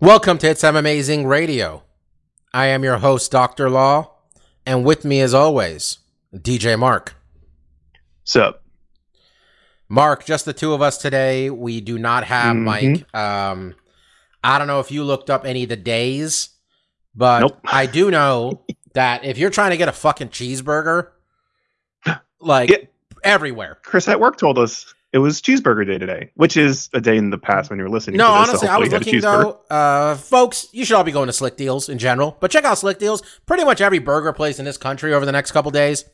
[0.00, 1.82] Welcome to It's M Amazing Radio.
[2.54, 3.68] I am your host, Dr.
[3.68, 4.12] Law,
[4.64, 5.98] and with me, as always,
[6.34, 7.16] DJ Mark.
[8.24, 8.62] Sup?
[9.88, 11.50] Mark, just the two of us today.
[11.50, 12.62] We do not have Mhm.
[12.64, 13.14] Mike.
[13.14, 13.74] Um,
[14.44, 16.50] I don't know if you looked up any of the days,
[17.14, 17.58] but Nope.
[17.64, 21.08] I do know that if you're trying to get a fucking cheeseburger,
[22.40, 22.76] like Yeah.
[23.24, 23.78] everywhere.
[23.82, 27.30] Chris at work told us it was cheeseburger day today, which is a day in
[27.30, 28.18] the past when you're listening.
[28.18, 30.68] No, to this, so honestly, I hopefully was you had a looking though, uh, folks.
[30.72, 33.22] You should all be going to Slick Deals in general, but check out Slick Deals.
[33.46, 36.04] Pretty much every burger place in this country over the next couple days.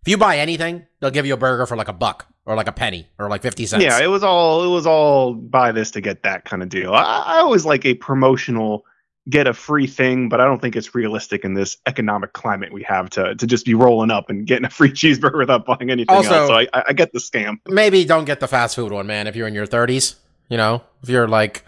[0.00, 2.68] If you buy anything, they'll give you a burger for like a buck or like
[2.68, 3.84] a penny or like fifty cents.
[3.84, 6.94] Yeah, it was all it was all buy this to get that kind of deal.
[6.94, 8.84] I, I always like a promotional
[9.30, 12.82] get a free thing, but I don't think it's realistic in this economic climate we
[12.84, 16.14] have to to just be rolling up and getting a free cheeseburger without buying anything
[16.14, 16.48] Also- else.
[16.48, 17.56] So I, I get the scam.
[17.66, 19.26] Maybe don't get the fast food one, man.
[19.26, 20.16] If you're in your thirties,
[20.48, 21.64] you know, if you're like,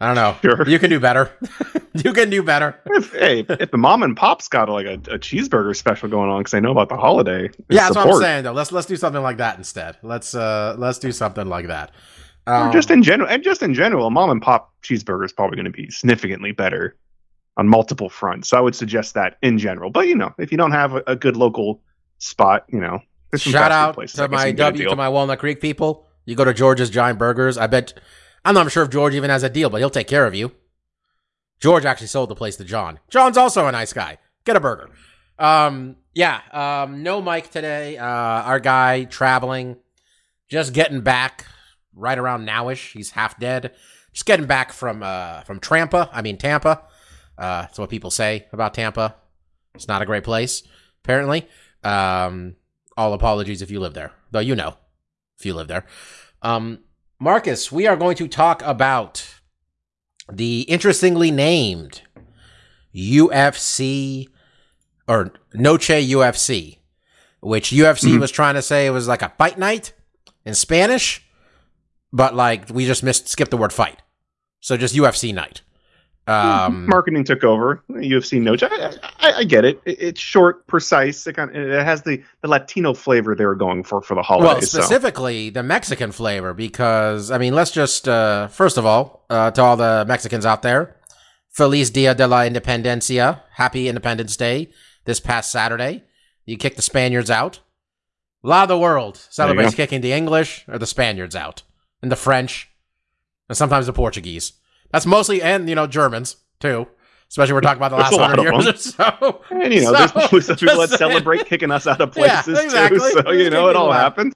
[0.00, 0.68] I don't know, Sure.
[0.68, 1.30] you can do better.
[1.94, 2.76] you can do better.
[2.86, 6.40] If, hey, if the mom and pop's got like a, a cheeseburger special going on
[6.40, 8.52] because they know about the holiday, Yeah, that's what I'm saying though.
[8.52, 9.98] Let's let's do something like that instead.
[10.02, 11.92] Let's uh let's do something like that.
[12.46, 15.32] Or Um, just in general, and just in general, a mom and pop cheeseburger is
[15.32, 16.96] probably going to be significantly better
[17.56, 18.48] on multiple fronts.
[18.48, 19.90] So I would suggest that in general.
[19.90, 21.80] But you know, if you don't have a, a good local
[22.18, 23.00] spot, you know,
[23.36, 26.06] Shout out places to my you can get a W to my Walnut Creek people.
[26.26, 27.56] You go to George's Giant Burgers.
[27.56, 27.94] I bet
[28.44, 30.52] I'm not sure if George even has a deal, but he'll take care of you.
[31.60, 32.98] George actually sold the place to John.
[33.08, 34.18] John's also a nice guy.
[34.44, 34.90] Get a burger.
[35.38, 36.40] Um, yeah.
[36.52, 37.96] Um, no Mike today.
[37.96, 39.76] Uh, our guy traveling,
[40.48, 41.46] just getting back
[41.94, 42.92] right around nowish.
[42.92, 43.72] He's half dead.
[44.12, 46.08] Just getting back from uh from Trampa.
[46.12, 46.82] I mean Tampa.
[47.38, 49.16] Uh, that's what people say about Tampa.
[49.74, 50.62] It's not a great place,
[51.02, 51.48] apparently.
[51.82, 52.56] Um,
[52.96, 54.76] all apologies if you live there, though you know
[55.38, 55.86] if you live there.
[56.42, 56.80] Um,
[57.18, 59.26] Marcus, we are going to talk about
[60.30, 62.02] the interestingly named
[62.94, 64.28] UFC
[65.08, 66.78] or Noche UFC,
[67.40, 68.20] which UFC Mhm.
[68.20, 69.92] was trying to say it was like a fight night
[70.44, 71.24] in Spanish,
[72.12, 74.00] but like we just missed skipped the word fight,
[74.60, 75.62] so just UFC night.
[76.28, 77.82] Um, Marketing took over.
[77.90, 79.80] UFC no, I, I, I get it.
[79.84, 81.26] It- It's short, precise.
[81.26, 84.18] It, kind of, it has the, the Latino flavor they were going for for the
[84.20, 84.70] Well, holidays.
[84.70, 84.80] so.
[84.80, 89.62] specifically the Mexican flavor, because I mean, let's just uh, first of all, uh, to
[89.62, 90.96] all the Mexicans out there,
[91.50, 94.70] Feliz Dia de la Independencia, Happy Independence Day
[95.04, 96.04] this past Saturday.
[96.46, 97.58] You kicked the Spaniards out.
[98.44, 101.62] A lot of the world celebrates kicking the English or the Spaniards out,
[102.02, 102.68] and the French,
[103.48, 104.52] and sometimes the Portuguese.
[104.90, 106.86] That's mostly, and you know, Germans too.
[107.28, 109.42] Especially we're talking about the There's last hundred years or so.
[109.50, 112.62] And you know, So, there's some people that celebrate kicking us out of Yeah, places
[112.62, 112.98] exactly.
[112.98, 113.22] too.
[113.24, 114.02] So you know, it all out.
[114.02, 114.34] happens.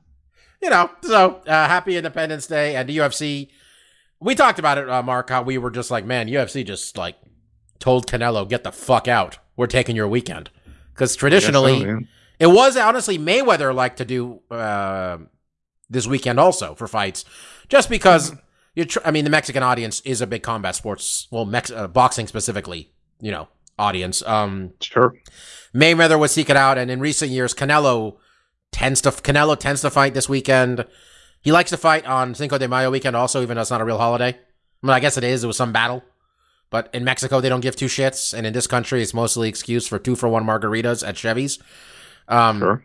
[0.62, 3.48] you know, so uh, happy Independence Day and the UFC.
[4.18, 5.28] We talked about it, uh, Mark.
[5.28, 7.16] How we were just like, man, UFC just like
[7.78, 9.38] told Canelo, get the fuck out.
[9.56, 10.48] We're taking your weekend
[10.94, 12.00] because traditionally oh,
[12.38, 15.18] it was honestly Mayweather like to do uh,
[15.90, 17.26] this weekend also for fights,
[17.68, 18.32] just because
[18.74, 18.84] you.
[18.84, 22.26] Tr- I mean, the Mexican audience is a big combat sports, well, Mex- uh, boxing
[22.26, 22.90] specifically,
[23.20, 24.22] you know, audience.
[24.26, 25.14] Um, sure.
[25.74, 28.16] Mayweather was seeking out, and in recent years, Canelo
[28.72, 30.84] tends to Canelo tends to fight this weekend.
[31.42, 33.84] He likes to fight on Cinco de Mayo weekend, also, even though it's not a
[33.84, 34.30] real holiday.
[34.30, 35.44] I mean, I guess it is.
[35.44, 36.02] It was some battle,
[36.70, 39.86] but in Mexico they don't give two shits, and in this country it's mostly excuse
[39.86, 41.58] for two for one margaritas at Chevy's.
[42.28, 42.84] Um, Sure.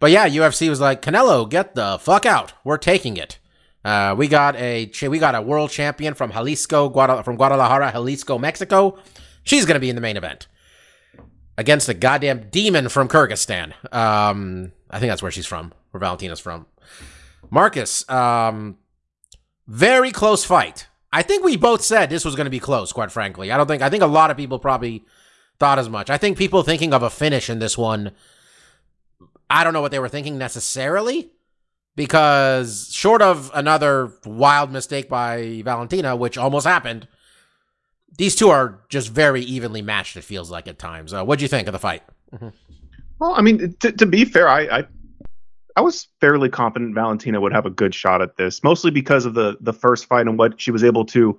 [0.00, 2.54] but yeah, UFC was like Canelo, get the fuck out.
[2.64, 3.38] We're taking it.
[3.88, 8.36] Uh, we got a we got a world champion from Jalisco, Guadal- from Guadalajara, Jalisco,
[8.36, 8.98] Mexico.
[9.44, 10.46] She's gonna be in the main event
[11.56, 13.72] against a goddamn demon from Kyrgyzstan.
[13.94, 16.66] Um, I think that's where she's from, where Valentina's from.
[17.48, 18.76] Marcus, um,
[19.66, 20.86] very close fight.
[21.10, 22.92] I think we both said this was going to be close.
[22.92, 23.80] Quite frankly, I don't think.
[23.80, 25.06] I think a lot of people probably
[25.58, 26.10] thought as much.
[26.10, 28.12] I think people thinking of a finish in this one.
[29.48, 31.32] I don't know what they were thinking necessarily,
[31.96, 37.08] because short of another wild mistake by Valentina, which almost happened,
[38.16, 40.16] these two are just very evenly matched.
[40.16, 41.12] It feels like at times.
[41.12, 42.02] Uh, what do you think of the fight?
[43.18, 44.84] Well, I mean, to, to be fair, I, I
[45.76, 49.34] I was fairly confident Valentina would have a good shot at this, mostly because of
[49.34, 51.38] the the first fight and what she was able to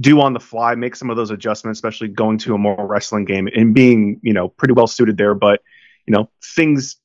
[0.00, 3.24] do on the fly, make some of those adjustments, especially going to a more wrestling
[3.24, 5.34] game and being, you know, pretty well suited there.
[5.34, 5.62] But,
[6.06, 6.96] you know, things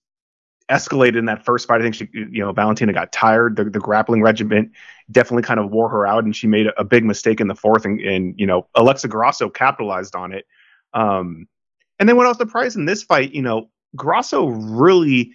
[0.70, 1.82] escalated in that first fight.
[1.82, 3.56] I think she, you know, Valentina got tired.
[3.56, 4.72] The, the grappling regiment
[5.12, 7.56] definitely kind of wore her out, and she made a, a big mistake in the
[7.56, 7.86] fourth.
[7.86, 10.46] And, and, you know, Alexa Grasso capitalized on it.
[10.94, 11.48] Um,
[12.00, 15.34] and then what I was surprised in this fight, you know, Grasso really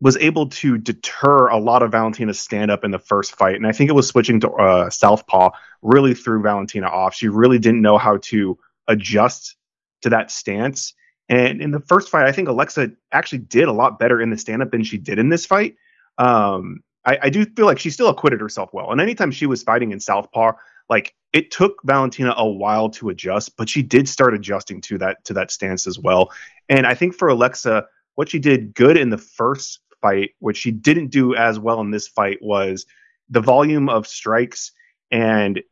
[0.00, 3.54] was able to deter a lot of Valentina's stand up in the first fight.
[3.54, 5.50] And I think it was switching to uh, Southpaw
[5.82, 7.14] really threw Valentina off.
[7.14, 8.58] She really didn't know how to
[8.88, 9.56] adjust
[10.02, 10.94] to that stance.
[11.28, 14.38] And in the first fight, I think Alexa actually did a lot better in the
[14.38, 15.76] stand up than she did in this fight.
[16.18, 18.92] Um, I, I, do feel like she still acquitted herself well.
[18.92, 20.52] And anytime she was fighting in Southpaw,
[20.88, 25.24] like it took Valentina a while to adjust, but she did start adjusting to that
[25.24, 26.30] to that stance as well.
[26.68, 30.70] And I think for Alexa, what she did good in the first fight, which she
[30.70, 32.86] didn't do as well in this fight, was
[33.28, 34.72] the volume of strikes.
[35.10, 35.62] And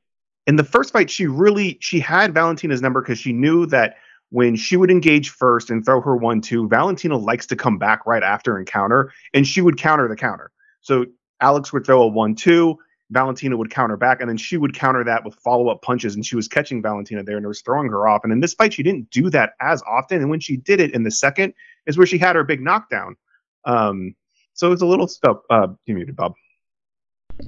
[0.47, 3.97] in the first fight, she really she had Valentina's number because she knew that
[4.33, 8.07] when she would engage first and throw her one two, Valentina likes to come back
[8.07, 10.51] right after and counter, and she would counter the counter.
[10.81, 11.05] So
[11.41, 12.79] Alex would throw a one two,
[13.11, 16.25] Valentina would counter back, and then she would counter that with follow up punches, and
[16.25, 18.23] she was catching Valentina there and it was throwing her off.
[18.25, 20.23] And in this fight, she didn't do that as often.
[20.23, 21.53] And when she did it in the second,
[21.87, 23.17] is where she had her big knockdown.
[23.67, 24.15] Um,
[24.55, 25.39] so it's a little stuff.
[25.51, 26.33] Uh, you muted, Bob.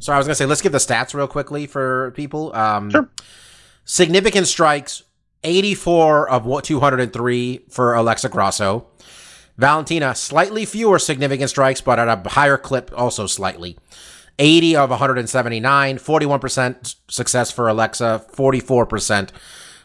[0.00, 2.54] So I was gonna say, let's give the stats real quickly for people.
[2.54, 3.08] Um, sure.
[3.84, 5.02] Significant strikes:
[5.44, 8.86] eighty-four of what two hundred and three for Alexa Grasso.
[9.56, 13.78] Valentina, slightly fewer significant strikes, but at a higher clip, also slightly.
[14.40, 19.30] 80 of 179, 41% success for Alexa, 44%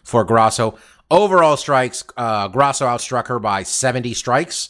[0.04, 0.76] for Grasso.
[1.12, 4.70] Overall strikes, uh, Grasso outstruck her by 70 strikes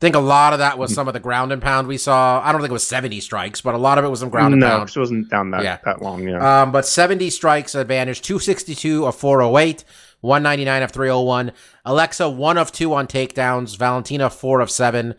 [0.00, 2.40] think a lot of that was some of the ground and pound we saw.
[2.44, 4.52] I don't think it was 70 strikes, but a lot of it was some ground
[4.52, 4.90] and no, pound.
[4.90, 5.78] she wasn't down that, yeah.
[5.84, 6.62] that long, yeah.
[6.62, 9.84] Um, but 70 strikes advantage, 262 of 408,
[10.26, 11.52] 199 of 301.
[11.84, 13.76] Alexa, one of two on takedowns.
[13.76, 15.14] Valentina, four of seven.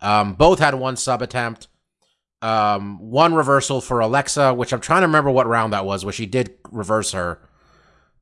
[0.00, 1.68] Um, both had one sub attempt.
[2.40, 6.12] Um, one reversal for Alexa, which I'm trying to remember what round that was, where
[6.12, 7.40] she did reverse her.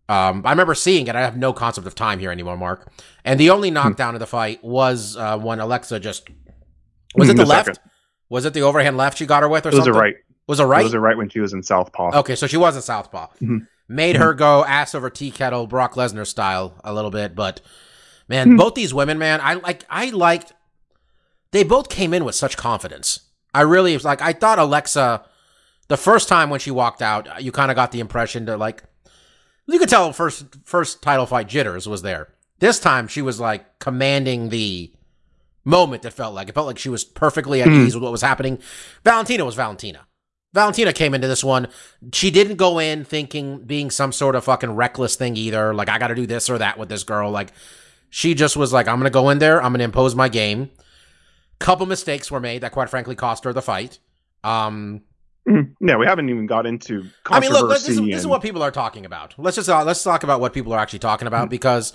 [0.09, 1.17] Um, I remember seeing it.
[1.17, 2.91] I have no concept of time here anymore, Mark.
[3.25, 3.75] And the only hmm.
[3.75, 6.29] knockdown of the fight was uh, when Alexa just
[7.15, 7.67] was it hmm, the, the left?
[7.67, 7.83] Second.
[8.29, 9.95] Was it the overhand left she got her with, or it was something?
[9.95, 10.15] a right.
[10.47, 10.81] Was it right?
[10.81, 12.19] It was a right when she was in Southpaw.
[12.21, 13.27] Okay, so she was in Southpaw.
[13.41, 13.59] Mm-hmm.
[13.89, 17.37] Made her go ass over tea kettle, Brock Lesnar style, a little bit.
[17.37, 17.61] But
[18.29, 18.57] man, mm-hmm.
[18.57, 19.85] both these women, man, I like.
[19.89, 20.53] I liked.
[21.53, 23.21] They both came in with such confidence.
[23.55, 24.21] I really was like.
[24.21, 25.25] I thought Alexa,
[25.89, 28.83] the first time when she walked out, you kind of got the impression that like
[29.67, 32.29] you could tell first first title fight jitters was there.
[32.59, 34.93] This time she was like commanding the
[35.65, 36.05] moment.
[36.05, 37.87] It felt like it felt like she was perfectly at mm.
[37.87, 38.59] ease with what was happening.
[39.05, 40.07] Valentina was Valentina.
[40.57, 41.69] Valentina came into this one.
[42.13, 45.73] She didn't go in thinking being some sort of fucking reckless thing either.
[45.73, 47.31] Like I got to do this or that with this girl.
[47.31, 47.53] Like
[48.11, 49.63] she just was like, I'm gonna go in there.
[49.63, 50.71] I'm gonna impose my game.
[51.59, 53.99] Couple mistakes were made that quite frankly cost her the fight.
[54.43, 55.03] Um,
[55.49, 55.87] Mm-hmm.
[55.89, 57.05] Yeah, we haven't even got into.
[57.27, 58.13] I mean, look, this is, and...
[58.13, 59.35] this is what people are talking about.
[59.39, 61.51] Let's just uh, let's talk about what people are actually talking about mm-hmm.
[61.51, 61.93] because,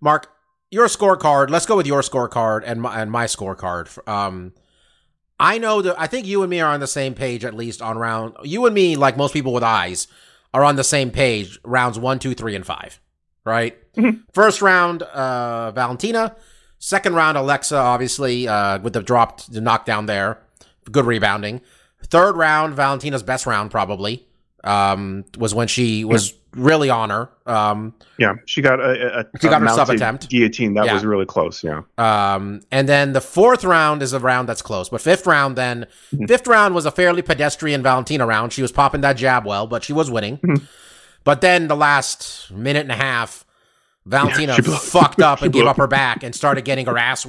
[0.00, 0.32] Mark,
[0.70, 1.50] your scorecard.
[1.50, 4.08] Let's go with your scorecard and my and my scorecard.
[4.08, 4.54] Um,
[5.38, 7.82] I know that I think you and me are on the same page at least
[7.82, 8.34] on round.
[8.44, 10.06] You and me, like most people with eyes,
[10.52, 11.58] are on the same page.
[11.64, 13.00] Rounds one, two, three, and five.
[13.44, 13.76] Right.
[13.94, 14.20] Mm-hmm.
[14.32, 16.36] First round, uh, Valentina.
[16.78, 17.76] Second round, Alexa.
[17.76, 20.38] Obviously, uh, with the drop, the knockdown there,
[20.90, 21.60] good rebounding.
[22.02, 24.26] Third round, Valentina's best round probably
[24.64, 26.36] um, was when she was yeah.
[26.54, 27.28] really on her.
[27.46, 30.94] Um, yeah, she got a, a she got her sub attempt guillotine that yeah.
[30.94, 31.62] was really close.
[31.62, 31.82] Yeah.
[31.98, 35.86] Um, and then the fourth round is a round that's close, but fifth round then
[36.12, 36.26] mm-hmm.
[36.26, 38.52] fifth round was a fairly pedestrian Valentina round.
[38.52, 40.38] She was popping that jab well, but she was winning.
[40.38, 40.64] Mm-hmm.
[41.22, 43.44] But then the last minute and a half,
[44.04, 47.26] Valentina yeah, fucked up and gave up her back and started getting her ass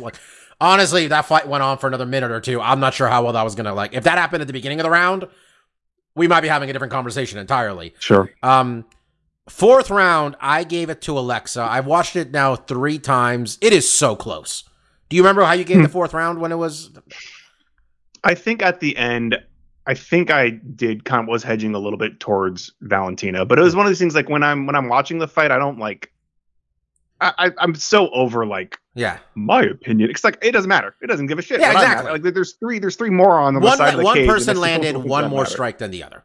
[0.59, 2.61] honestly, that fight went on for another minute or two.
[2.61, 3.93] I'm not sure how well that was gonna like.
[3.93, 5.27] If that happened at the beginning of the round,
[6.15, 7.93] we might be having a different conversation entirely.
[7.99, 8.31] Sure.
[8.41, 8.85] Um,
[9.49, 11.61] fourth round, I gave it to Alexa.
[11.61, 13.57] I've watched it now three times.
[13.61, 14.63] It is so close.
[15.09, 15.91] Do you remember how you gave the hmm.
[15.91, 16.91] fourth round when it was?
[18.23, 19.37] I think at the end,
[19.85, 23.61] I think I did kind of was hedging a little bit towards Valentina, but it
[23.61, 25.77] was one of these things like when I'm when I'm watching the fight, I don't
[25.77, 26.11] like
[27.21, 30.09] I, am so over like yeah my opinion.
[30.09, 30.95] It's like it doesn't matter.
[31.01, 31.59] It doesn't give a shit.
[31.59, 32.11] Yeah, exactly.
[32.11, 34.27] Like there's three there's three more on the one, side of the one cage.
[34.27, 35.51] One person landed one more matter.
[35.51, 36.23] strike than the other.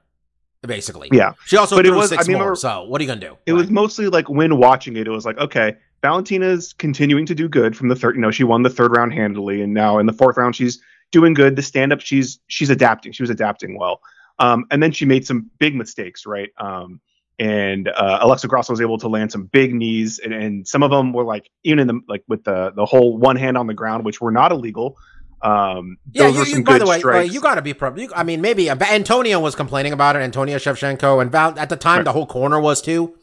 [0.63, 1.33] Basically, yeah.
[1.47, 2.55] She also but threw it was, six I mean, more.
[2.55, 3.39] So what are you gonna do?
[3.47, 7.49] It was mostly like when watching it, it was like okay, Valentina's continuing to do
[7.49, 8.17] good from the third.
[8.17, 10.81] You know, she won the third round handily, and now in the fourth round, she's
[11.13, 11.57] doing good.
[11.57, 13.13] The stand up, she's she's adapting.
[13.13, 14.01] She was adapting well.
[14.39, 16.51] Um, and then she made some big mistakes, right?
[16.59, 17.01] Um,
[17.41, 20.91] and uh, Alexa Grasso was able to land some big knees, and, and some of
[20.91, 23.75] them were like even in the like with the the whole one hand on the
[23.75, 24.97] ground, which were not illegal.
[25.43, 27.97] Um, Yeah, you, were you, by the way, you got to be pro.
[27.97, 30.19] You, I mean, maybe uh, Antonina was complaining about it.
[30.19, 32.05] Antonina Shevchenko and Val at the time, Right.
[32.05, 33.17] the whole corner was too.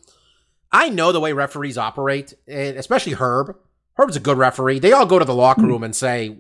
[0.72, 3.56] I know the way referees operate, and especially Herb.
[3.94, 4.80] Herb's a good referee.
[4.80, 5.68] They all go to the locker Hmm.
[5.68, 6.38] room and say,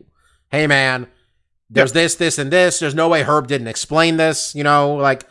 [0.51, 1.07] "Hey, man,
[1.69, 2.79] there's this, this, and this.
[2.79, 4.55] There's no way Herb didn't explain this.
[4.55, 5.25] You know, like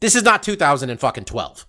[0.00, 1.66] this is not 2000 and fucking 12.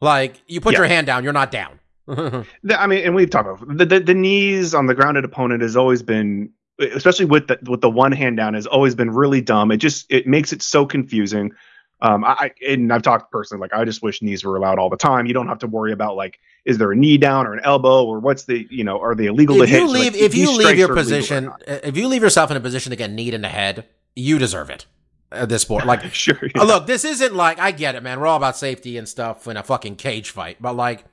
[0.00, 0.80] Like you put Yeah.
[0.80, 1.80] your hand down, you're not down.
[2.08, 5.76] I mean, and we've talked about the, the the knees on the grounded opponent has
[5.76, 9.70] always been, especially with the with the one hand down, has always been really dumb.
[9.70, 11.52] It just it makes it so confusing.
[12.00, 14.96] Um, I and I've talked personally, like I just wish knees were allowed all the
[14.96, 15.26] time.
[15.26, 18.04] You don't have to worry about like is there a knee down or an elbow
[18.04, 19.80] or what's the you know are they illegal to if hit?
[19.82, 22.22] you So, leave, like, if you leave your are illegal or position, if you leave
[22.22, 23.84] yourself in a position to get kneed in the head,
[24.14, 24.86] you deserve it.
[25.30, 26.62] At this sport, like sure, yeah.
[26.62, 28.18] Look, this isn't like I get it, man.
[28.18, 31.04] We're all about safety and stuff in a fucking cage fight, but like,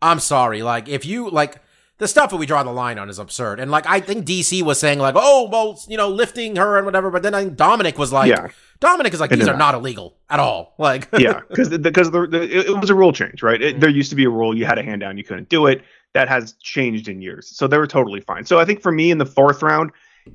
[0.00, 0.62] I'm sorry.
[0.62, 1.60] Like, if you like
[1.98, 4.62] the stuff that we draw the line on is absurd, and like I think DC
[4.62, 7.56] was saying like, oh, well, you know, lifting her and whatever, but then I think
[7.56, 8.48] Dominick was like, yeah,
[8.80, 10.74] Dominick is like, these are not illegal at all.
[10.78, 13.60] Like, yeah, because because the, the, it, it was a rule change, right?
[13.60, 13.80] It, mm-hmm.
[13.80, 15.82] there used to be a rule you had a hand down, you couldn't do it.
[16.14, 18.44] That has changed in years, so they were totally fine.
[18.44, 19.90] So I think for me in the fourth round,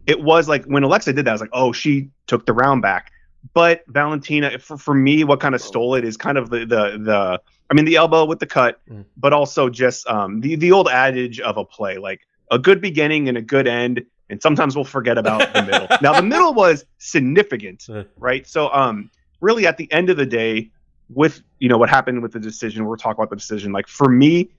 [0.06, 2.82] it was like when Alexa did that, I was like, oh, she took the round
[2.82, 3.12] back.
[3.54, 6.98] But Valentina, for, for me, what kind of stole it is kind of the the
[7.02, 9.06] the I mean the elbow with the cut, Mm.
[9.18, 13.30] but also just um the the old adage of a play, like a good beginning
[13.30, 15.88] and a good end, and sometimes we'll forget about the middle.
[16.02, 18.46] now the middle was significant, right?
[18.48, 19.10] So um
[19.42, 20.70] really at the end of the day,
[21.10, 23.72] with you know what happened with the decision, we're talking about the decision.
[23.72, 24.50] Like for me,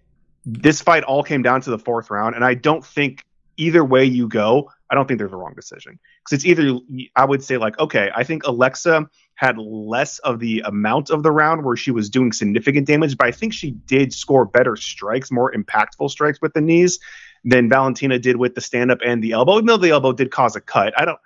[0.47, 3.25] this fight all came down to the fourth round, and I don't think
[3.59, 6.79] either way you go, I don't think there's a wrong decision because it's either
[7.17, 11.31] I would say like okay, I think Alexa had less of the amount of the
[11.31, 15.31] round where she was doing significant damage, but I think she did score better strikes,
[15.31, 16.99] more impactful strikes with the knees
[17.45, 19.55] than Valentina did with the stand up and the elbow.
[19.55, 21.19] Even though the elbow did cause a cut, I don't.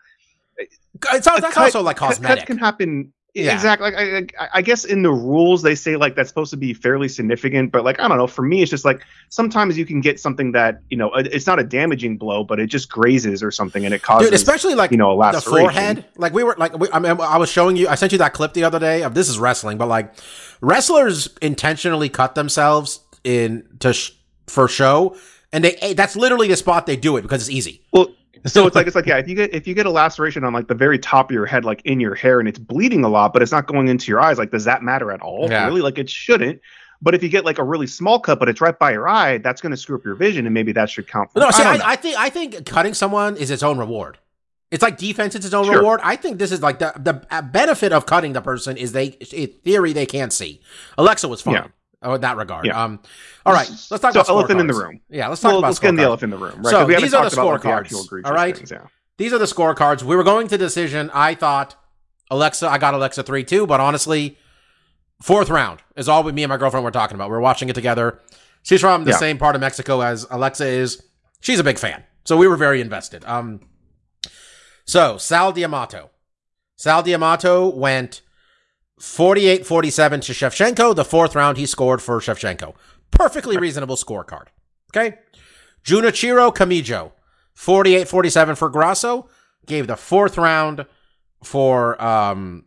[0.58, 2.38] it's all, that's cut- also like cosmetic.
[2.38, 3.12] Cuts can happen.
[3.34, 3.52] Yeah.
[3.52, 3.90] Exactly.
[3.90, 6.72] Like, I, I, I guess in the rules they say like that's supposed to be
[6.72, 8.28] fairly significant, but like I don't know.
[8.28, 11.58] For me, it's just like sometimes you can get something that you know it's not
[11.58, 14.92] a damaging blow, but it just grazes or something, and it causes Dude, especially like
[14.92, 15.60] you know a the laceration.
[15.64, 16.04] forehead.
[16.16, 18.34] Like we were like we, I mean I was showing you I sent you that
[18.34, 20.14] clip the other day of this is wrestling, but like
[20.60, 24.12] wrestlers intentionally cut themselves in to sh-
[24.46, 25.16] for show
[25.54, 27.80] and they eh, that's literally the spot they do it because it's easy.
[27.92, 28.08] Well,
[28.46, 30.52] so it's like it's like yeah, if you get if you get a laceration on
[30.52, 33.08] like the very top of your head, like in your hair, and it's bleeding a
[33.08, 35.48] lot, but it's not going into your eyes, like does that matter at all?
[35.50, 35.66] Yeah.
[35.66, 36.60] Really, like it shouldn't.
[37.02, 39.38] But if you get like a really small cut, but it's right by your eye,
[39.38, 41.32] that's going to screw up your vision, and maybe that should count.
[41.32, 41.82] For, No, see, don't.
[41.82, 44.18] I, I think I think cutting someone is its own reward.
[44.70, 45.76] It's like defense is its own Sure.
[45.76, 46.00] reward.
[46.02, 49.06] I think this is like the the uh, benefit of cutting the person is they
[49.32, 50.60] in theory they can't see.
[50.96, 51.66] Alexa was fine Yeah.
[52.04, 52.66] Oh, in that regard.
[52.66, 52.82] Yeah.
[52.82, 53.00] Um,
[53.46, 55.00] all right, let's talk So about elephant in the room.
[55.08, 56.66] Yeah, let's talk well, about let's get in the elephant in the room, right?
[56.66, 58.56] So 'Cause we haven't these are the scorecards, all right?
[58.56, 58.86] things, yeah.
[59.16, 60.02] These are the scorecards.
[60.02, 61.10] We were going to decision.
[61.14, 61.76] I thought
[62.30, 64.36] Alexa, I got Alexa 3 2, but honestly,
[65.22, 67.30] fourth round is all we, me and my girlfriend were talking about.
[67.30, 68.20] We are watching it together.
[68.62, 69.18] She's from the Yeah.
[69.18, 71.02] same part of Mexico as Alexa is.
[71.40, 72.02] She's a big fan.
[72.24, 73.24] So we were very invested.
[73.26, 73.60] Um,
[74.84, 76.10] so Sal D'Amato.
[76.76, 78.22] Sal D'Amato went
[78.98, 80.94] 48 47 to Shevchenko.
[80.94, 82.74] The fourth round he scored for Shevchenko.
[83.10, 84.46] Perfectly reasonable scorecard.
[84.94, 85.18] Okay.
[85.84, 87.12] Junichiro Kamijo,
[87.54, 89.28] 48 47 for Grasso.
[89.66, 90.86] Gave the fourth round
[91.42, 92.64] for um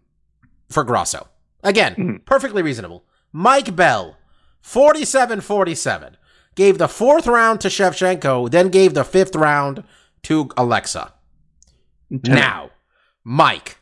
[0.69, 1.27] for Grasso.
[1.63, 2.25] Again, Mhm.
[2.25, 3.03] perfectly reasonable.
[3.34, 4.17] Mike Bell,
[4.62, 6.17] 47 47.
[6.55, 9.84] Gave the fourth round to Shevchenko, then gave the fifth round
[10.24, 11.13] to Alexa.
[12.10, 12.72] Now,
[13.24, 13.77] Mike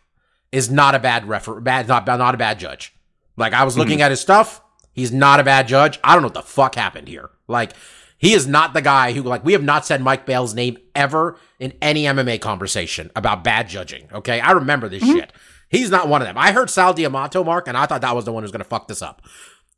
[0.52, 2.94] is not a bad refer bad not not a bad judge.
[3.38, 3.82] Like I was hmm.
[3.82, 4.62] looking at his stuff,
[4.94, 6.00] he's not a bad judge.
[6.04, 7.30] I don't know what the fuck happened here.
[7.48, 7.74] Like
[8.18, 11.38] he is not the guy who like we have not said Mike Bell's name ever
[11.60, 14.08] in any MMA conversation about bad judging.
[14.14, 15.20] Okay, I remember this mm-hmm.
[15.20, 15.34] shit.
[15.70, 16.38] He's not one of them.
[16.38, 18.64] I heard Sal D'Amato, Mark, and I thought that was the one who was going
[18.64, 19.22] to fuck this up.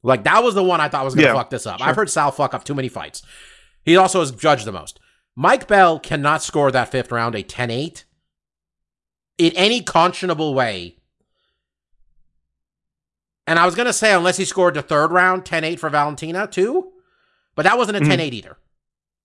[0.04, 1.82] Like that was the one I thought was going to Yeah, fuck this up.
[1.82, 3.24] I've heard Sal fuck up too many fights.
[3.84, 5.00] He also has judged the most.
[5.36, 8.04] Mike Bell cannot score that fifth round a 10-8
[9.38, 10.96] in any conscionable way.
[13.46, 15.90] And I was going to say, unless he scored the third round, 10 8 for
[15.90, 16.92] Valentina, too.
[17.56, 18.08] But that wasn't a Mhm.
[18.10, 18.58] 10 8 either.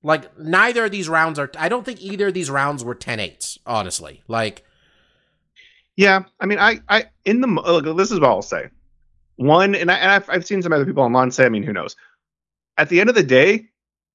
[0.02, 3.18] Like, neither of these rounds are, I don't think either of these rounds were 10
[3.20, 4.22] 8s, honestly.
[4.28, 4.64] Like,
[5.96, 8.70] Yeah, I mean, I, I, in the, look, this is what I'll say.
[9.36, 11.72] One, and, I, and I've, I've seen some other people online say, I mean, who
[11.72, 11.96] knows?
[12.78, 13.68] At the end of the day,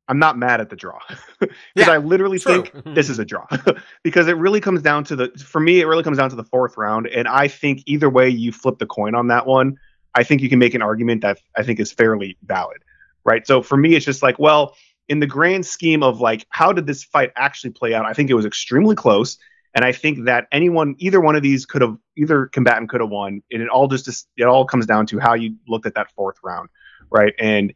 [0.09, 0.99] I'm not mad at the draw.
[1.39, 2.63] Because Yeah, I literally true.
[2.63, 3.45] think this is a draw.
[4.03, 6.43] Because it really comes down to the for me it really comes down to the
[6.43, 9.77] fourth round and I think either way you flip the coin on that one
[10.15, 12.77] I think you can make an argument that I think is fairly valid
[13.23, 13.45] right?
[13.45, 14.75] So for me it's just like well
[15.07, 18.05] in the grand scheme of like how did this fight actually play out?
[18.05, 19.37] I think it was extremely close
[19.75, 23.09] and I think that anyone either one of these could have either combatant could have
[23.11, 26.11] won and it all just it all comes down to how you looked at that
[26.13, 26.69] fourth round
[27.11, 27.33] right?
[27.39, 27.73] And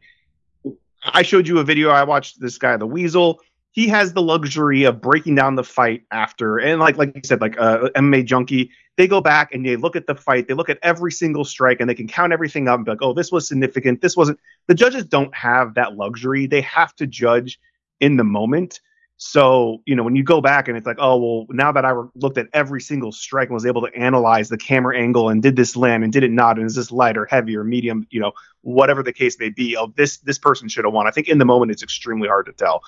[1.04, 1.90] I showed you a video.
[1.90, 3.40] I watched this guy, the Weasel.
[3.72, 7.40] He has the luxury of breaking down the fight after, and like like you said,
[7.40, 10.46] like uh, MMA junkie, they go back and they look at the fight.
[10.46, 13.02] They look at every single strike and they can count everything up and be like,
[13.02, 14.02] oh, this was significant.
[14.02, 14.38] This wasn't.
[14.66, 16.46] The judges don't have that luxury.
[16.46, 17.58] They have to judge
[18.00, 18.80] in the moment.
[19.24, 21.90] So you know when you go back and it's like, oh well, now that I
[21.90, 25.40] re- looked at every single strike and was able to analyze the camera angle and
[25.40, 28.04] did this land and did it not and is this light or heavy or medium,
[28.10, 31.06] you know, whatever the case may be, oh this this person should have won.
[31.06, 32.82] I think in the moment it's extremely hard to tell.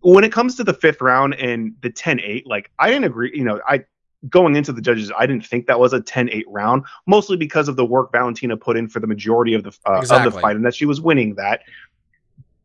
[0.00, 3.44] When it comes to the fifth round and the 10-8, like I didn't agree, you
[3.44, 3.86] know, I
[4.28, 7.76] going into the judges, I didn't think that was a 10-8 round, mostly because of
[7.76, 10.66] the work Valentina put in for the majority of the uh, of the fight and
[10.66, 11.62] that she was winning that.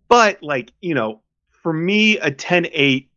[0.09, 1.21] But like, you know,
[1.63, 3.07] for me, a 10-8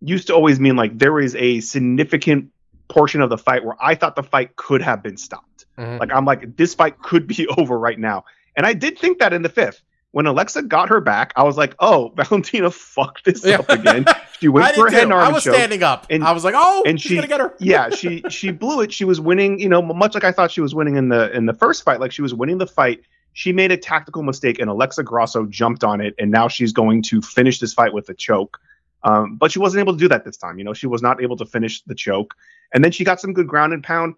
[0.00, 2.50] used to always mean like there was a significant
[2.88, 5.66] portion of the fight where I thought the fight could have been stopped.
[5.78, 5.98] Mhm.
[6.00, 8.24] Like I'm like, this fight could be over right now.
[8.56, 9.82] And I did think that in the fifth.
[10.12, 13.56] When Alexa got her back, I was like, oh, Valentina fucked this Yeah.
[13.58, 14.06] up again.
[14.40, 15.12] She went for a head too.
[15.12, 15.54] I was choke.
[15.54, 16.06] standing up.
[16.08, 17.54] and- I was like, oh, and she's she- gonna get her.
[17.60, 18.90] yeah, she she blew it.
[18.92, 21.44] She was winning, you know, much like I thought she was winning in the in
[21.44, 22.00] the first fight.
[22.00, 23.02] Like she was winning the fight.
[23.38, 27.02] She made a tactical mistake, and Alexa Grasso jumped on it, and now she's going
[27.02, 28.58] to finish this fight with a choke.
[29.04, 30.58] Um, but she wasn't able to do that this time.
[30.58, 32.34] You know, she was not able to finish the choke,
[32.74, 34.16] and then she got some good ground and pound.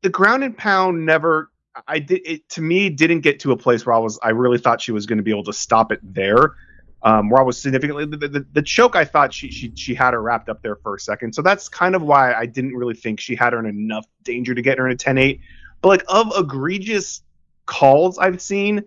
[0.00, 1.50] The ground and pound never.
[1.86, 4.18] I did it to me didn't get to a place where I was.
[4.22, 6.54] I really thought she was going to be able to stop it there
[7.02, 8.96] um, where I was significantly the, the, the choke.
[8.96, 11.68] I thought she she she had her wrapped up there for a second, so that's
[11.68, 14.78] kind of why I didn't really think she had her in enough danger to get
[14.78, 15.38] her in a 10-8.
[15.82, 17.20] But like of egregious
[17.66, 18.84] calls I've seen,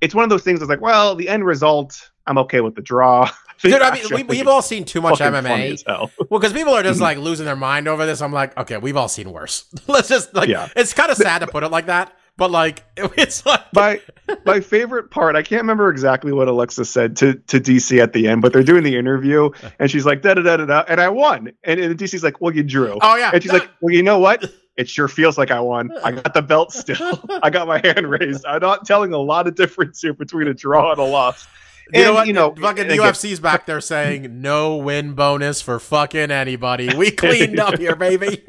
[0.00, 0.60] it's one of those things.
[0.60, 3.30] That's like, well, the end result, I'm okay with the draw.
[3.60, 5.82] Dude, I mean, we, we've all seen too much MMA.
[6.30, 7.02] Well, because people are just mm-hmm.
[7.02, 8.22] like losing their mind over this.
[8.22, 9.64] I'm like, okay, we've all seen worse.
[9.88, 10.68] Let's just like, Yeah.
[10.76, 14.00] it's kind of sad to put it like that, but like, it's like, my
[14.44, 18.28] my favorite part i can't remember exactly what alexa said to to dc at the
[18.28, 21.00] end but they're doing the interview and she's like da da da da da and
[21.00, 23.94] i won and, and dc's like well you drew oh yeah, and she's like well
[23.94, 24.44] you know what
[24.78, 25.90] it sure feels like i won.
[26.02, 27.20] I got the belt still.
[27.42, 28.46] I got my hand raised.
[28.46, 31.46] I'm not telling a lot of difference here between a draw and a loss.
[31.92, 32.26] You know And, what?
[32.26, 36.94] you know, fucking again- UFC's back there saying no win bonus for fucking anybody.
[36.94, 38.44] We cleaned up here, baby.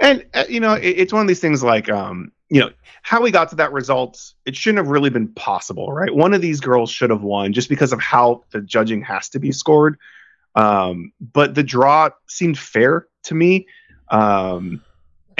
[0.00, 2.70] and uh, you know it, it's one of these things like um you know
[3.02, 6.14] how we got to that result it shouldn't have really been possible right?
[6.14, 9.38] One of these girls should have won just because of how the judging has to
[9.38, 9.98] be scored.
[10.54, 13.66] Um but the draw seemed fair to me.
[14.10, 14.82] Um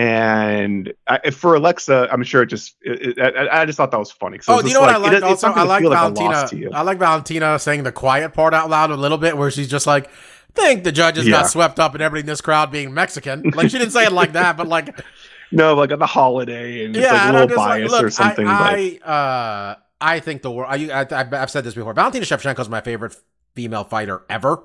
[0.01, 2.77] and I, for Alexa, I'm sure it just.
[2.83, 4.39] It, it, I, I just thought that was funny.
[4.49, 5.19] Oh, you know what I like, like?
[5.19, 6.49] it- Also, I like like Valentina.
[6.53, 6.71] you.
[6.73, 9.87] I like Valentina saying the quiet part out loud a little bit, where she's just
[9.87, 10.11] like,
[10.55, 11.43] "Think the judges Yeah.
[11.43, 14.13] got swept up in everybody in this crowd being Mexican." Like she didn't say it
[14.13, 14.99] like that, but like,
[15.53, 18.47] No, like on the holiday and it's yeah, like a little bias like, or something.
[18.47, 20.71] I, I, uh, I think the world.
[20.73, 21.93] I, I, I've said this before.
[21.93, 23.17] Valentina Shevchenko is my favorite
[23.55, 24.63] female fighter ever.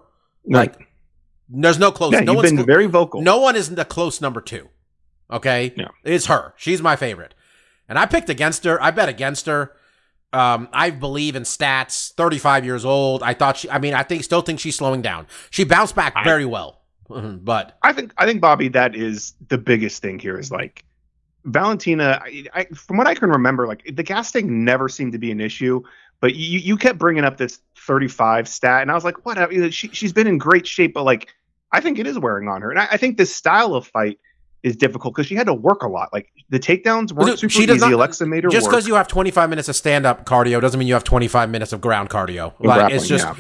[0.48, 0.88] Like,
[1.50, 2.14] there's no close.
[2.14, 3.22] yeah, no you've one's been clo- very vocal.
[3.22, 4.70] No one isn't the close number two.
[5.32, 5.90] Okay, No.
[6.04, 6.54] it's her.
[6.58, 7.34] She's my favorite,
[7.90, 8.82] and I picked against her.
[8.82, 9.72] I bet against her.
[10.34, 12.14] Um, I believe in stats.
[12.14, 13.24] Thirty-five years old.
[13.24, 13.70] I thought she.
[13.70, 15.28] I mean, I think still think she's slowing down.
[15.50, 19.58] She bounced back I- very well, but I think I think Bobby, that is the
[19.58, 20.38] biggest thing here.
[20.38, 20.84] Is like
[21.46, 22.22] Valentina.
[22.24, 25.32] I, I, from what I can remember, like the gas tank never seemed to be
[25.32, 25.82] an issue,
[26.20, 29.38] but you you kept bringing up this 35 stat, and I was like, what?
[29.74, 31.30] She she's been in great shape, but like
[31.72, 34.20] I think it is wearing on her, and I, I think this style of fight
[34.66, 36.10] is difficult because she had to work a lot.
[36.12, 37.86] Like the takedowns weren't super she does easy.
[37.86, 40.88] not- Alexa made her just because you have twenty-five minutes of stand-up cardio doesn't mean
[40.88, 42.54] you have twenty-five minutes of ground cardio.
[42.60, 43.36] Like Grappling, it's just, yeah.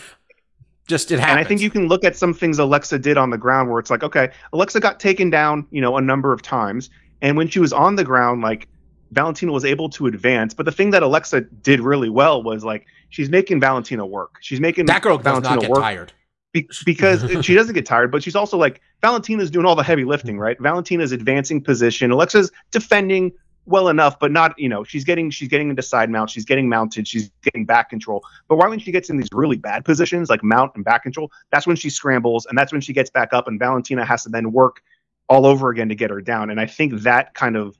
[0.88, 1.32] just it happens.
[1.32, 3.80] And I think you can look at some things Alexa did on the ground where
[3.80, 6.92] it's like, okay, Alexa got taken down, you know, a number of times.
[7.22, 8.68] And when she was on the ground, like
[9.12, 10.54] Valentina was able to advance.
[10.54, 14.36] But the thing that Alexa did really well was like she's making Valentina work.
[14.42, 16.14] She's making that girl does Valentina not get work tired.
[16.56, 20.06] Be- because she doesn't get tired, but she's also like Valentina's doing all the heavy
[20.06, 20.58] lifting, right?
[20.60, 22.12] Valentina's advancing position.
[22.12, 23.34] Alexa's defending
[23.66, 26.70] well enough, but not, you know, she's getting she's getting into side mount, she's getting
[26.70, 28.24] mounted, she's getting back control.
[28.48, 31.32] But right when she gets in these really bad positions, like mount and back control,
[31.52, 34.30] that's when she scrambles and that's when she gets back up and Valentina has to
[34.30, 34.82] then work
[35.28, 36.50] all over again to get her down.
[36.50, 37.78] And I think that kind of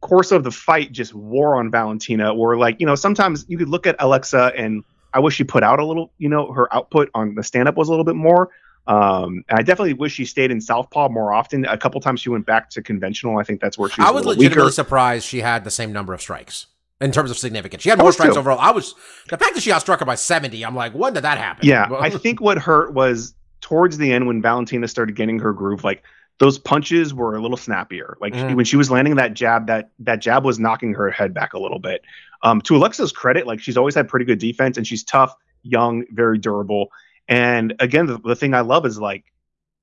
[0.00, 3.68] course of the fight just wore on Valentina, where like, you know, sometimes you could
[3.68, 7.10] look at Alexa and I wish she put out a little, you know, her output
[7.14, 8.50] on the stand up was a little bit more.
[8.86, 11.64] Um, and I definitely wish she stayed in Southpaw more often.
[11.66, 13.38] A couple times she went back to conventional.
[13.38, 14.08] I think that's where she was.
[14.08, 14.72] I was legitimately weaker.
[14.72, 16.66] surprised she had the same number of strikes
[17.00, 17.82] in terms of significance.
[17.82, 18.40] She had more strikes too.
[18.40, 18.58] overall.
[18.58, 18.94] I was
[19.28, 20.64] the fact that she outstruck her by seventy.
[20.64, 21.66] I'm like, when did that happen?
[21.66, 25.84] Yeah, I think what hurt was towards the end when Valentina started getting her groove.
[25.84, 26.02] Like
[26.38, 28.16] those punches were a little snappier.
[28.20, 28.56] Like Mhm.
[28.56, 31.58] when she was landing that jab, that that jab was knocking her head back a
[31.58, 32.02] little bit.
[32.42, 36.04] Um, to Alexa's credit, like she's always had pretty good defense, and she's tough, young,
[36.10, 36.90] very durable.
[37.28, 39.24] And again, the, the thing I love is like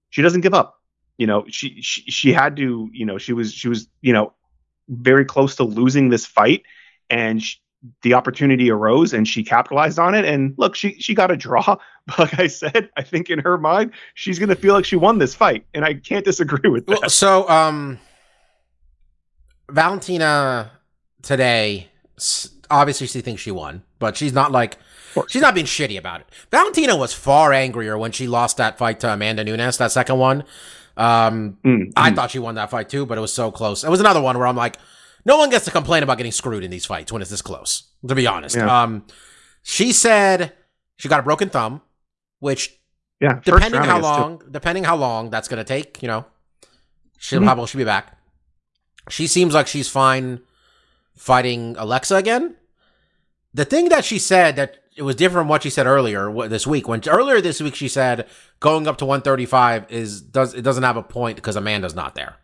[0.09, 0.81] she doesn't give up.
[1.17, 2.89] You know, she, she she had to.
[2.91, 4.33] You know, she was she was you know
[4.89, 6.63] very close to losing this fight,
[7.09, 7.57] and sh
[8.01, 10.25] the opportunity arose, and she capitalized on it.
[10.25, 11.77] And look, she she got a draw.
[12.17, 15.19] But like I said, I think in her mind, she's gonna feel like she won
[15.19, 17.01] this fight, and I can't disagree with that.
[17.01, 17.99] Well, so um,
[19.69, 20.71] Valentina
[21.21, 21.89] today
[22.69, 24.77] obviously she thinks she won, but she's not like
[25.27, 26.27] she's not being shitty about it.
[26.51, 30.43] Valentina was far angrier when she lost that fight to Amanda Nunes, that second one.
[30.97, 32.15] Um, Mm, I mm.
[32.15, 33.83] thought she won that fight too, but it was so close.
[33.83, 34.77] It was another one where I'm like,
[35.25, 37.89] no one gets to complain about getting screwed in these fights when it's this close.
[38.07, 38.83] To be honest, Yeah.
[38.83, 39.05] um,
[39.61, 40.53] she said
[40.97, 41.81] she got a broken thumb,
[42.39, 42.77] which
[43.19, 46.25] yeah, depending how long, depending how long that's gonna take, you know,
[47.17, 47.45] she'll Mhm.
[47.45, 48.17] how will be back?
[49.09, 50.41] She seems like she's fine
[51.15, 52.55] fighting Alexa again.
[53.53, 56.67] The thing that she said that it was different from what she said earlier this
[56.67, 56.87] week.
[56.87, 58.27] When earlier this week she said
[58.59, 62.35] going up to 135 is does it doesn't have a point because Amanda's not there.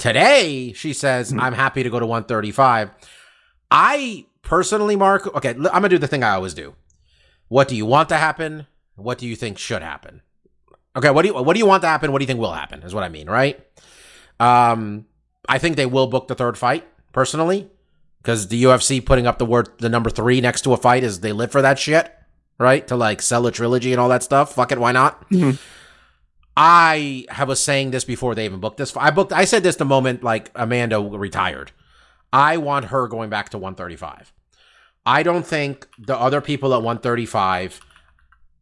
[0.00, 1.40] Today she says Mhm.
[1.40, 2.90] I'm happy to go to 135.
[3.70, 6.74] I personally, Mark, okay, I'm gonna do the thing I always do.
[7.48, 8.66] What do you want to happen?
[8.96, 10.22] What do you think should happen?
[10.96, 12.10] Okay, what do you what do you want to happen?
[12.10, 12.82] What do you think will happen?
[12.82, 13.60] Is what I mean, right?
[14.40, 15.06] Um,
[15.48, 17.68] I think they will book the third fight personally
[18.22, 21.20] because the UFC putting up the word the number three next to a fight is
[21.20, 22.12] they live for that shit,
[22.58, 22.86] right?
[22.88, 24.54] To like sell a trilogy and all that stuff.
[24.54, 25.28] Fuck it, why not?
[25.30, 25.58] Mhm.
[26.56, 28.96] I have was saying this before they even booked this.
[28.96, 29.32] I booked.
[29.32, 31.72] I said this the moment like Amanda retired.
[32.32, 34.32] I want her going back to 135.
[35.06, 37.80] I don't think the other people at 135.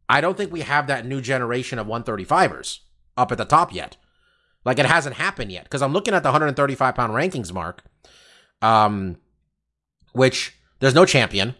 [0.07, 2.79] I don't think we have that new generation of 135ers
[3.15, 3.97] up at the top yet.
[4.65, 7.83] Like it hasn't happened yet because I'm looking at the 135 pound rankings mark,
[8.61, 9.17] um,
[10.13, 11.55] which there's no champion.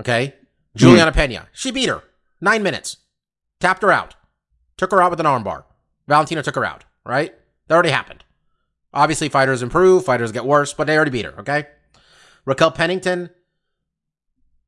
[0.00, 0.34] Okay,
[0.74, 2.02] Julianna Peña, she beat her
[2.40, 2.96] nine minutes,
[3.60, 4.14] tapped her out,
[4.82, 5.62] took her out with an armbar.
[6.08, 6.84] Valentina took her out.
[7.04, 7.32] Right,
[7.68, 8.24] that already happened.
[8.92, 11.38] Obviously, fighters improve, fighters get worse, but they already beat her.
[11.40, 11.66] Okay,
[12.44, 13.30] Raquel Pennington.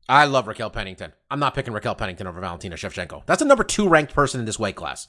[0.09, 1.13] I love Raquel Pennington.
[1.31, 3.25] I'm not picking Raquel Pennington over Valentina Shevchenko.
[3.27, 5.07] That's a number two ranked person in this weight class.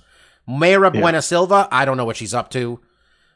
[0.47, 1.01] Mayra Yeah.
[1.01, 2.79] Bueno Silva, I don't know what she's up to.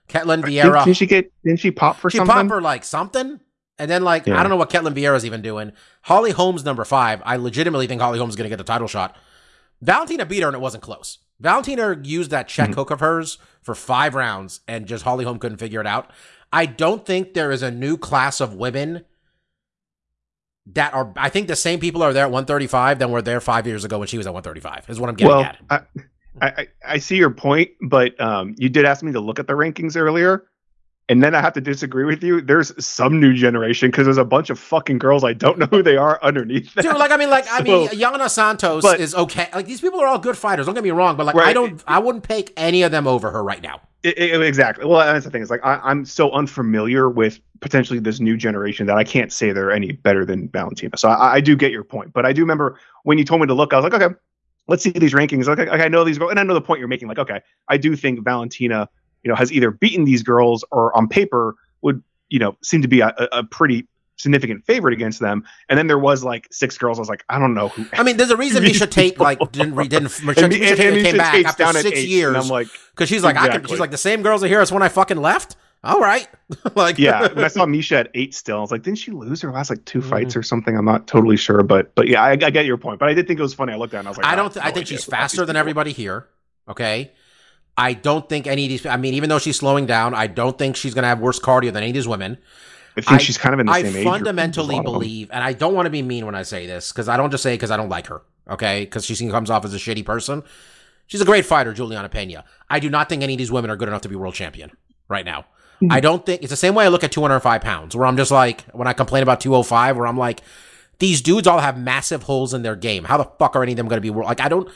[0.08, 1.32] Ketlin Vieira, didn't she get?
[1.43, 2.34] Didn't she pop for she something?
[2.34, 3.39] She popped her like something,
[3.77, 5.71] and then like I don't know what Ketlin Vieira's even doing.
[6.03, 7.21] Holly Holmes number five.
[7.25, 9.15] I legitimately think Holly Holmes is gonna get the title shot.
[9.82, 11.19] Valentina beat her and it wasn't close.
[11.39, 12.75] Valentina used that check Mhm.
[12.75, 16.12] hook of hers for five rounds, and just Holly Holm couldn't figure it out.
[16.52, 19.06] I don't think there is a new class of women
[20.73, 21.13] that are.
[21.15, 23.99] I think the same people are there at 135 than were there five years ago
[23.99, 24.86] when she was at 135.
[24.89, 25.58] Is what I'm getting well, at.
[25.69, 25.75] I,
[26.41, 29.47] I I- I see your point, but um, you did ask me to look at
[29.47, 30.45] the rankings earlier,
[31.09, 32.39] and then I have to disagree with you.
[32.39, 35.83] There's some new generation because there's a bunch of fucking girls I don't know who
[35.83, 36.73] they are underneath.
[36.75, 36.83] That.
[36.83, 39.49] Dude, like I mean, like I mean, So- Yana Santos but- is okay.
[39.53, 40.67] Like these people are all good fighters.
[40.67, 43.31] Don't get me wrong, but like I don't, I wouldn't pick any of them over
[43.31, 43.81] her right now.
[44.05, 44.85] I- I- exactly.
[44.85, 45.41] Well, that's the thing.
[45.41, 49.51] Is like I, I'm so unfamiliar with potentially this new generation that I can't say
[49.51, 50.95] they're any better than Valentina.
[50.97, 53.47] So I, I do get your point, but I do remember when you told me
[53.47, 54.15] to look, I was like, okay,
[54.67, 55.47] let's see these rankings.
[55.47, 57.07] Like, like, I know these girls, and I know the point you're making.
[57.09, 58.87] Like, okay, I do think Valentina,
[59.23, 62.88] you know, has either beaten these girls or on paper would, you know, seem to
[62.88, 65.45] be a, a pretty significant favorite against them.
[65.69, 66.97] And then there was like six girls.
[66.99, 67.86] I was like, I don't know who.
[67.93, 70.77] I mean, there's a reason Miesha Tate like didn't re- didn't Miesha, And- Miesha and-
[70.77, 73.08] Tate and came Miesha back Tate's after down six eight, years And I'm like, because
[73.10, 73.65] she's like I can.
[73.65, 75.55] She's like the same girls are here as when I fucking left.
[75.82, 76.27] All right,
[76.75, 78.58] like yeah, and I saw Miesha at eight still.
[78.58, 80.10] I was like, didn't she lose her last like two Mm-hmm.
[80.10, 80.75] fights or something?
[80.75, 82.99] I'm not totally sure, but but yeah, I, I get your point.
[82.99, 83.71] But I did think it was funny.
[83.71, 84.53] I looked at it and I was like, I "Ah, don't.
[84.53, 86.27] Th- I no think she's who the fuck faster than people everybody here.
[86.67, 87.13] Okay.
[87.79, 88.85] I don't think any of these.
[88.85, 91.39] I mean, even though she's slowing down, I don't think she's going to have worse
[91.39, 92.37] cardio than any of these women.
[92.97, 94.05] I think I- she's kind of in the I same age.
[94.05, 94.93] a fundamentally lot of them.
[94.93, 97.31] believe, and I don't want to be mean when I say this because I don't
[97.31, 98.21] just say because I don't like her.
[98.49, 100.43] Okay, because she comes off as a shitty person.
[101.07, 102.43] She's a great fighter, Julianna Peña.
[102.69, 104.71] I do not think any of these women are good enough to be world champion
[105.07, 105.45] right now.
[105.81, 105.91] Mhm.
[105.93, 108.31] I don't think it's the same way I look at 205 pounds, where I'm just
[108.31, 110.41] like when I complain about 205, where I'm like,
[110.99, 113.05] these dudes all have massive holes in their game.
[113.05, 114.27] How the fuck are any of them going to be world?
[114.27, 114.67] Like I don't.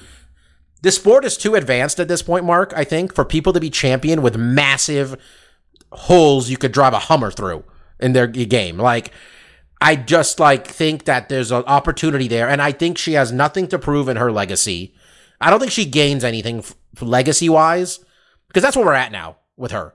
[0.83, 2.73] The sport is too advanced at this point, Mark.
[2.75, 5.17] I think for people to be champion with massive
[5.93, 7.63] holes you could drive a Hummer through
[7.99, 8.77] in their game.
[8.77, 9.11] Like,
[9.79, 13.67] I just like think that there's an opportunity there, and I think she has nothing
[13.69, 14.93] to prove in her legacy.
[15.39, 17.99] I don't think she gains anything f- legacy wise
[18.47, 19.93] because that's where we're at now with her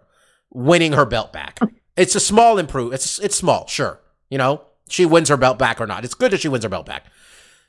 [0.51, 1.61] winning her belt back.
[1.96, 2.94] It's a small improve.
[2.94, 4.01] It's it's small, sure.
[4.31, 6.05] You know, she wins her belt back or not.
[6.05, 7.07] It's good that she wins her belt back.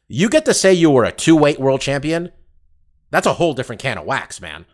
[0.08, 2.32] You get to say you were a two weight world champion.
[3.12, 4.66] That's a whole different can of wax, man.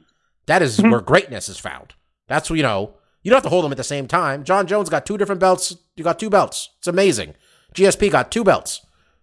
[0.45, 0.91] That is Mhm.
[0.91, 1.93] where greatness is found.
[2.27, 2.95] That's you know.
[3.23, 4.43] You don't have to hold them at the same time.
[4.43, 5.75] Jon Jones got two different belts.
[5.95, 6.69] You got two belts.
[6.77, 7.33] It's amazing.
[7.73, 8.81] GSP got two belts.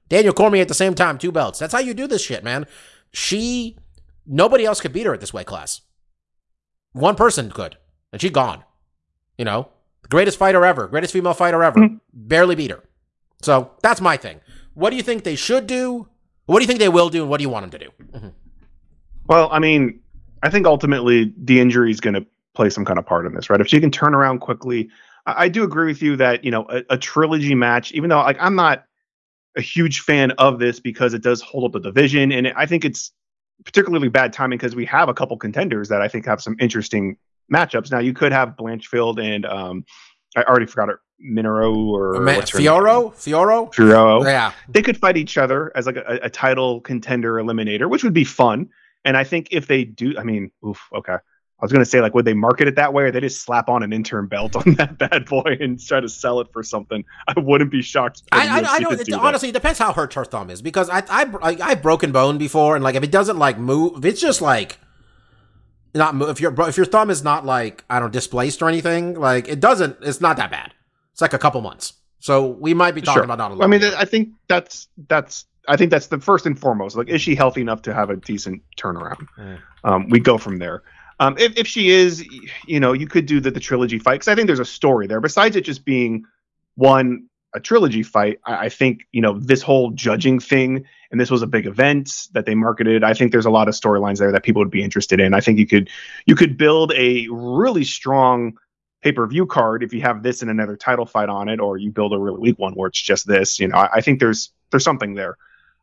[0.08, 1.60] Daniel Cormier at the same time, two belts.
[1.60, 2.66] That's how you do this shit, man.
[3.12, 3.78] She,
[4.26, 5.82] nobody else could beat her at this weight class.
[6.92, 7.76] One person could,
[8.12, 8.64] and she gone.
[9.38, 9.68] You know,
[10.02, 12.00] the greatest fighter ever, greatest female fighter ever, Mhm.
[12.12, 12.82] barely beat her.
[13.40, 14.40] So that's my thing.
[14.74, 16.08] What do you think they should do?
[16.46, 17.86] What do you think they will do, and what do you want them to
[18.18, 18.32] do?
[19.32, 19.98] Well, I mean,
[20.42, 23.48] I think ultimately the injury is going to play some kind of part in this,
[23.48, 23.62] right?
[23.62, 24.90] If she can turn around quickly,
[25.24, 28.18] I, I do agree with you that you know a, a trilogy match, even though
[28.18, 28.84] like I'm not
[29.56, 32.84] a huge fan of this because it does hold up the division, and I think
[32.84, 33.10] it's
[33.64, 37.16] particularly bad timing because we have a couple contenders that I think have some interesting
[37.50, 37.90] matchups.
[37.90, 39.86] Now you could have Blanchfield and um,
[40.36, 42.68] I already forgot her, Minero or Ma- what's her name?
[42.68, 44.52] Fiorot, Fiorot, Fiorot yeah.
[44.68, 48.24] they could fight each other as like a, a title contender eliminator, which would be
[48.24, 48.68] fun.
[49.04, 51.14] And I think if they do, I mean, oof, okay.
[51.14, 53.68] I was gonna say like, would they market it that way, or they just slap
[53.68, 57.04] on an interim belt on that bad boy and try to sell it for something?
[57.28, 58.22] I wouldn't be shocked.
[58.32, 59.00] I, I, I don't.
[59.00, 59.20] It, that.
[59.20, 62.36] honestly, it depends how hurt her thumb is because I, I, I, I've broken bone
[62.36, 64.78] before, and like if it doesn't like move, if it's just like
[65.94, 68.68] not move, if your if your thumb is not like I don't know, displaced or
[68.68, 69.98] anything, like it doesn't.
[70.02, 70.74] It's not that bad.
[71.12, 71.92] It's like a couple months.
[72.18, 73.24] So we might be talking Sure.
[73.24, 73.64] about not a I lot.
[73.64, 76.96] I mean, I think that's that's I think that's the first and foremost.
[76.96, 79.26] Like, is she healthy enough to have a decent turnaround?
[79.38, 79.58] Mm.
[79.84, 80.82] Um, we go from there.
[81.20, 82.26] Um, if if she is,
[82.66, 85.06] you know, you could do the the trilogy fight because I think there's a story
[85.06, 85.20] there.
[85.20, 86.24] Besides it just being
[86.74, 91.30] one a trilogy fight, I, I think you know this whole judging thing, and this
[91.30, 93.04] was a big event that they marketed.
[93.04, 95.34] I think there's a lot of storylines there that people would be interested in.
[95.34, 95.90] I think you could
[96.26, 98.58] you could build a really strong
[99.02, 101.76] pay per view card if you have this and another title fight on it, or
[101.76, 103.60] you build a really weak one where it's just this.
[103.60, 105.36] You know, I, I think there's there's something there.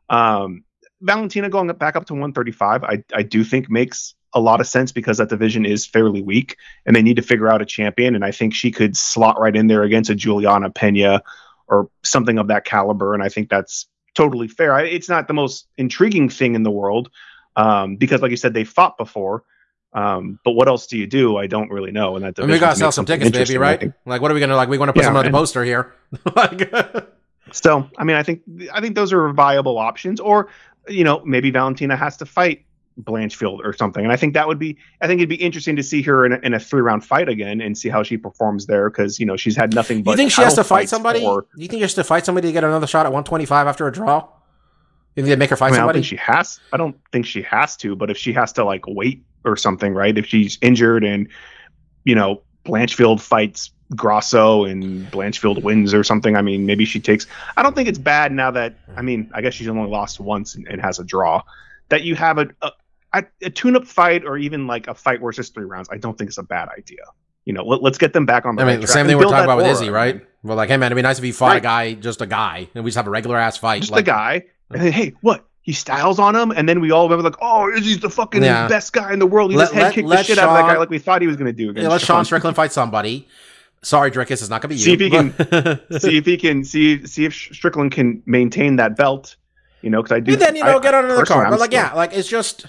[0.10, 0.63] Um,
[1.02, 4.91] Valentina going back up to 135, I I do think makes a lot of sense
[4.91, 8.15] because that division is fairly weak, and they need to figure out a champion.
[8.15, 11.22] And I think she could slot right in there against a Julianna Peña
[11.67, 13.13] or something of that caliber.
[13.13, 14.74] And I think that's totally fair.
[14.74, 17.10] I, it's not the most intriguing thing in the world
[17.56, 19.43] um, because, like you said, they fought before.
[19.93, 21.38] Um, but what else do you do?
[21.38, 22.15] I don't really know.
[22.15, 23.93] And that And we gotta sell some tickets, baby, I right?
[24.06, 24.69] Like, what are we gonna like?
[24.69, 25.93] We want to put Yeah, some on the poster here.
[26.36, 26.72] like,
[27.54, 28.42] So, I mean, I think
[28.74, 30.20] I think those are viable options.
[30.20, 30.50] Or,
[30.88, 32.66] you know, maybe Valentina has to fight
[33.04, 34.04] Blanchfield or something.
[34.04, 36.34] And I think that would be, I think it'd be interesting to see her in
[36.34, 39.26] a, in a three round fight again and see how she performs there because you
[39.26, 40.12] know she's had nothing but.
[40.12, 41.22] you think she has to fight somebody?
[41.22, 43.88] for- you think she has to fight somebody to get another shot at 125 after
[43.88, 44.28] a draw?
[45.16, 46.00] You think they make her I, fight mean, I don't somebody?
[46.00, 46.60] think she has.
[46.72, 47.96] I don't think she has to.
[47.96, 50.18] But if she has to like wait or something, right?
[50.18, 51.28] If she's injured and
[52.04, 57.25] you know Blanchfield fights Grasso and Blanchfield wins or something, I mean, maybe she takes.
[57.58, 60.56] I don't think it's bad now that I mean, I guess she's only lost once
[60.56, 61.41] and, and has a draw.
[61.89, 62.47] That you have a
[63.13, 65.89] a, a, tune-up fight or even like a fight where it's just three rounds.
[65.91, 67.04] I don't think it's a bad idea.
[67.45, 68.62] You know, let, us get them back on the.
[68.62, 69.73] I mean, right the same thing we're talking about with aura.
[69.73, 70.23] Izzy, right?
[70.43, 72.69] Well, like, hey man, it'd be nice if you fought a guy, just a guy,
[72.75, 73.82] and we just have a regular ass fight.
[73.82, 75.45] Just like, a guy, and then hey, what?
[75.62, 78.67] He styles on him, and then we all remember like, oh, Izzy's the fucking Yeah.
[78.67, 79.52] best guy in the world.
[79.52, 81.28] He Let- just head kicked the shit out of that guy like we thought he
[81.28, 81.80] was going to do.
[81.80, 83.28] Yeah, let Sean Sean Strickland fight somebody.
[83.82, 84.82] Sorry, Dricus, it's not gonna be you.
[84.82, 85.32] See if he can-
[86.00, 89.36] see if he can see see if Strickland can maintain that belt.
[89.82, 90.34] You know, because I do.
[90.34, 91.46] and then you know I- get on another card.
[91.46, 92.65] I'm But like, still- yeah, like it's just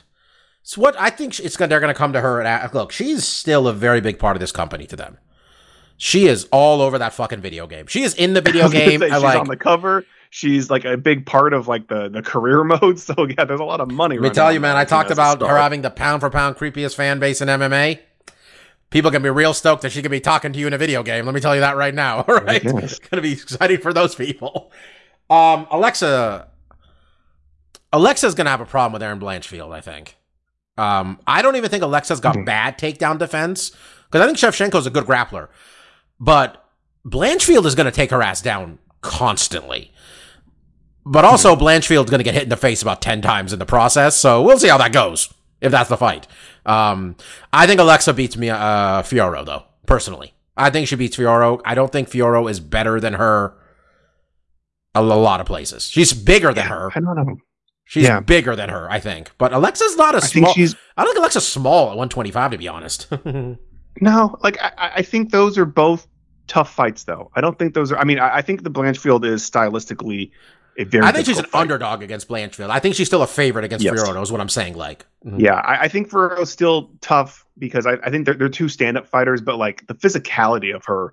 [0.62, 1.68] it's what I think it's gonna.
[1.68, 2.92] They're gonna come to her and ask, look.
[2.92, 5.18] She's still a very big part of this company to them.
[5.96, 7.87] She is all over that fucking video game.
[7.88, 9.01] She is in the video game.
[9.01, 9.38] say, I she's like.
[9.40, 10.05] on the cover.
[10.33, 13.01] She's like a big part of like the the career mode.
[13.01, 14.16] So yeah, there's a lot of money.
[14.16, 14.77] Let me tell you, man.
[14.77, 17.99] I talked about her having the pound for pound creepiest fan base in MMA.
[18.90, 21.03] People can be real stoked that she could be talking to you in a video
[21.03, 21.24] game.
[21.24, 22.22] Let me tell you that right now.
[22.29, 22.74] All right, Yes.
[22.83, 24.72] it's gonna be exciting for those people.
[25.29, 26.48] Um, Alexa,
[27.92, 29.72] Alexa's gonna have a problem with Erin Blanchfield.
[29.74, 30.16] I think.
[30.76, 32.46] Um, I don't even think Alexa's got Mhm.
[32.46, 33.72] bad takedown defense
[34.11, 35.48] because I think Shevchenko's a good grappler,
[36.18, 36.64] but
[37.07, 39.92] Blanchfield is gonna take her ass down constantly.
[41.05, 43.64] But also, Blanchfield's going to get hit in the face about 10 times in the
[43.64, 44.16] process.
[44.16, 46.26] So we'll see how that goes, if that's the fight.
[46.66, 47.16] Um,
[47.53, 50.35] I think Alexa beats me, uh, Fiorot, though, personally.
[50.57, 51.61] I think she beats Fiorot.
[51.64, 53.57] I don't think Fiorot is better than her
[54.94, 55.88] a lo- lot of places.
[55.88, 56.90] She's bigger than her.
[56.94, 57.37] I don't know.
[57.85, 58.20] She's Yeah.
[58.20, 59.31] bigger than her, I think.
[59.38, 60.55] But Alexa's not a I think small.
[60.55, 63.09] she's I don't think Alexa's small at 125, to be honest.
[64.01, 66.07] no like I, I think those are both
[66.46, 67.31] tough fights though.
[67.35, 67.99] I don't think those are.
[67.99, 70.31] I mean, I, I think the Blanchfield is stylistically
[70.85, 71.05] very.
[71.05, 71.61] I think she's an fight.
[71.62, 72.71] underdog against Blanchfield.
[72.71, 73.95] I think she's still a favorite against Yes.
[74.03, 74.75] Fiorano, is what I'm saying.
[74.77, 75.40] Like, Mhm.
[75.40, 79.07] Yeah, I, I think Fiorot's still tough because I, I think they're, they're two stand-up
[79.07, 81.12] fighters, but like the physicality of her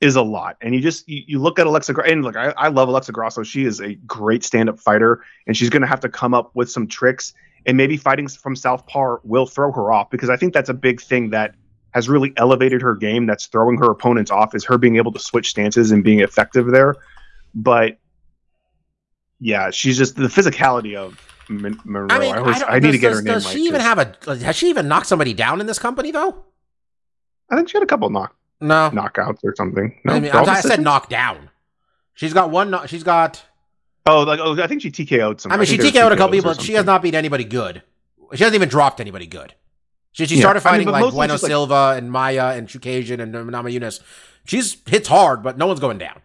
[0.00, 0.56] is a lot.
[0.60, 3.42] And you just you, you look at Alexa and look, I, I love Alexa Grasso.
[3.42, 6.70] She is a great stand-up fighter, and she's going to have to come up with
[6.70, 7.32] some tricks.
[7.64, 11.00] And maybe fighting from Southpaw will throw her off because I think that's a big
[11.00, 11.54] thing that
[11.92, 13.26] has really elevated her game.
[13.26, 16.66] That's throwing her opponents off is her being able to switch stances and being effective
[16.66, 16.94] there.
[17.54, 17.98] But
[19.40, 22.08] yeah, she's just the physicality of Mon- Monroe.
[22.10, 23.52] I mean, I, always- don't- I need to does- get does, her name Does right.
[23.54, 23.98] she even just- have
[24.30, 24.44] a?
[24.44, 26.44] Has she even knocked somebody down in this company though?
[27.50, 28.90] I think she had a couple knock No.
[28.92, 29.98] knockouts or something.
[30.04, 31.50] No, I mean, I, I said knocked down.
[32.14, 32.70] She's got one.
[32.70, 33.44] kno- She's got.
[34.06, 35.52] Oh, like oh, I think she TKO'd some.
[35.52, 36.54] I mean, she there TKO'd a couple people.
[36.54, 37.82] but She has not beat anybody good.
[38.34, 39.54] She hasn't even dropped anybody good.
[40.12, 42.66] She, she Yeah, started I mean, fighting like Bueno just, like- Silva and Maya and
[42.68, 44.00] Chookagian and Namajunas.
[44.46, 46.20] She's hits hard, but no one's going down.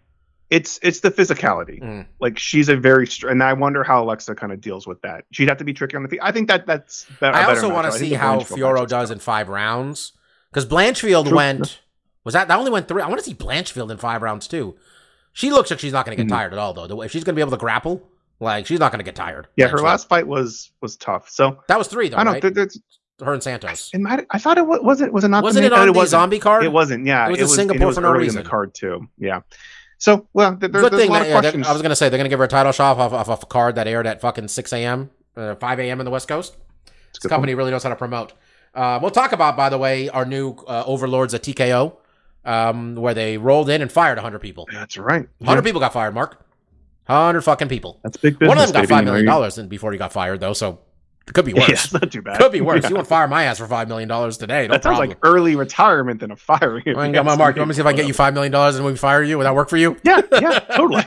[0.52, 1.82] It's it's the physicality.
[1.82, 2.06] Mm.
[2.20, 5.24] Like she's a very str- and I wonder how Alexa kind of deals with that.
[5.32, 6.20] She'd have to be tricky on the feet.
[6.22, 7.06] I think that that's.
[7.20, 10.12] Be- I also want to see how Blanchfield Fiorot does in five rounds.
[10.52, 11.38] Because Blanchfield True.
[11.38, 11.80] went.
[12.26, 13.02] Was that that only went three?
[13.02, 14.76] I want to see Blanchfield in five rounds too.
[15.34, 16.36] She looks like she's not going to get Mhm.
[16.36, 16.86] tired at all, though.
[16.86, 18.06] The way- If she's going to be able to grapple,
[18.42, 19.48] like she's not going to get tired.
[19.56, 21.30] Yeah, her last fight was was tough.
[21.30, 22.34] So that was three though, I don't.
[22.34, 22.42] right?
[22.42, 22.78] There, there's,
[23.24, 23.90] Her and Santos.
[23.94, 25.84] it might, I thought it was, was it was it not Wasn't the it on
[25.84, 26.10] it the wasn't.
[26.10, 26.66] zombie card?
[26.66, 27.06] It wasn't.
[27.06, 28.40] Yeah, It was in and Singapore it was for no reason.
[28.40, 29.08] in the card too.
[29.18, 29.42] Yeah.
[30.02, 31.68] So well, there, Good there's thing a lot that of yeah, questions.
[31.68, 33.30] I was going to say they're going to give her a title shot off, off,
[33.30, 36.02] off a card that aired at fucking six a.m., uh, five a.m.
[36.02, 36.56] in the West Coast.
[36.56, 38.34] A This company really knows how to promote.
[38.74, 41.98] Uh, we'll talk about, by the way, our new uh, overlords at TKO,
[42.46, 44.68] um, where they rolled in and fired 100 people.
[44.72, 45.28] That's right.
[45.38, 46.44] 100 Yeah, people got fired, Mark.
[47.06, 48.00] 100 fucking people.
[48.04, 48.50] That's big business.
[48.50, 50.54] One of them got baby, $5 you know, million dollars before he got fired, though,
[50.54, 50.80] so
[51.28, 51.86] it could be Yeah, worse.
[51.86, 52.38] it's not too bad.
[52.40, 52.84] could be worse.
[52.84, 52.90] Yeah.
[52.90, 54.68] You won't fire my ass for $5 million today.
[54.68, 55.10] No that sounds problem.
[55.10, 56.84] like early retirement than a firing.
[56.88, 58.34] I mean, my Mark, you want me to see if I can get you $5
[58.34, 59.38] million and we fire you?
[59.38, 59.98] Would that work for you?
[60.04, 61.04] Yeah, yeah, totally.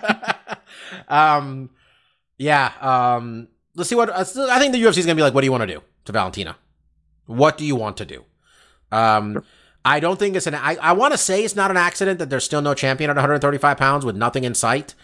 [1.09, 1.71] um,
[2.39, 2.73] yeah.
[2.81, 5.35] Um, let's see what uh, I think the UFC is gonna be like.
[5.35, 6.57] What do you want to do to Valentina?
[7.27, 8.25] What do you want to do?
[8.93, 9.43] Um,
[9.85, 10.55] I don't think it's an.
[10.55, 13.17] I, I want to say it's not an accident that there's still no champion at
[13.17, 14.95] 135 pounds with nothing in sight,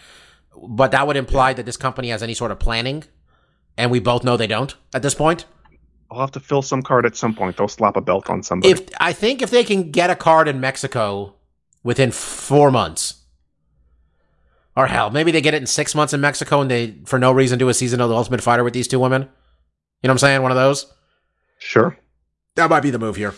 [0.57, 3.05] but that would imply that this company has any sort of planning,
[3.81, 5.45] and we both know they don't at this point.
[6.11, 7.57] I'll have to fill some card at some point.
[7.57, 8.73] They'll slap a belt on somebody.
[8.73, 11.35] If I think if they can get a card in Mexico
[11.85, 13.15] within four months,
[14.77, 17.31] or hell, maybe they get it in six months in Mexico and they, for no
[17.33, 19.23] reason, do a season of the Ultimate Fighter with these two women.
[19.23, 20.43] You know what I'm saying?
[20.43, 20.93] One of those.
[21.59, 21.97] sure.
[22.57, 23.35] That might be the move here.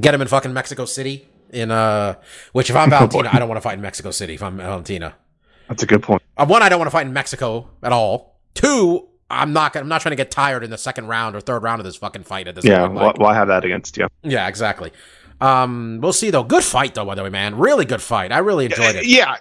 [0.00, 1.28] Get them in fucking Mexico City.
[1.50, 2.16] In uh,
[2.52, 4.34] which if I'm Valentina, I don't want to fight in Mexico City.
[4.34, 5.14] If I'm Valentina,
[5.68, 6.20] That's a good point.
[6.36, 8.40] uh, one, I don't want to fight in Mexico at all.
[8.54, 9.72] Two, I'm not.
[9.72, 11.84] gonna- I'm not trying to get tired in the second round or third round of
[11.84, 12.94] this fucking fight at this Yeah, point.
[12.94, 14.06] Like, why have that against you?
[14.22, 14.92] Yeah, exactly.
[15.40, 16.42] Um, we'll see though.
[16.44, 17.56] Good fight though, by the way, man.
[17.58, 18.32] Really good fight.
[18.32, 19.06] I really enjoyed it.
[19.06, 19.36] Yeah.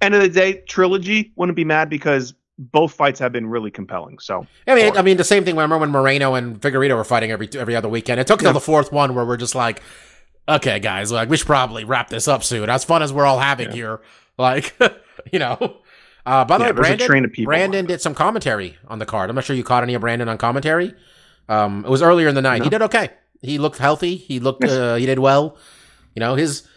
[0.00, 4.18] End of the day, trilogy wouldn't be mad because both fights have been really compelling.
[4.18, 5.54] So I mean, I mean the same thing.
[5.54, 8.20] Remember when Moreno and Figueredo were fighting every every other weekend?
[8.20, 8.54] It took until Yeah.
[8.54, 9.82] the fourth one where we're just like,
[10.48, 12.68] okay, guys, like we should probably wrap this up soon.
[12.70, 13.74] As fun as we're all having Yeah.
[13.74, 14.00] here,
[14.38, 14.74] like
[15.32, 15.76] you know.
[16.28, 17.44] Uh, by the yeah, way, Brandon.
[17.44, 19.30] Brandon did some commentary on the card.
[19.30, 20.92] I'm not sure you caught any of Brandon on commentary.
[21.48, 22.62] Um, it was earlier in the night.
[22.62, 23.08] He did okay.
[23.40, 24.16] He looked healthy.
[24.16, 24.62] He looked.
[24.62, 24.72] Yes.
[24.72, 25.56] Uh, he did well.
[26.14, 26.68] You know his.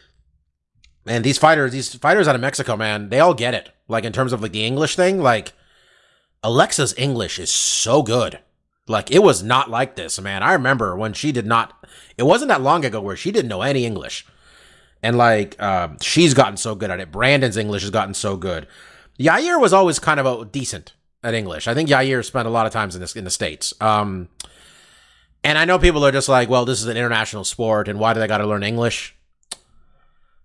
[1.06, 3.72] And these fighters, these fighters out of Mexico, man, they all get it.
[3.90, 5.52] Like in terms of like the English thing, like
[6.44, 8.40] Alexa's English is so good.
[8.88, 10.44] Like it was not like this, man.
[10.44, 11.74] I remember when she did not.
[12.18, 14.26] It wasn't that long ago where she didn't know any English,
[15.04, 17.12] and like um, she's gotten so good at it.
[17.12, 18.66] Brandon's English has gotten so good.
[19.20, 20.94] Yair was always kind of a decent
[21.24, 21.68] at English.
[21.68, 23.74] I think Yair spent a lot of times in this in the states.
[23.80, 24.30] Um,
[25.44, 28.14] and I know people are just like, well, this is an international sport, and why
[28.14, 29.16] do they got to learn English?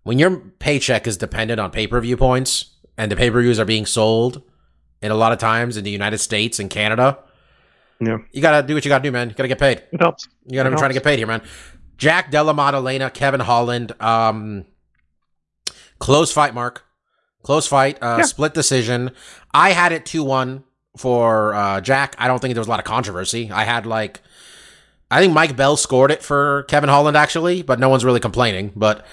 [0.04, 3.58] When your paycheck is dependent on pay per view points, and the pay per views
[3.58, 4.42] are being sold,
[5.02, 7.18] and a lot of times in the United States and Canada,
[8.00, 9.28] Yeah, you gotta do what you gotta do, man.
[9.28, 9.82] You gotta get paid.
[9.92, 10.28] it helps.
[10.46, 11.42] You gotta It be trying to get paid here, man.
[11.98, 14.64] Jack Della Maddalena, Kevin Holland, um,
[15.98, 16.84] close fight, Mark.
[17.46, 18.24] Close fight, uh, Yeah.
[18.24, 19.12] split decision.
[19.54, 20.64] I had it 2 1
[20.96, 22.16] for uh, Jack.
[22.18, 23.52] I don't think there was a lot of controversy.
[23.52, 24.20] I had like,
[25.12, 28.72] I think Mike Bell scored it for Kevin Holland, actually, but no one's really complaining.
[28.74, 29.06] But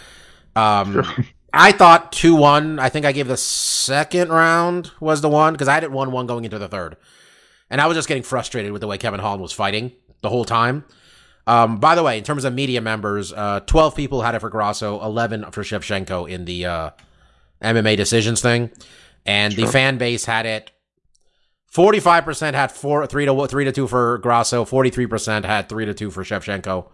[0.56, 1.06] um,
[1.54, 2.80] I thought 2 1.
[2.80, 6.12] I think I gave the second round was the one because I had it 1
[6.12, 6.98] 1 going into the third.
[7.70, 9.92] And I was just getting frustrated with the way Kevin Holland was fighting
[10.22, 10.86] the whole time.
[11.46, 14.50] Um, by the way, in terms of media members, uh, 12 people had it for
[14.50, 16.90] Grasso, 11 for Shevchenko in the uh,
[17.64, 18.72] MMA decisions thing.
[19.26, 20.72] And the fan base had it
[21.74, 26.12] 45% had four, three to three to two for Grasso, 43% had three to two
[26.12, 26.88] for Shevchenko,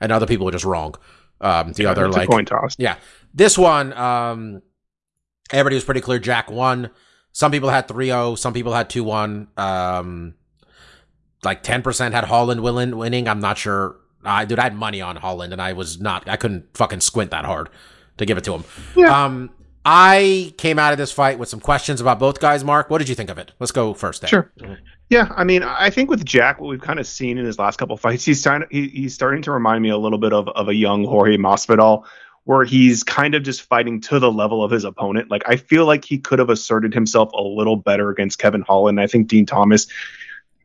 [0.00, 0.94] and other people were just wrong.
[1.40, 2.76] Um, the other like coin toss.
[2.78, 2.96] yeah.
[3.34, 4.62] This one, um,
[5.52, 6.20] everybody was pretty clear.
[6.20, 6.90] Jack won.
[7.32, 8.38] Some people had 3-0.
[8.38, 9.58] Some people had 2-1.
[9.58, 10.34] Um,
[11.42, 13.26] like 10% had Holland win- winning.
[13.26, 13.96] I'm not sure.
[14.24, 16.26] I dude, I had money on Holland, and I was not.
[16.28, 17.68] I couldn't fucking squint that hard
[18.16, 18.64] to give it to him.
[18.96, 19.24] Yeah.
[19.24, 19.50] Um,
[19.84, 22.64] I came out of this fight with some questions about both guys.
[22.64, 23.52] Mark, what did you think of it?
[23.58, 24.22] Let's go first.
[24.22, 24.30] Dave.
[24.30, 24.52] Sure.
[24.58, 24.74] Mm-hmm.
[25.10, 27.76] Yeah, I mean, I think with Jack, what we've kind of seen in his last
[27.76, 28.64] couple fights, he's trying.
[28.70, 32.04] He, he's starting to remind me a little bit of of a young Jorge Masvidal,
[32.44, 35.30] where he's kind of just fighting to the level of his opponent.
[35.30, 38.98] Like I feel like he could have asserted himself a little better against Kevin Holland.
[38.98, 39.86] I think Dean Thomas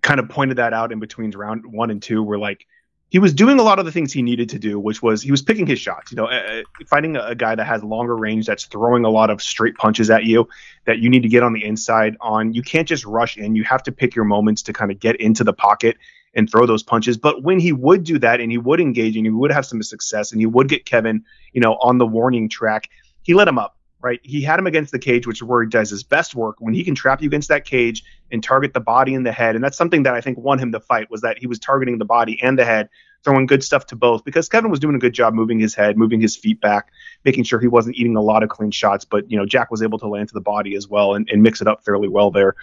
[0.01, 2.65] kind of pointed that out in between round one and two, where like
[3.09, 5.31] he was doing a lot of the things he needed to do, which was he
[5.31, 6.11] was picking his shots.
[6.11, 9.29] You know, uh, fighting a, a guy that has longer range, that's throwing a lot
[9.29, 10.47] of straight punches at you,
[10.85, 12.53] that you need to get on the inside on.
[12.53, 13.55] You can't just rush in.
[13.55, 15.97] You have to pick your moments to kind of get into the pocket
[16.35, 17.17] and throw those punches.
[17.17, 19.81] But when he would do that and he would engage and he would have some
[19.81, 22.89] success and he would get Kevin, you know, on the warning track,
[23.23, 23.75] he let him up.
[24.01, 26.55] Right, he had him against the cage, which is where he does his best work.
[26.59, 29.55] When he can trap you against that cage and target the body and the head,
[29.55, 31.97] and that's something that I think won him the fight was that he was targeting
[31.97, 32.87] the body and the head,
[33.25, 35.97] throwing good stuff to both because Kevin was doing a good job moving his head,
[35.97, 36.93] moving his feet back,
[37.25, 39.03] making sure he wasn't eating a lot of clean shots.
[39.03, 41.43] But you know, Jack was able to land to the body as well and, and
[41.43, 42.55] mix it up fairly well there.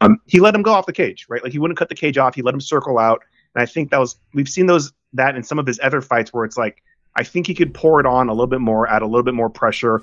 [0.00, 1.42] Um, he let him go off the cage, right?
[1.42, 2.34] Like he wouldn't cut the cage off.
[2.34, 3.22] He let him circle out,
[3.54, 6.32] and I think that was we've seen those that in some of his other fights
[6.32, 6.82] where it's like
[7.16, 9.34] I think he could pour it on a little bit more, add a little bit
[9.34, 10.02] more pressure,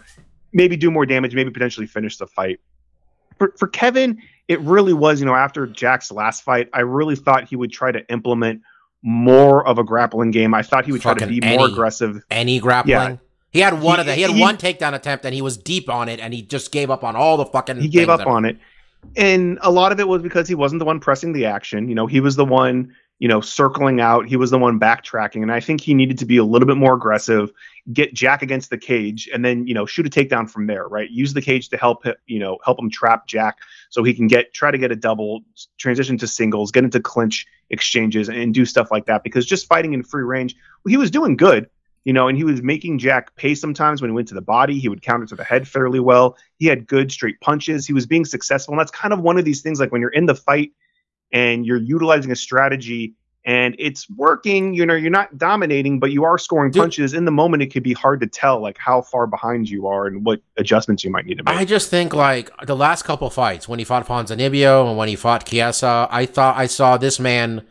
[0.54, 2.60] maybe do more damage, maybe potentially finish the fight.
[3.38, 7.48] For for Kevin, it really was, you know, after Jack's last fight, I really thought
[7.48, 8.62] he would try to implement
[9.04, 10.54] more of a grappling game.
[10.54, 12.24] I thought he would try to Fucking be more any- aggressive.
[12.32, 12.90] Any grappling?
[12.96, 13.16] Yeah.
[13.52, 14.16] He had one He- of the.
[14.16, 16.72] He had he- one takedown attempt, and he was deep on it, and he just
[16.72, 17.80] gave up on all the fucking.
[17.80, 18.58] He gave up that- on it.
[19.16, 21.88] And a lot of it was because he wasn't the one pressing the action.
[21.88, 24.28] You know, he was the one, you know, circling out.
[24.28, 25.42] He was the one backtracking.
[25.42, 27.52] And I think he needed to be a little bit more aggressive,
[27.92, 31.10] get Jack against the cage, and then, you know, shoot a takedown from there, right?
[31.10, 33.58] Use the cage to help, you know, help him trap Jack
[33.90, 35.42] so he can get, try to get a double,
[35.78, 39.24] transition to singles, get into clinch exchanges and do stuff like that.
[39.24, 41.70] Because just fighting in free range, well, he was doing good.
[42.06, 44.80] You know, and he was making Jack pay sometimes when he went to the body.
[44.80, 46.38] He would counter to the head fairly well.
[46.58, 47.86] He had good straight punches.
[47.86, 48.74] He was being successful.
[48.74, 50.72] And that's kind of one of these things like when you're in the fight
[51.32, 53.16] and you're utilizing a strategy
[53.48, 56.82] and it's working, you know, you're not dominating, but you are scoring Dude.
[56.82, 57.14] punches.
[57.14, 60.06] In the moment, it could be hard to tell like how far behind you are
[60.06, 61.56] and what adjustments you might need to make.
[61.56, 65.16] I just think like the last couple fights when he fought Ponzinibbio and when he
[65.16, 67.66] fought Chiesa, I thought I saw this man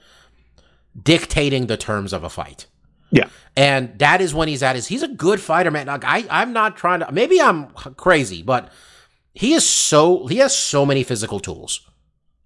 [1.01, 2.67] dictating the terms of a fight.
[3.11, 3.29] Yeah.
[3.55, 5.89] And that is when he's at his he's a good fighter, man.
[5.89, 8.73] Like I I'm not trying to maybe I'm crazy, but
[9.35, 11.83] he is so he has so many physical tools.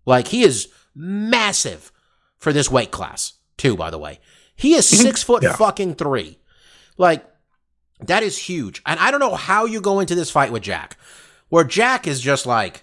[0.04, 1.93] Like he is massive
[2.38, 4.20] for this weight class, too, by the way.
[4.55, 5.03] He is mhm.
[5.03, 5.57] six foot Yeah.
[5.57, 6.38] fucking three.
[6.99, 7.24] Like,
[8.01, 8.82] that is huge.
[8.86, 10.97] And I don't know how you go into this fight with Jack,
[11.49, 12.82] where Jack is just like,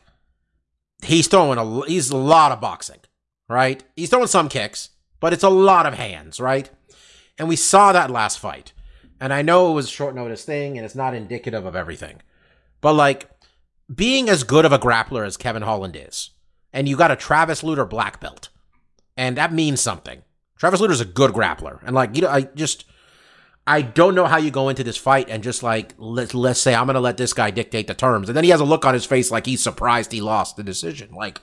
[1.03, 2.99] he's throwing a, he's a lot of boxing,
[3.47, 3.83] right?
[3.95, 4.89] He's throwing some kicks,
[5.19, 6.69] but it's a lot of hands, right?
[7.37, 8.73] And we saw that last fight.
[9.19, 12.21] And I know it was a short notice thing and it's not indicative of everything.
[12.81, 13.29] But like,
[13.93, 16.31] being as good of a grappler as Kevin Holland is,
[16.77, 18.49] and you got a Travis Lutter black belt,
[19.17, 20.21] and that means something.
[20.59, 22.85] Travis Lutter's a good grappler, and like you know, I just
[23.65, 26.75] I don't know how you go into this fight and just like let's let's say
[26.75, 28.93] I'm gonna let this guy dictate the terms, and then he has a look on
[28.93, 31.15] his face like he's surprised he lost the decision.
[31.15, 31.41] Like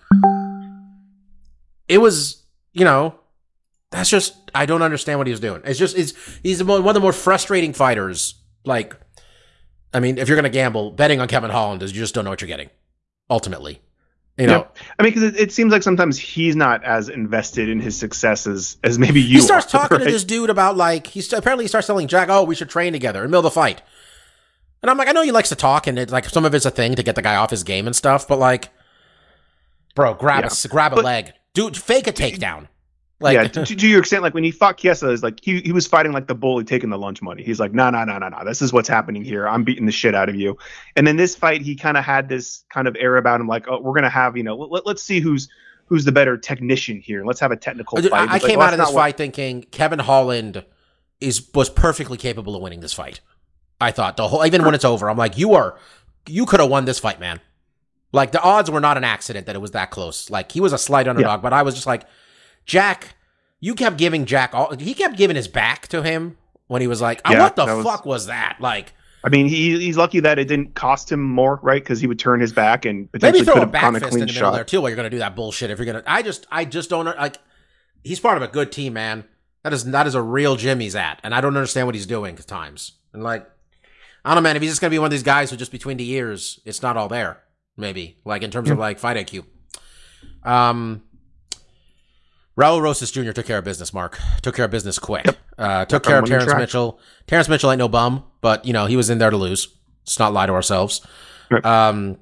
[1.89, 3.19] it was, you know,
[3.91, 5.63] that's just I don't understand what he was doing.
[5.65, 6.15] It's just it's
[6.45, 8.41] he's one of the more frustrating fighters.
[8.65, 8.97] Like,
[9.93, 12.31] I mean, if you're gonna gamble, betting on Kevin Holland is you just don't know
[12.31, 12.71] what you're getting.
[13.29, 13.81] Ultimately,
[14.37, 14.67] you know,
[14.99, 18.47] I mean, because it, it seems like sometimes he's not as invested in his success
[18.49, 21.65] as, as maybe you he starts are, talking to this dude about like he's apparently
[21.65, 23.81] he starts telling Jack, "Oh, we should train together in the middle of the fight."
[24.83, 26.67] And I'm like, I know he likes to talk, and it's like some of it's
[26.67, 28.71] a thing to get the guy off his game and stuff, but like,
[29.95, 30.51] bro, grab Yeah.
[30.65, 32.69] a grab a But- leg, dude, fake a takedown.
[33.25, 35.73] Like, yeah, to, to your extent, like when he fought Chiesa, is like he, he
[35.73, 37.43] was fighting like the bully taking the lunch money.
[37.43, 38.45] He's like, no, no, no, no, no.
[38.45, 39.49] This is what's happening here.
[39.49, 40.59] I'm beating the shit out of you.
[40.95, 43.67] And then this fight, he kind of had this kind of air about him, like,
[43.67, 45.49] oh, we're gonna have, you know, let, let's see who's
[45.87, 47.25] who's the better technician here.
[47.25, 48.29] Let's have a technical Dude, fight.
[48.29, 50.63] I, I like, came well, out of this what- fight thinking Kevin Holland
[51.19, 53.21] is was perfectly capable of winning this fight.
[53.81, 55.79] I thought the whole even when it's over, I'm like, you are
[56.27, 57.41] you could have won this fight, man.
[58.13, 60.29] Like the odds were not an accident that it was that close.
[60.29, 62.05] Like he was a slight underdog, but I was just like,
[62.67, 63.15] Jack,
[63.61, 66.37] you kept giving Jack all he kept giving his back to him
[66.67, 68.57] when he was like, "Oh, Yeah, what the was- fuck was that?
[68.61, 68.93] Like
[69.25, 71.83] I mean, he he's lucky that it didn't cost him more, right?
[71.83, 74.01] Because he would turn his back and potentially maybe throw could a back gone a
[74.01, 74.55] fist in the middle shot.
[74.55, 75.71] there too while you're gonna do that bullshit.
[75.71, 77.37] If you're gonna, I just I just don't like.
[78.03, 79.25] He's part of a good team, man.
[79.63, 82.05] That is that is a real gym he's at, and I don't understand what he's
[82.05, 82.93] doing at times.
[83.15, 83.49] And like,
[84.27, 84.57] I don't know, man.
[84.57, 86.83] If he's just gonna be one of these guys who just between the ears, it's
[86.83, 87.41] not all there.
[87.79, 89.47] Maybe like in terms of like fight IQ.
[90.45, 91.03] Um,
[92.57, 93.33] Raul Rosas Jr.
[93.33, 93.93] took care of business.
[93.93, 95.27] Mark took care of business quick.
[95.59, 96.59] Uh, took care of Terrence track.
[96.59, 96.99] Mitchell.
[97.27, 99.69] Terrence Mitchell ain't no bum, but you know he was in there to lose.
[100.03, 101.05] Let's not lie to ourselves.
[101.51, 101.65] Right.
[101.65, 102.19] Um,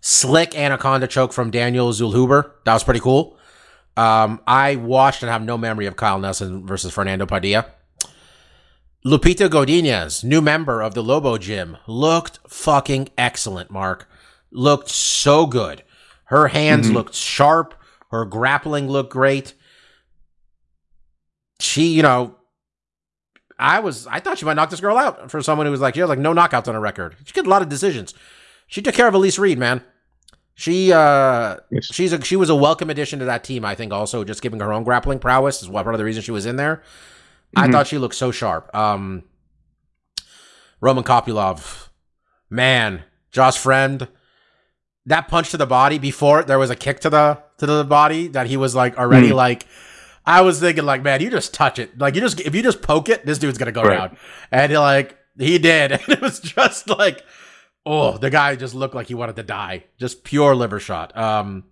[0.00, 2.50] slick anaconda choke from Daniel Zellhuber.
[2.64, 3.36] That was pretty cool.
[3.96, 7.66] Um, I watched and have no memory of Kyle Nelson versus Fernando Padilla.
[9.04, 14.08] Lupita Godinez, new member of the Lobo Gym, looked fucking excellent, Mark.
[14.50, 15.82] Looked so good.
[16.24, 16.94] Her hands Mhm.
[16.94, 17.74] looked sharp.
[18.10, 19.54] Her grappling looked great.
[21.60, 22.36] She, you know,
[23.58, 25.94] I was, I thought she might knock this girl out for someone who was like,
[25.94, 27.16] she has like no knockouts on her record.
[27.24, 28.14] She got a lot of decisions.
[28.66, 29.82] She took care of Elise Reed, man.
[30.54, 31.86] She, uh, Yes.
[31.86, 33.64] she's a, she was a welcome addition to that team.
[33.64, 36.22] I think also just giving her own grappling prowess is what part of the reason
[36.22, 36.82] she was in there.
[37.56, 37.72] I Mhm.
[37.72, 38.74] thought she looked so sharp.
[38.74, 39.24] Um,
[40.80, 41.88] Roman Kopylov,
[42.48, 44.08] man, Josh Fremd,
[45.06, 48.28] that punch to the body before there was a kick to the to the body
[48.28, 49.34] that he was like already Mhm.
[49.36, 49.66] like.
[50.26, 52.82] I was thinking like, man, you just touch it, like you just if you just
[52.82, 53.96] poke it, this dude's gonna go Right.
[54.10, 54.16] down,
[54.52, 57.24] and he, like he did, and it was just like,
[57.86, 61.16] oh, the guy just looked like he wanted to die, just pure liver shot.
[61.16, 61.64] Um,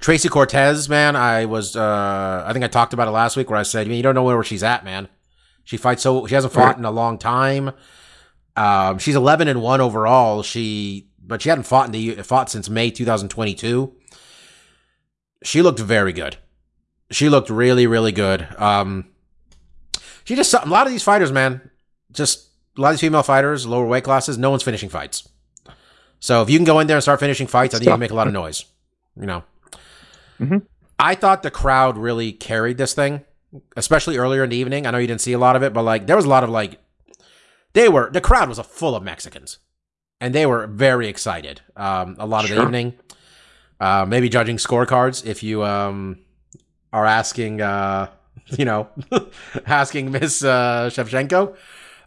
[0.00, 3.58] Tracy Cortez, man, I was, uh, I think I talked about it last week where
[3.58, 5.08] I said, I mean, you don't know where she's at, man.
[5.62, 6.78] She fights so, she hasn't fought Right.
[6.78, 7.70] in a long time.
[8.56, 10.42] Um, she's 11 and 1 overall.
[10.42, 13.94] She, but she hadn't fought in the, fought since May 2022.
[15.44, 16.36] She looked very good.
[17.10, 18.46] She looked really, really good.
[18.58, 19.06] Um,
[20.24, 21.70] she just, a lot of these fighters, man,
[22.12, 25.28] just a lot of these female fighters, lower weight classes, no one's finishing fights.
[26.20, 28.00] So if you can go in there and start finishing fights, I think you can
[28.00, 28.64] make a lot of noise.
[29.16, 29.44] You know,
[30.40, 30.62] Mhm.
[30.98, 33.24] I thought the crowd really carried this thing,
[33.76, 34.86] especially earlier in the evening.
[34.86, 36.44] I know you didn't see a lot of it, but like there was a lot
[36.44, 36.80] of like
[37.74, 39.58] they were the crowd was full of Mexicans,
[40.20, 41.60] and they were very excited.
[41.76, 42.94] Um, a lot of the evening,
[43.82, 46.16] uh, maybe judging scorecards if you um
[46.92, 48.08] are asking, uh,
[48.58, 48.88] you know,
[49.66, 51.56] asking Miss uh, Shevchenko.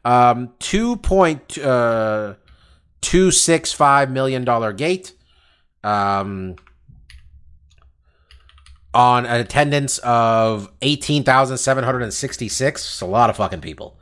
[0.06, 2.36] Um, two point uh,
[3.02, 5.12] two six five million dollar gate.
[5.84, 6.56] Um,
[8.94, 12.82] on an attendance of 18,766.
[12.82, 14.00] It's a lot of fucking people.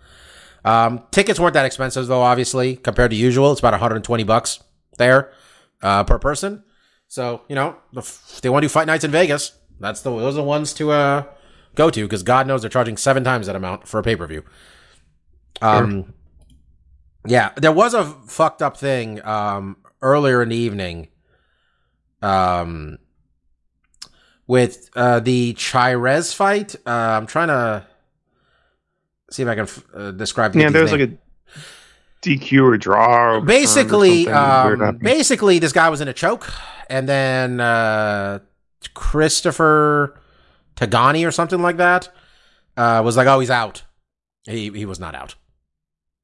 [0.64, 3.52] Um, tickets weren't that expensive though, obviously, compared to usual.
[3.52, 4.60] It's about 120 bucks
[5.00, 5.34] there
[5.82, 6.64] uh, per person.
[7.14, 10.34] So, you know, if they want to do fight nights in Vegas, that's the those
[10.34, 11.26] are the ones to uh,
[11.76, 14.26] go to because God knows they're charging seven times that amount for a pay per
[14.26, 14.44] view.
[15.62, 16.16] Um,
[17.28, 21.10] yeah, there was a fucked up thing um, earlier in the evening.
[22.24, 22.98] Um,
[24.48, 26.76] with uh, the Chairez fight.
[26.84, 27.86] Uh, I'm trying to
[29.30, 30.56] see if I can f- uh, describe.
[30.56, 31.18] Yeah, these there was like a
[32.24, 33.36] DQ or draw.
[33.36, 36.52] Or basically, weird um, basically, this guy was in a choke,
[36.90, 38.40] and then uh,
[38.94, 40.20] Christopher
[40.76, 42.10] Tognoni or something like that
[42.78, 43.84] uh, was like, "Oh, he's out."
[44.46, 45.36] He he was not out.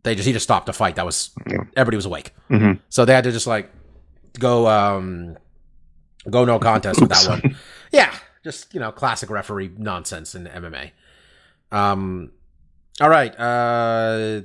[0.04, 0.96] They just he just stopped the fight.
[0.96, 1.32] That was
[1.76, 2.80] everybody was awake, Mhm.
[2.90, 3.70] so they had to just like
[4.40, 5.38] go um
[6.30, 7.56] go no contest with that one.
[7.92, 10.92] Yeah, just you know, classic referee nonsense in MMA.
[11.72, 12.32] Um,
[13.02, 13.38] all right.
[13.40, 14.42] Uh,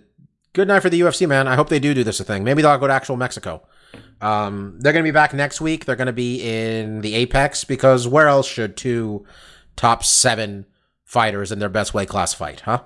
[0.53, 1.49] good night for the UFC, man.
[1.49, 2.45] I hope they do do this a thing.
[2.45, 3.63] Maybe they'll go to actual Mexico.
[4.21, 5.85] Um, they're gonna be back next week.
[5.85, 9.27] They're gonna be in the Apex because where else should two
[9.77, 10.67] top seven
[11.05, 12.83] fighters in their best weight class fight, huh?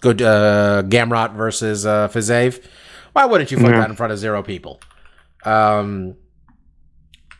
[0.00, 2.62] Good uh, Gamrot versus uh, Fiziev.
[3.12, 3.80] Why wouldn't you fight Yeah.
[3.80, 4.80] that in front of zero people?
[5.44, 6.14] Um,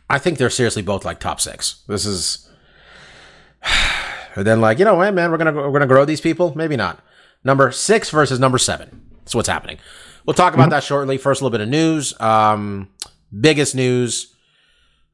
[0.09, 1.83] I think they're seriously both like top six.
[1.87, 2.49] This is.
[4.35, 6.53] And then like you know, hey man, we're gonna we're gonna grow these people.
[6.55, 7.03] Maybe not.
[7.43, 9.01] Number six versus number seven.
[9.19, 9.79] That's what's happening.
[10.25, 11.17] We'll talk about that shortly.
[11.17, 12.17] First, a little bit of news.
[12.21, 12.89] Um,
[13.37, 14.33] biggest news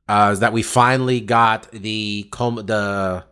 [0.08, 3.26] uh, is that we finally got the com- the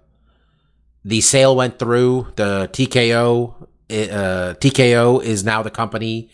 [1.05, 2.27] the sale went through.
[2.36, 3.55] The TKO
[3.89, 6.29] uh, TKO is now the company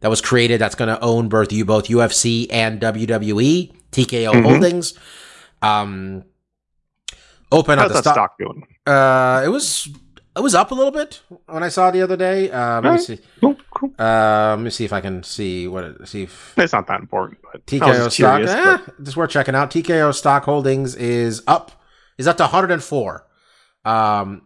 [0.00, 3.72] that was created that's going to own both you both UFC and WWE.
[3.92, 4.42] TKO Mhm.
[4.42, 4.94] Holdings.
[5.62, 6.24] Um,
[7.50, 8.14] open up the stock.
[8.14, 8.62] stock doing?
[8.86, 9.88] Uh, it was
[10.38, 12.50] it was up a little bit when I saw it the other day.
[12.50, 13.00] Um, let me Alright.
[13.02, 13.18] see.
[13.40, 13.90] Cool, cool.
[13.98, 17.00] Uh, let me see if I can see what it, see if It's not that
[17.00, 18.12] important, but I was TKO stock.
[18.12, 19.70] curious, eh, but- just worth checking out.
[19.70, 21.72] TKO stock holdings is up
[22.16, 23.26] is up to 104.
[23.84, 24.42] Um,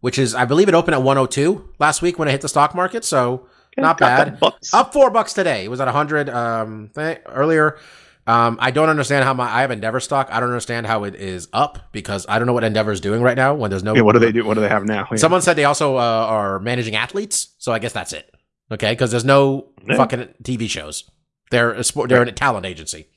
[0.00, 2.74] which is I believe it opened at 102 last week when it hit the stock
[2.74, 3.04] market.
[3.04, 4.38] So Yeah, not bad.
[4.72, 5.64] up four bucks today.
[5.64, 7.78] It was at 100 um th- earlier.
[8.26, 10.28] Um, I don't understand how my I have Endeavor stock.
[10.30, 13.20] I don't understand how it is up because I don't know what Endeavor is doing
[13.20, 13.94] right now when there's no.
[13.96, 14.44] Yeah, what do they do?
[14.44, 15.08] What do they have now?
[15.10, 15.16] Yeah.
[15.16, 18.32] Someone said they also uh, are managing athletes, so I guess that's it.
[18.70, 19.96] Okay, because there's no Yeah.
[19.96, 21.10] fucking TV shows.
[21.50, 22.08] They're a sport.
[22.10, 23.08] They're a talent agency.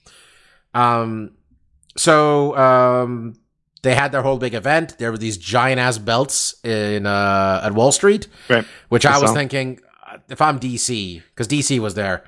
[0.74, 1.32] Um,
[1.98, 3.36] so um,
[3.84, 4.98] they had their whole big event.
[4.98, 8.66] There were these giant ass belts in uh at Wall Street, Right.
[8.90, 9.80] which I I was thinking,
[10.12, 12.24] uh, if I'm DC, because DC was there,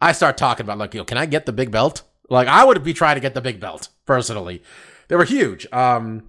[0.00, 2.02] I start talking about like, yo, can I get the big belt?
[2.28, 4.62] Like, I would be trying to get the big belt personally.
[5.08, 5.66] They were huge.
[5.72, 6.24] Um,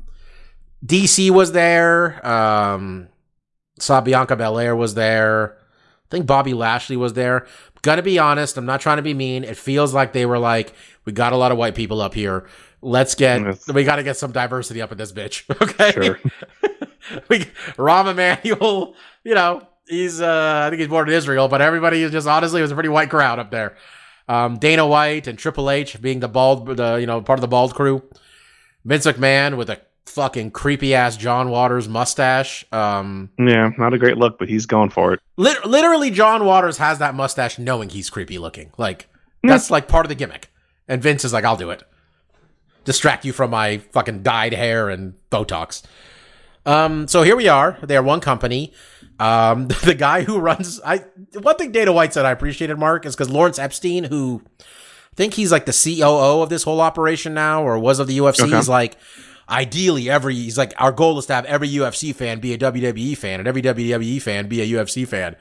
[0.85, 2.25] DC was there.
[2.25, 3.07] Um,
[3.79, 5.57] saw Bianca Belair was there.
[5.59, 7.47] I think Bobby Lashley was there.
[7.81, 9.43] Gotta be honest, I'm not trying to be mean.
[9.43, 10.73] It feels like they were like,
[11.05, 12.47] we got a lot of white people up here.
[12.81, 13.67] Let's get, Yes.
[13.73, 15.43] we got to get some diversity up in this bitch.
[15.61, 15.91] Okay.
[15.91, 16.19] Sure.
[17.29, 17.39] we,
[17.75, 22.11] Rahm Emanuel, you know, he's, uh, I think he's born in Israel, but everybody is
[22.11, 23.75] just, honestly, it was a pretty white crowd up there.
[24.27, 27.47] Um, Dana White and Triple H being the bald, the, you know, part of the
[27.47, 28.03] bald crew.
[28.83, 32.65] Vince McMahon with a fucking creepy ass John Waters mustache.
[32.71, 35.19] Um, Yeah, not a great look, but he's going for it.
[35.37, 38.71] Lit- literally, John Waters has that mustache knowing he's creepy looking.
[38.77, 39.07] Like,
[39.43, 40.49] that's like part of the gimmick.
[40.87, 41.83] And Vince is like, I'll do it.
[42.85, 45.83] Distract you from my fucking dyed hair and Botox.
[46.67, 47.77] Um, so here we are.
[47.81, 48.73] They are one company.
[49.19, 51.05] Um, the guy who runs, I,
[51.41, 55.33] one thing Dana White said I appreciated, Mark, is because Lawrence Epstein, who I think
[55.33, 58.55] he's like the COO of this whole operation now, or was of the UFC, Okay.
[58.55, 58.97] he's like,
[59.49, 63.15] ideally every he's like our goal is to have every UFC fan be a WWE
[63.17, 65.35] fan and every WWE fan be a UFC fan.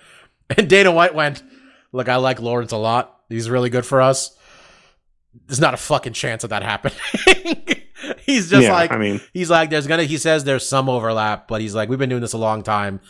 [0.57, 1.43] And Dana White went,
[1.91, 3.21] "Look, I like Lawrence a lot.
[3.29, 4.31] He's really good for us.
[5.49, 6.97] There's not a fucking chance of that happening."
[8.33, 11.49] he's just yeah, like I mean, he's like there's gonna he says there's some overlap,
[11.49, 13.01] but he's like we've been doing this a long time.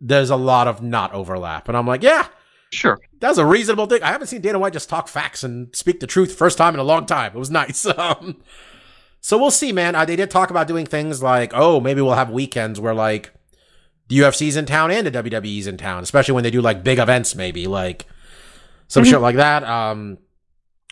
[0.00, 1.68] There's a lot of not overlap.
[1.68, 2.28] And I'm like, "Yeah,
[2.72, 2.98] sure.
[3.20, 4.02] that's a reasonable thing.
[4.02, 6.80] I haven't seen Dana White just talk facts and speak the truth first time in
[6.80, 7.32] a long time.
[7.34, 7.86] It was nice.
[7.98, 8.36] Um,
[9.20, 9.96] so we'll see, man.
[9.96, 13.32] Uh, they did talk about doing things like, oh, maybe we'll have weekends where like
[14.06, 17.00] the UFC's in town and the WWE's in town, especially when they do like big
[17.00, 18.06] events, maybe like
[18.86, 19.64] some shit like that.
[19.64, 20.18] Um,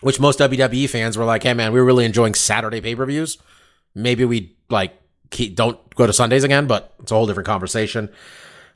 [0.01, 3.05] which most WWE fans were like, hey, man, we are really enjoying Saturday pay per
[3.05, 3.37] views.
[3.95, 4.93] Maybe we like
[5.31, 8.09] keep, don't go to Sundays again, but it's a whole different conversation.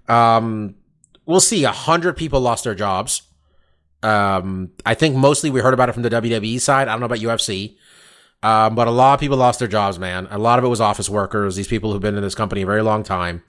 [0.07, 0.75] Um,
[1.25, 1.63] we'll see.
[1.63, 3.23] A hundred people lost their jobs.
[4.03, 6.87] Um, I think mostly we heard about it from the WWE side.
[6.87, 7.77] I don't know about UFC.
[8.43, 10.27] Um, but a lot of people lost their jobs, man.
[10.31, 12.65] A lot of it was office workers, these people who've been in this company a
[12.65, 13.43] very long time.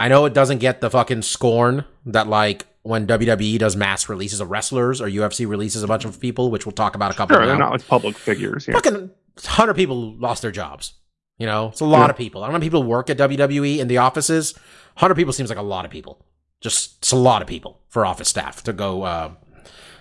[0.00, 4.40] I know it doesn't get the fucking scorn that like when WWE does mass releases
[4.40, 7.36] of wrestlers or UFC releases a bunch of people, which we'll talk about a couple
[7.36, 7.48] Sure, now.
[7.48, 8.66] they're not like public figures.
[8.66, 8.74] Yeah.
[8.74, 9.10] Fucking
[9.46, 10.94] hundred people lost their jobs.
[11.38, 12.10] You know, it's a lot Yeah.
[12.10, 12.42] of people.
[12.42, 14.54] I don't know how people work at WWE in the offices.
[14.96, 16.24] Hundred people seems like a lot of people.
[16.60, 19.30] Just it's a lot of people for office staff to go uh,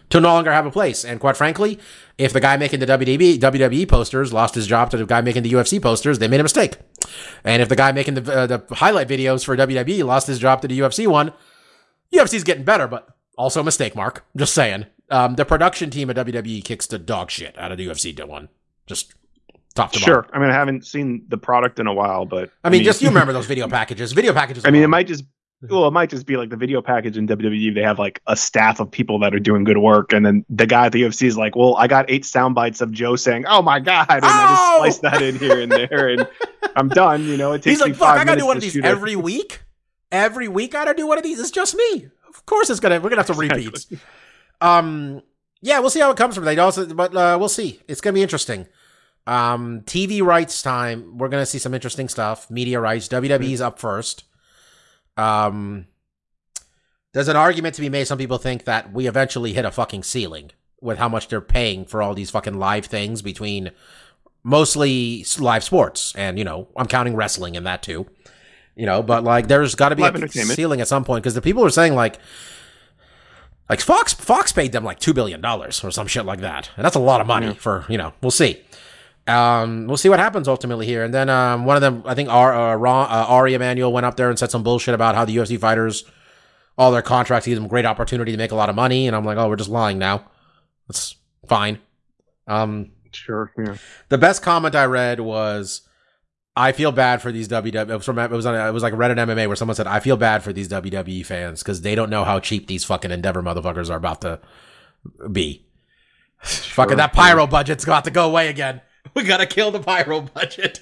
[0.10, 1.06] to no longer have a place.
[1.06, 1.80] And quite frankly,
[2.18, 5.44] if the guy making the WWE WWE posters lost his job to the guy making
[5.44, 6.76] the UFC posters, they made a mistake.
[7.46, 10.62] And if the guy making the uh, the highlight videos for WWE lost his job
[10.64, 11.32] to the UFC one,
[12.14, 13.96] UFC's getting better, but also a mistake.
[13.96, 14.86] Mark, just saying.
[15.12, 18.50] Um, the production team at WWE kicks the dog shit out of the UFC one.
[18.86, 19.14] Just
[19.82, 20.14] top to bottom.
[20.14, 20.28] Sure.
[20.34, 23.08] I mean, I haven't seen the product in a while, but I mean, just you
[23.10, 24.12] remember those video packages.
[24.14, 24.66] Video packages.
[24.66, 25.24] I mean, it might just
[25.70, 27.76] well, it might just be like the video package in WWE.
[27.76, 30.66] They have like a staff of people that are doing good work, and then the
[30.66, 33.46] guy at the UFC is like, "Well, I got eight sound bites of Joe saying,
[33.46, 34.46] "Oh my god," and I
[34.80, 34.86] Oh!
[34.86, 36.28] just splice that in here and there, and
[36.78, 37.26] I'm done.
[37.26, 38.58] You know, it takes He's like, me fuck, five I gotta minutes do one to
[38.60, 39.62] of these shoot a- every week.
[40.14, 41.40] Every week I gotta do one of these.
[41.42, 42.08] It's just me.
[42.30, 43.86] Of course it's gonna we're gonna have to repeat.
[44.62, 45.22] Um
[45.62, 46.46] yeah, we'll see how it comes from.
[46.46, 47.82] They also but uh we'll see.
[47.88, 48.66] It's gonna be interesting.
[49.30, 52.50] Um TV rights time, we're gonna see some interesting stuff.
[52.50, 54.24] Media rights, WWE's up first.
[55.18, 55.86] Um
[57.14, 58.06] there's an argument to be made.
[58.06, 60.52] Some people think that we eventually hit a fucking ceiling
[60.82, 63.72] with how much they're paying for all these fucking live things between
[64.44, 68.06] mostly live sports and you know i'm counting wrestling in that too
[68.74, 71.34] you know but like there's got to be Live a ceiling at some point because
[71.34, 72.18] the people are saying like
[73.70, 76.86] like fox fox paid them like two billion dollars or some shit like that and
[76.86, 77.54] that's a lot of money Yeah.
[77.54, 78.62] for you know we'll see
[79.28, 82.30] um we'll see what happens ultimately here and then um one of them i think
[82.30, 85.26] Ar, uh, Ron, uh, ari emanuel went up there and said some bullshit about how
[85.26, 86.04] the ufc fighters
[86.78, 89.26] all their contracts give them great opportunity to make a lot of money and i'm
[89.26, 90.24] like oh we're just lying now
[90.88, 91.16] that's
[91.48, 91.80] fine
[92.48, 93.52] um Sure.
[93.58, 93.76] Yeah.
[94.10, 95.82] the best comment I read was,
[96.56, 98.94] "I feel bad for these WWE." It was from it was on it was like
[98.94, 102.10] Reddit MMA where someone said, "I feel bad for these WWE fans because they don't
[102.10, 104.40] know how cheap these fucking Endeavor motherfuckers are about to
[105.32, 105.66] be."
[106.42, 108.80] fucking that pyro budget's got to go away again.
[109.16, 110.80] We gotta kill the pyro budget.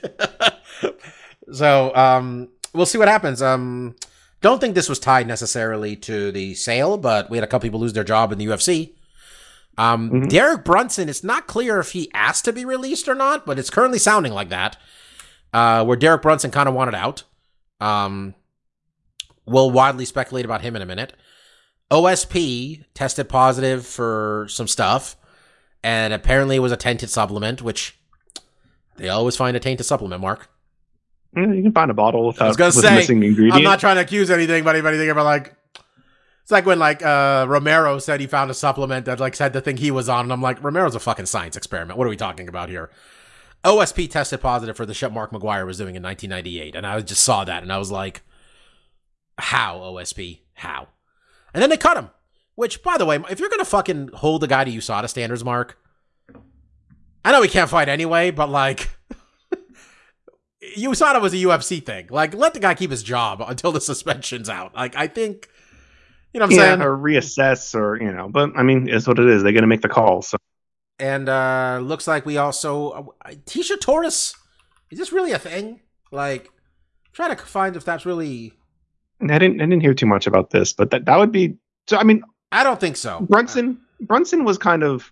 [1.53, 3.41] so um, we'll see what happens.
[3.41, 3.95] Um,
[4.41, 7.79] don't think this was tied necessarily to the sale, but we had a couple people
[7.79, 8.93] lose their job in the UFC.
[9.77, 10.29] Um, Mhm.
[10.29, 13.69] Derek Brunson, it's not clear if he asked to be released or not, but it's
[13.69, 14.75] currently sounding like that.
[15.53, 17.23] Uh, where Derek Brunson kind of wanted out.
[17.79, 18.35] Um,
[19.45, 21.13] we'll widely speculate about him in a minute.
[21.89, 25.15] OSP tested positive for some stuff,
[25.83, 27.97] and apparently it was a tainted supplement, which
[28.97, 30.49] they always find a tainted supplement, Mark.
[31.35, 33.55] Yeah, you can find a bottle without I was gonna with say, missing ingredient.
[33.55, 35.55] I'm not trying to accuse anything, but anybody think about like
[36.41, 39.61] it's like when like uh Romero said he found a supplement that like said the
[39.61, 41.97] thing he was on, and I'm like, Romero's a fucking science experiment.
[41.97, 42.89] What are we talking about here?
[43.63, 47.23] OSP tested positive for the shit Mark McGwire was doing in 1998, and I just
[47.23, 48.21] saw that, and I was like,
[49.37, 50.39] how OSP?
[50.53, 50.87] How?
[51.53, 52.09] And then they cut him.
[52.55, 55.77] Which, by the way, if you're gonna fucking hold the guy to USADA standards, Mark,
[57.27, 58.89] I know he can't fight anyway, but like.
[60.77, 62.07] USADA was a UFC thing.
[62.09, 64.73] Like, let the guy keep his job until the suspension's out.
[64.73, 65.49] Like, I think,
[66.33, 66.81] you know what I'm yeah, saying?
[66.83, 68.29] or reassess, or you know.
[68.29, 69.43] But I mean, it's what it is.
[69.43, 70.21] They're gonna make the call.
[70.21, 70.37] So
[70.99, 74.33] And uh looks like we also uh, Tisha Torres.
[74.89, 75.81] Is this really a thing?
[76.13, 76.49] Like,
[77.11, 78.53] try to find if that's really.
[79.21, 79.59] I didn't.
[79.59, 81.57] I didn't hear too much about this, but that that would be.
[81.87, 82.23] So I mean,
[82.53, 83.19] I don't think so.
[83.19, 83.81] Brunson.
[83.99, 85.11] Brunson was kind of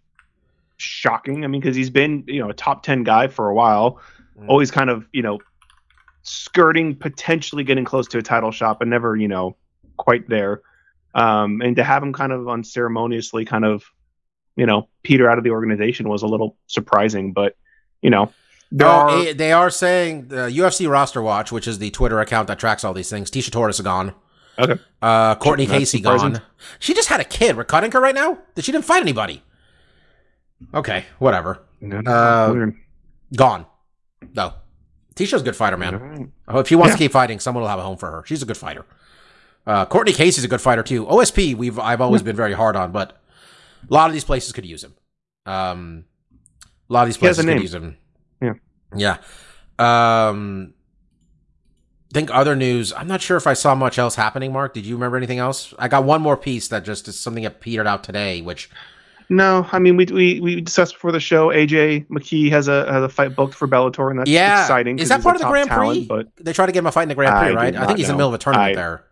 [0.78, 1.44] shocking.
[1.44, 4.00] I mean, because he's been you know a top ten guy for a while.
[4.40, 4.50] Mm.
[4.50, 5.40] Always kind of you know
[6.24, 9.56] skirting, potentially getting close to a title shot, but never you know
[9.98, 10.62] quite there.
[11.14, 13.84] Um, and to have him kind of unceremoniously kind of
[14.56, 17.34] you know peter out of the organization was a little surprising.
[17.34, 17.56] But
[18.02, 18.32] you know
[18.72, 22.20] there Oh, are eh, they are saying the UFC roster watch, which is the Twitter
[22.20, 23.30] account that tracks all these things.
[23.32, 24.14] Tisha Torres is gone.
[24.58, 24.80] Okay.
[25.02, 26.34] Uh, Courtney That's Casey surprising.
[26.34, 26.42] gone.
[26.80, 27.58] She just had a kid.
[27.58, 28.40] We're cutting her right now.
[28.56, 29.44] That she didn't fight anybody.
[30.74, 31.62] Okay, whatever.
[31.82, 32.72] No, Uh.
[33.36, 33.66] Gone.
[34.36, 34.54] No.
[35.16, 35.96] Tisha's a good fighter, man.
[35.96, 36.28] Alright.
[36.48, 38.24] Oh, if she wants to keep fighting, someone will have a home for her.
[38.26, 38.86] She's a good fighter.
[39.66, 41.06] Uh, Courtney Casey's a good fighter too.
[41.06, 43.22] OSP, we've I've always been very hard on, but
[43.90, 44.94] a lot of these places could use him.
[45.46, 46.06] Um,
[46.90, 47.98] a lot of these places could use him.
[48.42, 48.54] Yeah.
[48.96, 49.18] yeah.
[49.80, 50.74] Um,
[52.14, 52.94] think other news.
[52.94, 54.54] I'm not sure if I saw much else happening.
[54.54, 55.74] Mark, did you remember anything else?
[55.80, 58.70] I got one more piece that just is something that petered out today, which
[59.30, 61.48] No, I mean we we we discussed before the show.
[61.50, 64.62] AJ McKee has a has a fight booked for Bellator, and that's Yeah.
[64.62, 65.00] exciting.
[65.00, 66.08] Is that part of the Grand talent, Prix?
[66.08, 67.76] But they tried to get him a fight in the Grand Prix, I right?
[67.76, 69.04] I think he's in the middle of a tournament I- there.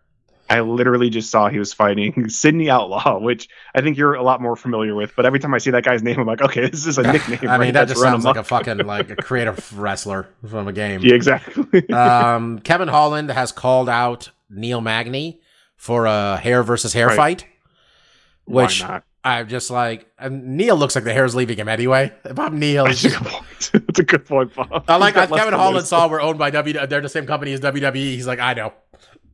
[0.50, 4.42] I literally just saw he was fighting Sidney Outlaw, which I think you're a lot
[4.42, 5.16] more familiar with.
[5.16, 7.38] But every time I see that guy's name, I'm like, okay, this is a nickname.
[7.48, 7.72] I mean, right?
[7.74, 11.00] that just sounds like a fucking like a creative wrestler from a game.
[11.00, 11.88] Yeah, exactly.
[11.88, 15.40] um, Kevin Holland has called out Neil Magny
[15.76, 17.16] for a hair versus hair Right.
[17.16, 17.46] fight,
[18.44, 18.84] which?
[19.24, 22.12] I'm just like and Neil looks like the hair's leaving him anyway.
[22.36, 23.70] I'm Neil, That's a good point.
[23.72, 24.84] That's a good point, Bob.
[24.86, 26.86] I like He's got less Kevin Holland saw we're owned by W.
[26.86, 27.94] They're the same company as WWE.
[27.96, 28.74] He's like, I know,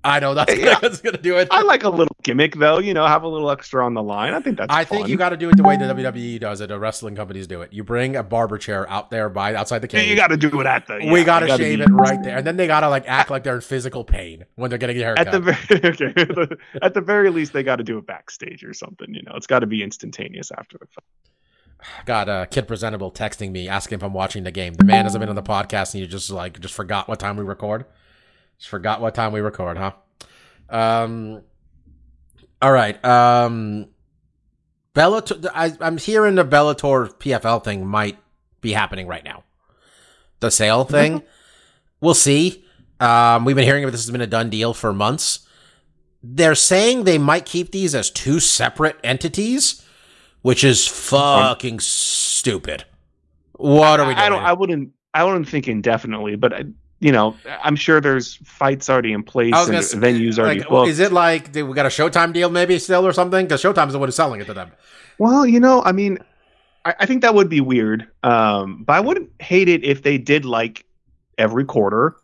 [0.03, 0.79] I know that's, Yeah.
[0.83, 1.49] that's gonna do it.
[1.51, 2.79] I like a little gimmick though.
[2.79, 4.33] You know, have a little extra on the line.
[4.33, 4.75] I think that's.
[4.75, 6.69] I think you got to do it the way the WWE does it.
[6.69, 7.73] The wrestling companies do it.
[7.73, 10.09] You bring a barber chair out there by outside the cage.
[10.09, 10.95] You got to do it at the.
[11.11, 13.31] we yeah, gotta gotta shave be- it right there, and then they gotta like act
[13.31, 15.27] like they're in physical pain when they're getting a haircut.
[15.29, 15.85] At the very
[16.47, 19.13] okay, at the very least, they got to do it backstage or something.
[19.13, 21.05] You know, it's got to be instantaneous after the fight.
[22.07, 24.75] got a kid presentable texting me asking if I'm watching the game.
[24.75, 27.37] The man hasn't been on the podcast, and you just like just forgot what time
[27.37, 27.85] we record.
[28.61, 29.93] Just forgot what time we record, huh?
[30.69, 31.43] Um.
[32.63, 33.03] All right.
[33.03, 33.89] Um.
[34.95, 35.51] Bellator.
[35.55, 38.19] I, I'm hearing the Bellator PFL thing might
[38.61, 39.45] be happening right now.
[40.41, 41.23] The sale thing.
[42.03, 42.65] We'll see.
[42.99, 45.47] Um, we've been hearing that this has been a done deal for months.
[46.23, 49.87] They're saying they might keep these as two separate entities,
[50.43, 52.85] which is fucking stupid.
[53.53, 54.25] What are we doing?
[54.25, 54.43] I don't.
[54.43, 54.93] I wouldn't.
[55.15, 56.65] I wouldn't think indefinitely, but I,
[57.01, 60.91] you know, I'm sure there's fights already in place and say, venues already like, booked.
[60.91, 63.47] Is it like do we got a Showtime deal maybe still or something?
[63.47, 64.71] Because Showtime's the one who's selling it to them.
[65.19, 66.19] Well, you know, I mean,
[66.85, 68.07] I, I think that would be weird.
[68.23, 70.85] Um, but I wouldn't hate it if they did like
[71.39, 72.17] every quarter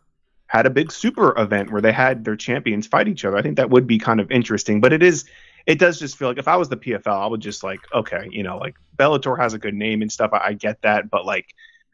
[0.45, 3.35] had a big super event where they had their champions fight each other.
[3.35, 4.79] I think that would be kind of interesting.
[4.79, 5.25] But it is,
[5.65, 8.27] it does just feel like if I was the PFL, I would just like, okay,
[8.31, 10.31] you know, like Bellator has a good name and stuff.
[10.33, 11.47] I, I get that, but like.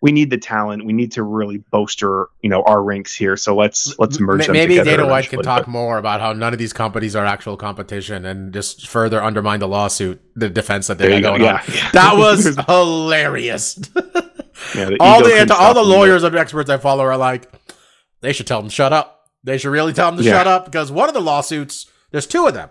[0.04, 0.86] We need the talent.
[0.86, 3.38] We need to really bolster, you know, our ranks here.
[3.38, 6.60] So let's let's merge M- Maybe Dana White can talk more about how none of
[6.60, 11.08] these companies are actual competition and just further undermine the lawsuit, the defense that they
[11.08, 11.45] There got you go.
[11.45, 11.62] going on.
[11.74, 11.91] Yeah.
[11.93, 13.80] That was hilarious.
[14.76, 17.49] yeah, the all the all the lawyers and experts I follow are like,
[18.20, 19.30] they should tell them shut up.
[19.45, 20.34] They should really tell them to Yeah.
[20.38, 22.70] shut up because one of the lawsuits, there's two of them.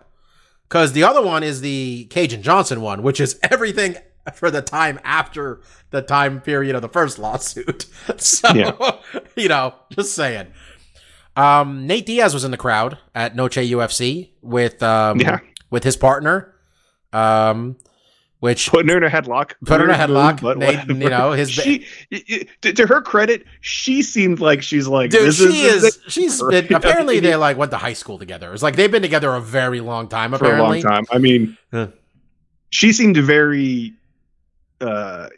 [0.69, 3.97] Because the other one is the Kajan Johnson one, which is everything
[4.35, 5.61] for the time after
[5.91, 7.87] the time period of the first lawsuit.
[8.19, 8.73] So, Yeah.
[9.37, 10.49] you know, just saying.
[11.37, 15.39] Um, Nate Diaz was in the crowd at Noche UFC with um, Yeah.
[15.71, 16.55] with his partner.
[17.13, 17.77] Um,
[18.41, 19.53] which putting her in a headlock.
[19.65, 20.93] Put her in a headlock, but Nate, whatever.
[20.95, 21.87] you know, his- she,
[22.63, 25.99] to, her credit, she seemed like she's like dude, this she is, is.
[26.09, 28.53] She's been, apparently they like went to high school together.
[28.53, 30.33] It's like they've been together a very long time.
[30.37, 31.05] for a long time.
[31.13, 31.89] I mean, Huh.
[32.71, 33.93] she seemed very
[34.83, 35.29] uh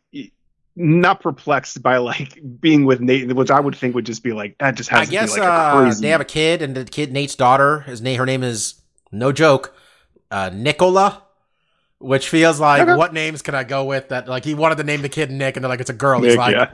[0.76, 4.56] not perplexed by like being with Nate, which I would think would just be like
[4.58, 4.74] that.
[4.74, 6.84] Just has I to guess be like a uh, they have a kid, and the
[6.84, 7.80] kid Nate's daughter.
[7.80, 8.74] His name, her name is
[9.12, 9.74] no joke,
[10.30, 11.22] uh, Nicola.
[11.98, 12.96] Which feels like Okay.
[12.96, 14.28] what names can I go with that?
[14.28, 16.20] Like he wanted to name the kid Nick, and they're like it's a girl.
[16.20, 16.70] He's like, yeah.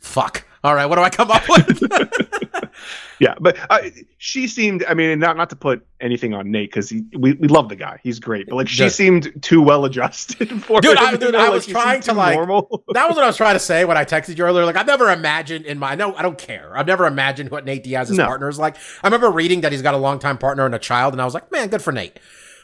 [0.00, 0.44] fuck.
[0.62, 1.82] All right, what do I come up with?
[3.18, 3.80] Yeah, but uh,
[4.16, 4.82] she seemed.
[4.88, 8.00] I mean, not not to put anything on Nate because we we love the guy.
[8.02, 11.38] He's great, but like she seemed too well adjusted for Dude, him, I- you know,
[11.38, 12.82] I like, was trying to, like- normal.
[12.94, 14.64] that was what I was trying to say when I texted you earlier.
[14.64, 16.72] Like I've never imagined in my no, I don't care.
[16.74, 18.24] I've never imagined what Nate Diaz's No.
[18.24, 18.76] partner is like.
[19.02, 21.34] I remember reading that he's got a longtime partner and a child, and I was
[21.34, 22.18] like, man, good for Nate.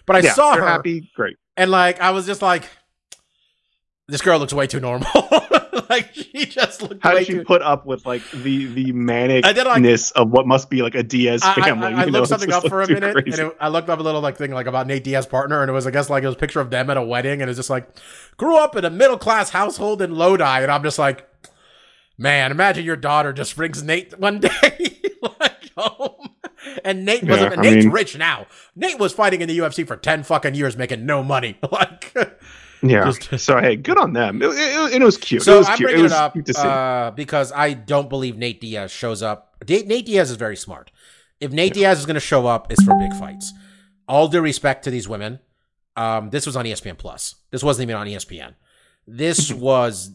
[0.06, 1.10] But I yeah, saw her, happy.
[1.14, 1.36] Great.
[1.58, 2.66] and like I was just like,
[4.08, 5.06] this girl looks way too normal.
[5.90, 7.44] like she just looked How did she too.
[7.44, 9.42] put up with like the the did, like-
[9.82, 11.86] manicness of what must be like a Diaz I, I- family?
[11.94, 13.40] I, I you know, looked something up for a minute, crazy.
[13.40, 15.70] and it, I looked up a little like thing like about Nate Diaz's partner, and
[15.70, 17.50] it was I guess like it was a picture of them at a wedding, and
[17.50, 17.88] it's just like
[18.36, 21.28] grew up in a middle class household in Lodi, and I'm just like,
[22.18, 26.30] man, imagine your daughter just brings Nate one day like home,
[26.84, 28.46] and Nate was Yeah, Nate's mean- rich now.
[28.74, 31.58] Nate was fighting in the UFC for ten fucking years, making no money.
[31.72, 32.14] like,
[32.82, 33.10] yeah.
[33.10, 34.42] just- so hey, good on them.
[34.42, 35.42] It, it, it was cute.
[35.42, 35.88] so it was I'm cute.
[35.88, 36.60] bringing it it up cute to see.
[36.62, 39.56] uh, because I don't believe Nate Diaz shows up.
[39.68, 40.90] Nate Diaz is very smart.
[41.40, 43.52] If Nate Diaz is going to show up, it's for big fights.
[44.08, 45.40] All due respect to these women,
[45.96, 47.34] um, this was on ESPN Plus.
[47.50, 48.54] This wasn't even on ESPN.
[49.06, 50.12] This was.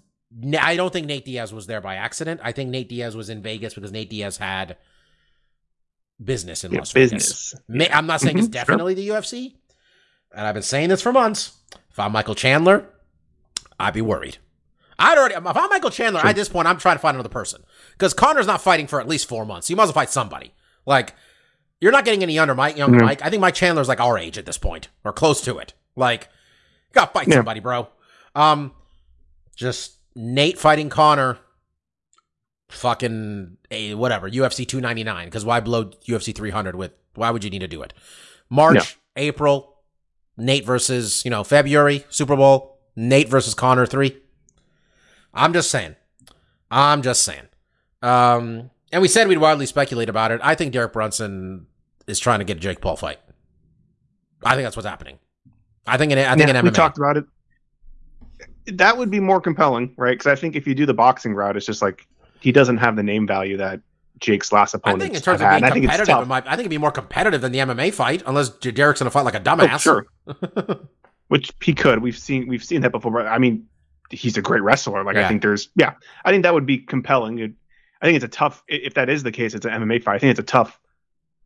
[0.60, 2.40] I don't think Nate Diaz was there by accident.
[2.44, 4.78] I think Nate Diaz was in Vegas because Nate Diaz had
[6.24, 7.54] business in Yeah, Las Vegas.
[7.70, 7.90] business.
[7.92, 8.62] I'm not saying it's Mhm, sure.
[8.62, 9.56] definitely the UFC,
[10.34, 11.52] and I've been saying this for months.
[11.92, 12.88] If I'm Michael Chandler,
[13.80, 14.38] I'd be worried.
[14.98, 15.36] I'd already.
[15.36, 16.30] If I'm Michael Chandler, Sure.
[16.30, 17.64] at this point, I'm trying to find another person
[17.94, 19.70] because Conor's not fighting for at least four months.
[19.70, 20.54] You might as well fight somebody.
[20.86, 21.16] Like
[21.80, 22.78] you're not getting any under Mike.
[22.78, 23.06] Younger Mhm.
[23.06, 23.22] Mike.
[23.24, 25.74] I think Mike Chandler's like our age at this point or close to it.
[25.96, 26.30] Like
[26.90, 27.36] you got to fight Yeah.
[27.38, 27.88] somebody, bro.
[28.36, 28.74] Um,
[29.56, 31.40] just Nate fighting Connor.
[32.70, 37.60] Fucking eh, whatever UFC 299 because why blow UFC 300 with why would you need
[37.60, 37.94] to do it?
[38.50, 39.24] March, Yeah.
[39.24, 39.71] April,
[40.42, 44.18] Nate versus you know February Super Bowl, Nate versus Conor three.
[45.34, 45.96] I'm just saying.
[46.70, 47.48] I'm just saying.
[48.02, 50.42] Um, and we said we'd wildly speculate about it.
[50.44, 51.68] I think Derek Brunson
[52.08, 53.20] is trying to get a Jake Paul fight.
[54.44, 55.20] I think that's what's happening.
[55.86, 57.26] I think in I think Yeah, in we talked about it.
[58.68, 60.12] That would be more compelling, right?
[60.12, 62.08] Because I think if you do the boxing route, it's just like
[62.40, 63.82] he doesn't have the name value that
[64.22, 65.02] Jake's last opponent.
[65.02, 65.60] I think in terms of had.
[65.60, 68.24] being I think competitive, might, I think it'd be more competitive than the MMA fight,
[68.26, 69.88] unless Derek's gonna fight like a oh, dumbass.
[69.88, 70.88] Oh, sure.
[71.28, 72.02] Which he could.
[72.02, 73.28] We've seen we've seen that before.
[73.28, 73.68] I mean,
[74.10, 75.04] he's a great wrestler.
[75.04, 75.26] Like Yeah.
[75.26, 75.94] I think there's yeah.
[76.24, 77.40] I think that would be compelling.
[77.40, 77.52] It,
[78.02, 78.64] I think it's a tough.
[78.68, 80.16] If that is the case, it's an MMA fight.
[80.16, 80.80] I think it's a tough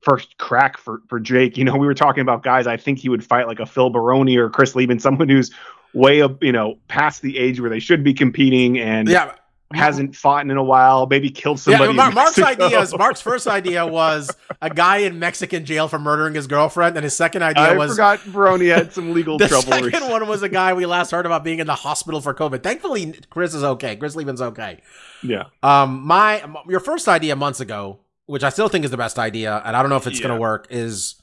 [0.02, 1.58] first crack for for Jake.
[1.58, 2.68] You know, we were talking about guys.
[2.68, 5.52] I think he would fight like a Phil Baroni or Chris Leben, someone who's
[5.94, 9.34] way up, you know, past the age where they should be competing and Yeah,
[9.74, 11.08] hasn't fought in a while.
[11.08, 11.78] Maybe killed yeah.
[11.78, 11.94] somebody.
[11.94, 12.66] Mar- Mark's Mexico.
[12.66, 14.30] idea, is, Mark's first idea was
[14.62, 17.92] a guy in Mexican jail for murdering his girlfriend, and his second idea I was
[17.92, 19.46] forgot Baroni had some legal trouble.
[19.62, 19.74] The trouble.
[19.74, 20.12] second recently.
[20.12, 22.62] one was a guy we last heard about being in the hospital for COVID.
[22.64, 23.96] Thankfully, Chris is okay.
[23.96, 24.82] Chris Leben's okay.
[25.24, 25.46] Yeah.
[25.64, 29.62] Um, my your first idea months ago, which I still think is the best idea,
[29.66, 30.28] and I don't know if it's Yeah.
[30.28, 31.16] gonna work, is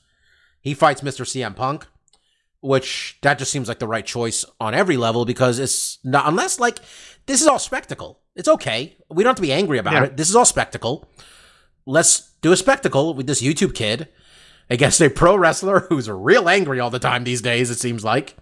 [0.60, 1.24] he fights Mr.
[1.26, 1.86] CM Punk,
[2.60, 6.58] which that just seems like the right choice on every level because it's not unless
[6.60, 6.78] like
[7.26, 8.20] this is all spectacle.
[8.36, 8.96] It's okay.
[9.10, 10.04] We don't have to be angry about Yeah.
[10.04, 10.16] it.
[10.16, 11.08] This is all spectacle.
[11.86, 14.08] Let's do a spectacle with this YouTube kid
[14.70, 18.36] against a pro wrestler who's real angry all the time these days, it seems like.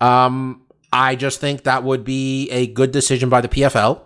[0.00, 0.62] Um,
[0.92, 4.00] I just think that would be a good decision by the PFL.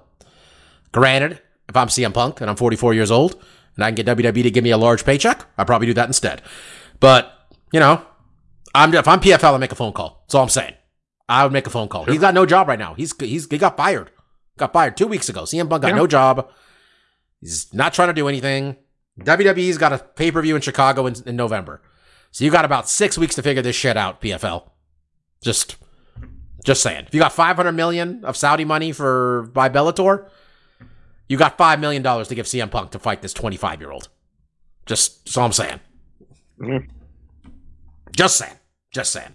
[0.93, 3.43] Granted, if I'm CM Punk and I'm 44 years old
[3.77, 6.07] and I can get WWE to give me a large paycheck, I'd probably do that
[6.09, 6.43] instead.
[7.01, 7.33] But,
[7.73, 8.03] you know,
[8.75, 10.23] I'm if I'm PFL, I make a phone call.
[10.27, 10.75] That's all I'm saying.
[11.29, 12.05] I would make a phone call.
[12.07, 12.95] He's got no job right now.
[12.95, 14.11] He's he's he got fired.
[14.59, 15.43] Got fired two weeks ago.
[15.43, 15.95] CM Punk got Yeah.
[15.97, 16.51] no job.
[17.41, 18.77] He's not trying to do anything.
[19.21, 21.81] WWE's got a pay per view in Chicago in, in November.
[22.31, 24.71] So you got about six weeks to figure this shit out, PFL.
[25.43, 25.77] Just
[26.65, 27.05] just saying.
[27.07, 30.29] If you got 500 million of Saudi money for by Bellator,
[31.29, 34.09] you got 5 million dollars to give CM Punk to fight this 25 year old.
[34.87, 35.81] Just all I'm saying.
[36.61, 36.89] Mhm.
[38.13, 38.57] Just saying.
[38.93, 39.35] Just saying.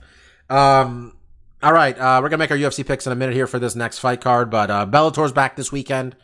[0.49, 1.15] Um
[1.63, 3.75] all right, uh, we're gonna make our UFC picks in a minute here for this
[3.75, 6.15] next fight card, but uh, Bellator's back this weekend.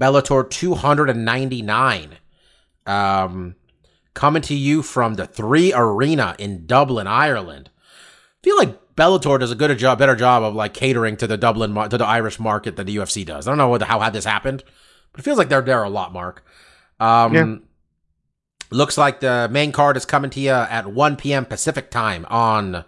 [0.00, 2.18] Bellator 299.
[2.86, 3.56] Um,
[4.14, 7.70] coming to you from the Three Arena in Dublin, Ireland.
[8.42, 11.74] feel like Bellator does a good job, better job of like catering to the Dublin,
[11.90, 13.46] to the Irish market than the UFC does.
[13.46, 14.62] I don't know what, how had this happened,
[15.12, 16.44] but it feels like they're there a lot, Mark.
[16.98, 17.56] Um, Yeah.
[18.72, 21.44] Looks like the main card is coming to you at 1 p.m.
[21.44, 22.84] Pacific time on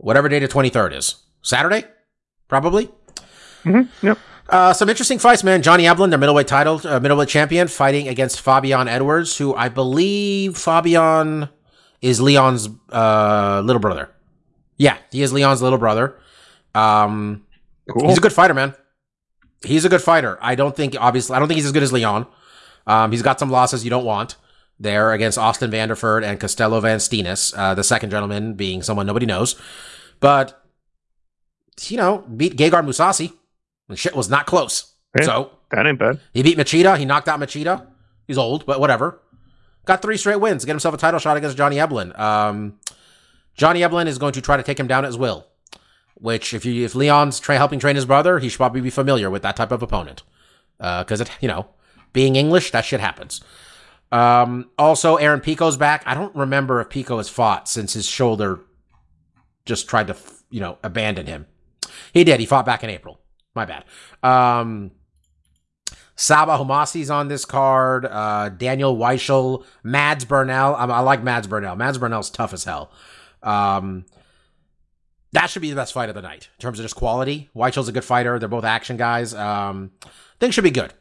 [0.00, 1.16] whatever day the 23rd is.
[1.42, 1.84] Saturday?
[2.48, 2.90] Probably.
[3.64, 4.18] Mhm, Yep.
[4.48, 5.62] Uh, some interesting fights, man.
[5.62, 10.56] Johnny Eblen, the middleweight title, uh, middleweight champion, fighting against Fabian Edwards, who I believe
[10.58, 11.48] Fabian
[12.02, 14.10] is Leon's uh, little brother.
[14.76, 16.16] Yeah, he is Leon's little brother.
[16.74, 17.44] Um,
[17.88, 18.08] Cool.
[18.08, 18.74] He's a good fighter, man.
[19.64, 20.38] He's a good fighter.
[20.40, 22.26] I don't think, obviously, I don't think he's as good as Leon.
[22.86, 24.36] Um, he's got some losses you don't want
[24.80, 29.26] there against Austin Vanderford and Costello Van Steenis, uh, the second gentleman being someone nobody
[29.26, 29.60] knows.
[30.18, 30.60] But,
[31.82, 33.32] you know, beat Gegard Mousasi.
[33.88, 34.94] And shit was not close.
[35.16, 35.24] Yeah.
[35.24, 36.20] So, that ain't bad.
[36.32, 36.96] he beat Machida.
[36.96, 37.86] He knocked out Machida.
[38.26, 39.20] He's old, but whatever.
[39.84, 40.64] Got three straight wins.
[40.64, 42.18] Get himself a title shot against Johnny Eblen.
[42.18, 42.78] Um,
[43.54, 45.46] Johnny Eblen is going to try to take him down at his will.
[46.14, 49.30] Which, if you if Leon's tra- helping train his brother, he should probably be familiar
[49.30, 50.22] with that type of opponent.
[50.78, 51.66] Because it, you know,
[52.12, 53.40] being English, that shit happens.
[54.12, 56.02] Um, also, Aaron Pico's back.
[56.06, 58.60] I don't remember if Pico has fought since his shoulder
[59.64, 60.16] just tried to,
[60.50, 61.46] you know, abandon him.
[62.12, 62.40] He did.
[62.40, 63.20] He fought back in April.
[63.54, 63.84] My bad.
[64.22, 64.92] Um,
[66.16, 68.04] Sabah Homasi's on this card.
[68.04, 70.74] Uh, Daniel Weichel, Mads Burnell.
[70.74, 71.76] I, I like Mads Burnell.
[71.76, 72.92] Mads Burnell's tough as hell.
[73.42, 74.04] Um,
[75.32, 77.48] that should be the best fight of the night in terms of just quality.
[77.54, 78.38] Weichel's a good fighter.
[78.38, 79.32] They're both action guys.
[79.32, 79.92] Um,
[80.40, 80.92] things should be good.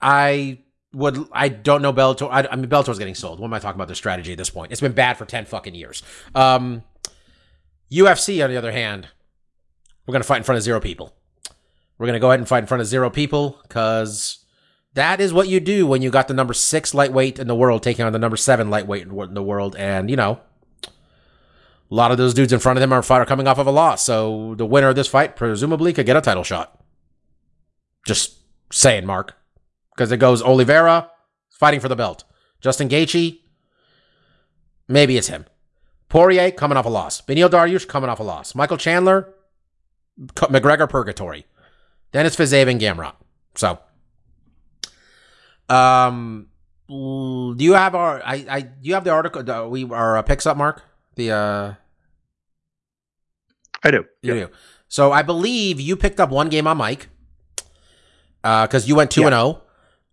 [0.00, 0.58] I
[0.98, 1.26] would.
[1.32, 2.28] I don't know Bellator.
[2.30, 3.40] I, I mean, Bellator's getting sold.
[3.40, 3.88] What am I talking about?
[3.88, 4.72] Their strategy at this point.
[4.72, 6.02] It's been bad for ten fucking years.
[6.34, 6.82] Um,
[7.90, 9.08] UFC, on the other hand,
[10.06, 11.14] we're gonna fight in front of zero people.
[11.96, 14.44] We're gonna go ahead and fight in front of zero people because
[14.94, 17.82] that is what you do when you got the number six lightweight in the world
[17.82, 20.40] taking on the number seven lightweight in the world, and you know.
[21.90, 23.70] A lot of those dudes in front of them are, are coming off of a
[23.70, 26.78] loss, so the winner of this fight presumably could get a title shot.
[28.04, 28.36] Just
[28.70, 29.37] saying, Mark,
[29.98, 31.10] because it goes Oliveira
[31.50, 32.22] fighting for the belt,
[32.60, 33.40] Justin Gaethje,
[34.86, 35.44] maybe it's him,
[36.08, 39.34] Poirier coming off a loss, Beneil Dariush coming off a loss, Michael Chandler,
[40.16, 41.46] McGregor purgatory,
[42.12, 43.14] Dennis and Gamrot.
[43.56, 43.80] So,
[45.68, 46.46] um,
[46.88, 48.22] do you have our?
[48.24, 49.42] I, I do you have the article?
[49.42, 50.82] The, we our uh, picks up, Mark.
[51.16, 51.74] The uh,
[53.82, 54.06] I do.
[54.22, 54.48] you do.
[54.86, 57.08] So I believe you picked up one game on Mike,
[58.42, 59.62] because you went two and zero.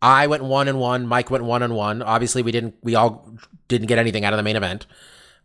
[0.06, 1.08] I went one and one.
[1.08, 2.02] Mike went one and one.
[2.04, 2.76] Obviously, we didn't.
[2.84, 3.28] We all
[3.68, 4.86] didn't get anything out of the main event.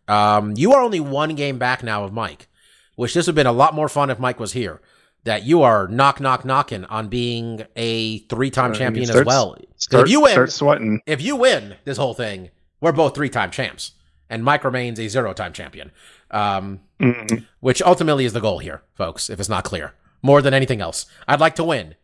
[0.07, 2.47] Um, you are only one game back now of Mike,
[2.95, 4.79] which this would have been a lot more fun if Mike was here.
[5.23, 9.25] That you are knock knock knocking on being a three time Uh, champion start- as
[9.25, 9.55] well.
[9.77, 11.01] Start, if you win, start sweating.
[11.05, 12.49] if you win this whole thing,
[12.81, 13.91] we're both three time champs,
[14.29, 15.91] and Mike remains a zero time champion.
[16.31, 17.45] Um, Mhm.
[17.59, 19.93] which ultimately is the goal here, folks, if it's not clear.
[20.23, 21.07] More than anything else.
[21.27, 21.95] I'd like to win,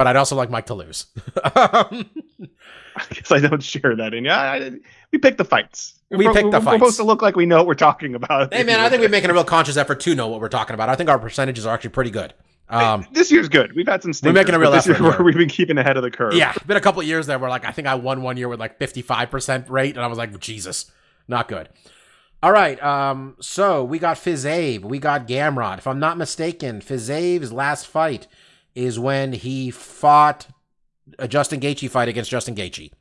[0.00, 1.04] but I'd also like Mike to lose.
[1.44, 2.08] Um,
[2.96, 4.14] I guess I don't share that.
[4.14, 4.70] And yeah, I,
[5.12, 6.00] we pick the fights.
[6.10, 6.66] We We're- pick the fights.
[6.66, 8.54] we're supposed to look like we know what we're talking about.
[8.54, 10.72] hey, man, I think we're making a real conscious effort to know what we're talking
[10.72, 10.88] about.
[10.88, 12.32] I think our percentages are actually pretty good.
[12.70, 13.74] Um, this year's good.
[13.76, 14.12] We've had some.
[14.24, 15.02] we're making a real this effort.
[15.02, 16.32] Year where we've been keeping ahead of the curve.
[16.32, 18.48] yeah, been a couple of years there where, like, I think I won one year
[18.48, 20.90] with like 55% rate, and I was like, Jesus,
[21.28, 21.68] not good.
[22.42, 25.76] All right, um, so we got Fiziev, we got Gamrot.
[25.76, 28.26] If I'm not mistaken, Fiziev's last fight
[28.74, 30.46] is when he fought
[31.18, 32.92] a Justin Gaethje fight against Justin Gaethje,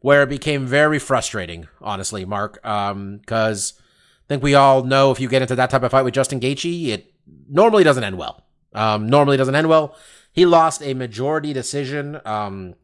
[0.00, 5.28] where it became very frustrating, honestly, Mark, because I think we all know if you
[5.28, 7.12] get into that type of fight with Justin Gaethje, it
[7.48, 8.44] normally doesn't end well.
[8.74, 9.96] Um, normally doesn't end well.
[10.32, 12.20] He lost a majority decision.
[12.24, 12.74] Um,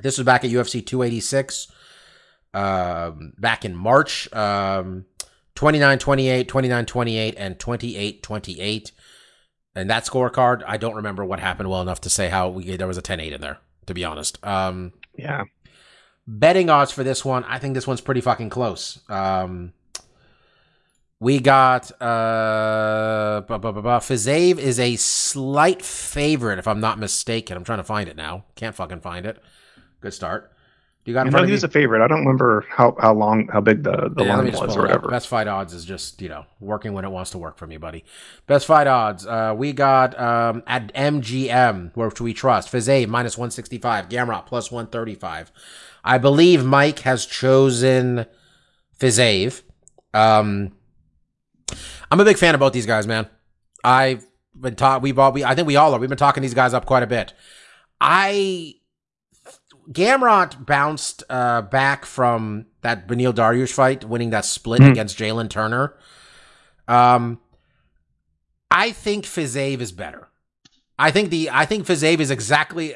[0.00, 1.72] this was back at UFC 286,
[2.52, 4.32] um, back in March.
[4.32, 5.06] Um,
[5.54, 8.92] 29 28, 29 28, and 28 28.
[9.76, 12.88] And that scorecard, I don't remember what happened well enough to say how we there
[12.88, 14.44] was a 10 8 in there, to be honest.
[14.44, 15.44] Um, yeah.
[16.26, 18.98] betting odds for this one, I think this one's pretty fucking close.
[19.10, 19.74] Um,
[21.20, 24.00] we got uh, blah, blah, blah, blah.
[24.00, 27.56] Fiziev is a slight favorite, if I'm not mistaken.
[27.56, 28.44] I'm trying to find it now.
[28.54, 29.42] Can't fucking find it.
[30.00, 30.52] Good start.
[31.06, 32.02] Do you got I know he was a favorite.
[32.02, 35.08] I don't remember how, how long, how big the, the Yeah, line was or whatever.
[35.08, 37.76] Best fight odds is just you know working when it wants to work for me,
[37.76, 38.04] buddy.
[38.48, 39.24] Best fight odds.
[39.24, 42.72] Uh, we got um, at MGM, which we trust.
[42.72, 44.08] Fiziev minus one sixty five.
[44.08, 45.52] Gamrot plus one thirty five.
[46.02, 48.26] I believe Mike has chosen
[48.98, 49.62] Fiziev.
[50.12, 50.72] Um,
[52.10, 53.28] I'm a big fan of both these guys, man.
[53.84, 54.26] I've
[54.60, 55.02] been taught.
[55.02, 55.30] We've all.
[55.30, 56.00] We, I think we all are.
[56.00, 57.32] We've been talking these guys up quite a bit.
[58.00, 58.74] I
[59.90, 64.90] Gamrot bounced uh, back from that Beneil Dariush fight, winning that split Mhm.
[64.90, 65.94] against Jalen Turner.
[66.88, 67.40] Um,
[68.70, 70.28] I think Fiziev is better.
[70.98, 72.94] I think the I think Fiziev is exactly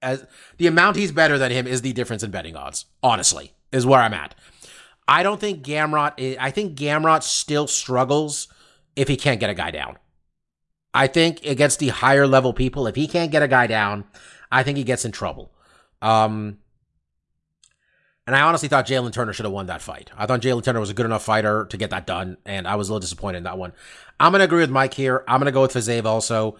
[0.00, 0.24] as
[0.58, 2.86] the amount he's better than him is the difference in betting odds.
[3.02, 4.34] Honestly, is where I'm at.
[5.08, 6.12] I don't think Gamrot.
[6.18, 8.46] i- I think Gamrot still struggles
[8.94, 9.96] if he can't get a guy down.
[10.94, 14.04] I think against the higher level people, if he can't get a guy down,
[14.52, 15.50] I think he gets in trouble.
[16.02, 16.58] Um,
[18.26, 20.10] and I honestly thought Jalen Turner should have won that fight.
[20.16, 22.74] I thought Jalen Turner was a good enough fighter to get that done, and I
[22.74, 23.72] was a little disappointed in that one.
[24.20, 25.24] I'm going to agree with Mike here.
[25.26, 26.58] I'm going to go with Fiziev also.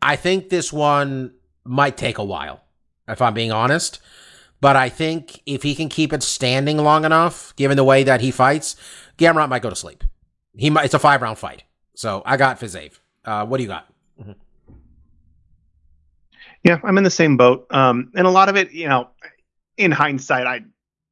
[0.00, 1.34] I think this one
[1.64, 2.64] might take a while,
[3.06, 4.00] if I'm being honest.
[4.62, 8.20] But I think if he can keep it standing long enough, given the way that
[8.20, 8.76] he fights,
[9.18, 10.04] Gamrot might go to sleep.
[10.56, 10.84] He might.
[10.84, 11.64] It's a five round fight,
[11.94, 12.98] so I got Fiziev.
[13.24, 13.91] Uh, what do you got?
[16.64, 17.66] Yeah, I'm in the same boat.
[17.70, 19.08] Um, and a lot of it, you know,
[19.76, 20.60] in hindsight, I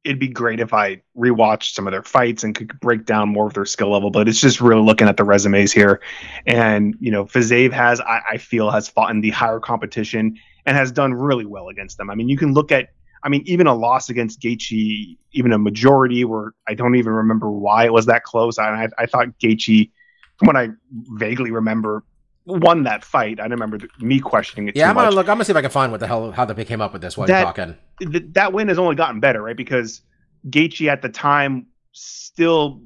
[0.03, 3.45] it'd be great if I rewatched some of their fights and could break down more
[3.47, 4.09] of their skill level.
[4.09, 6.01] But it's just really looking at the resumes here,
[6.47, 10.77] and you know, Fiziev has, I, I feel, has fought in the higher competition and
[10.77, 12.09] has done really well against them.
[12.09, 12.89] I mean, you can look at,
[13.23, 17.51] I mean, even a loss against Gaethje, even a majority where I don't even remember
[17.51, 18.57] why it was that close.
[18.57, 19.91] I, I, I thought Gaethje,
[20.37, 22.03] from what I vaguely remember,
[22.45, 23.39] won that fight.
[23.39, 24.75] I remember me questioning it.
[24.75, 25.27] Yeah, too I'm gonna much look.
[25.29, 27.01] I'm gonna see if I can find what the hell how they came up with
[27.01, 27.77] this while That- you're talking.
[28.11, 29.55] th- that win has only gotten better, right?
[29.57, 30.01] Because
[30.49, 32.81] Gaethje at the time still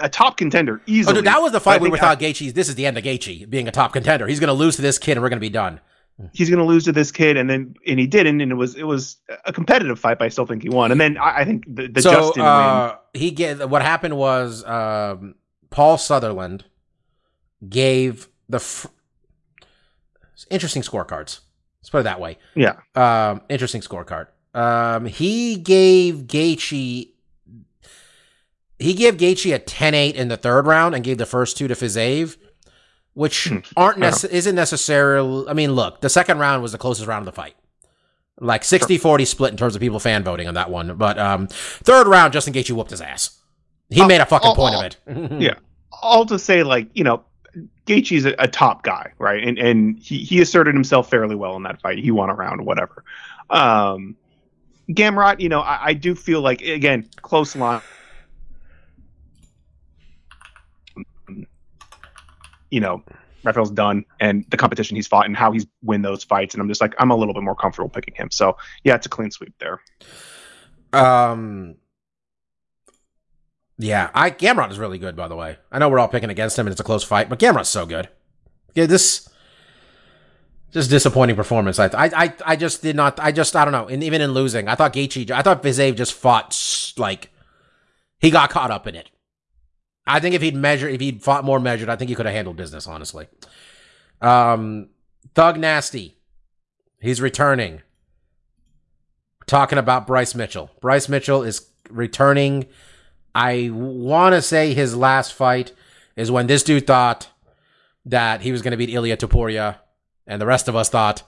[0.00, 1.14] a top contender Oh, easily.
[1.16, 2.52] dude, that was the fight we were thought Gaethje.
[2.54, 4.26] This is the end of Gaethje being a top contender.
[4.26, 5.80] He's gonna lose to this kid, and we're gonna be done.
[6.32, 8.74] he's going to lose to this kid, and then and he didn't, and it was
[8.74, 10.90] it was a competitive fight, but I still think he won.
[10.90, 12.50] And then I, I think the, the so Justin win.
[12.52, 15.36] uh, he get what happened was um,
[15.70, 16.64] Paul Sutherland
[17.68, 18.60] gave the
[20.50, 21.40] interesting scorecards.
[21.80, 22.38] Let's put it that way.
[22.54, 24.28] Yeah, Um, interesting scorecard.
[24.54, 27.10] Um, he gave Gaethje.
[28.80, 31.74] He gave Gaethje a 10-8 in the third round and gave the first two to
[31.74, 32.36] Fiziev,
[33.14, 33.58] which Hmm.
[33.76, 35.48] aren't nece- isn't necessarily.
[35.48, 37.56] I mean, look, the second round was the closest round of the fight,
[38.40, 40.96] like 60-40 split in terms of people fan voting on that one.
[40.96, 43.40] But um, third round, Justin Gaethje whooped his ass.
[43.90, 44.96] He made a fucking point of it.
[45.40, 45.54] Yeah.
[46.02, 47.24] all to say like you know.
[47.86, 49.42] Gaethje's a, a top guy, right?
[49.42, 51.98] And and he, he asserted himself fairly well in that fight.
[51.98, 53.04] He won a round, whatever.
[53.50, 54.16] Um,
[54.90, 57.82] Gamrot, you know, I, I do feel like again close line.
[62.70, 63.02] You know,
[63.44, 66.68] Rafael's done, and the competition he's fought, and how he's win those fights, and I'm
[66.68, 68.30] just like I'm a little bit more comfortable picking him.
[68.30, 69.80] So yeah, it's a clean sweep there.
[70.92, 71.76] Um.
[73.78, 75.14] Yeah, I Gamrot is really good.
[75.14, 77.28] By the way, I know we're all picking against him, and it's a close fight,
[77.28, 78.08] but Gamrot's so good.
[78.74, 79.28] Yeah, this
[80.72, 81.78] just disappointing performance.
[81.78, 83.18] I, I, I, just did not.
[83.18, 83.88] I just, I don't know.
[83.88, 87.30] And even in losing, I thought Gaethje, I thought Fiziev just fought like
[88.18, 89.10] he got caught up in it.
[90.06, 92.34] I think if he'd measured, if he'd fought more measured, I think he could have
[92.34, 92.86] handled business.
[92.86, 93.28] Honestly,
[94.20, 94.88] um,
[95.34, 96.18] Thug Nasty,
[97.00, 97.82] he's returning.
[99.46, 100.70] Talking about Bryce Mitchell.
[100.82, 102.66] Bryce Mitchell is returning.
[103.34, 105.72] I want to say his last fight
[106.16, 107.28] is when this dude thought
[108.06, 109.76] that he was going to beat Ilia Topuria,
[110.26, 111.22] and the rest of us thought,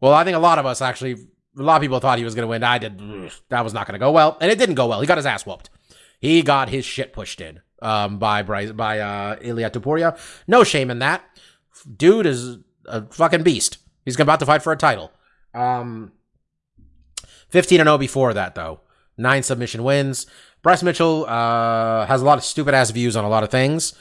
[0.00, 2.34] well, I think a lot of us actually, a lot of people thought he was
[2.34, 2.64] going to win.
[2.64, 2.98] I did.
[3.48, 5.00] That was not going to go well, and it didn't go well.
[5.00, 5.70] He got his ass whooped.
[6.20, 10.18] He got his shit pushed in um, by Bryce, by uh, Ilia Topuria.
[10.46, 11.22] No shame in that.
[11.96, 13.78] Dude is a fucking beast.
[14.04, 15.12] He's about to fight for a title.
[15.54, 16.12] Um,
[17.50, 18.80] 15 and 0 before that, though.
[19.16, 20.26] Nine submission wins.
[20.62, 23.94] Bryce Mitchell uh, has a lot of stupid ass views on a lot of things,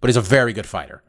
[0.00, 1.02] but he's a very good fighter.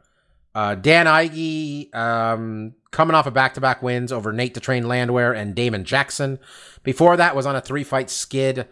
[0.55, 4.87] Uh, Dan Ige um, coming off of back to back wins over Nate the Train
[4.87, 6.39] Landwehr and Damon Jackson.
[6.83, 8.67] Before that was on a three fight skid.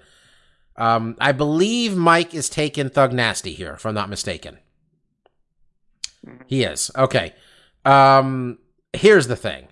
[0.77, 4.59] Um, I believe Mike is taking Thug Nasty here, if I'm not mistaken.
[6.47, 6.91] He is.
[6.95, 7.33] Okay.
[7.83, 8.59] Um,
[8.93, 9.67] here's the thing.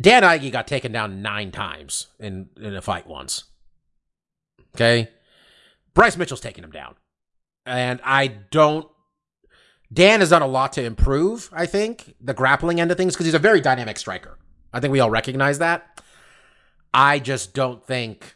[0.00, 3.44] Dan Ige got taken down nine times in, in a fight once.
[4.74, 5.08] Okay.
[5.94, 6.94] Bryce Mitchell's taking him down.
[7.66, 8.88] And I don't.
[9.92, 13.26] Dan has done a lot to improve, I think, the grappling end of things because
[13.26, 14.38] he's a very dynamic striker.
[14.72, 16.00] I think we all recognize that.
[16.94, 18.34] I just don't think.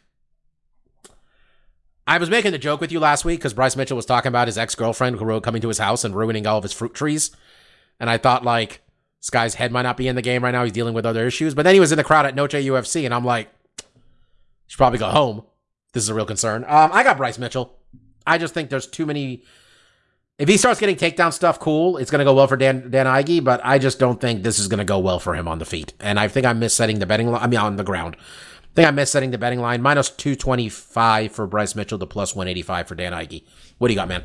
[2.05, 4.47] I was making the joke with you last week because Bryce Mitchell was talking about
[4.47, 7.31] his ex girlfriend who coming to his house and ruining all of his fruit trees.
[7.99, 8.81] And I thought, like,
[9.19, 10.63] this guy's head might not be in the game right now.
[10.63, 11.53] He's dealing with other issues.
[11.53, 13.49] But then he was in the crowd at Noche UFC, and I'm like,
[14.67, 15.43] should probably go home.
[15.97, 16.63] This is a real concern.
[16.67, 17.75] Um, I got Bryce Mitchell.
[18.27, 19.41] I just think there's too many.
[20.37, 21.97] If he starts getting takedown stuff, cool.
[21.97, 24.59] It's going to go well for Dan Dan Ige, but I just don't think this
[24.59, 25.93] is going to go well for him on the feet.
[25.99, 27.41] And I think I'm missetting the betting line.
[27.41, 28.15] I mean, on the ground.
[28.15, 29.81] I think I'm missetting the betting line.
[29.81, 33.43] Minus 225 for Bryce Mitchell to plus 185 for Dan Ige.
[33.79, 34.23] What do you got, man?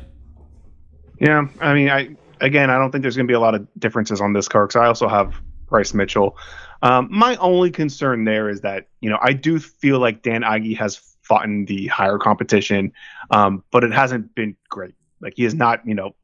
[1.19, 3.67] Yeah, I mean, I again, I don't think there's going to be a lot of
[3.79, 6.37] differences on this card because I also have Bryce Mitchell.
[6.83, 10.77] Um, my only concern there is that you know I do feel like Dan Ige
[10.77, 12.91] has fought in the higher competition,
[13.31, 14.93] um, but it hasn't been great.
[15.21, 16.15] Like he is not you know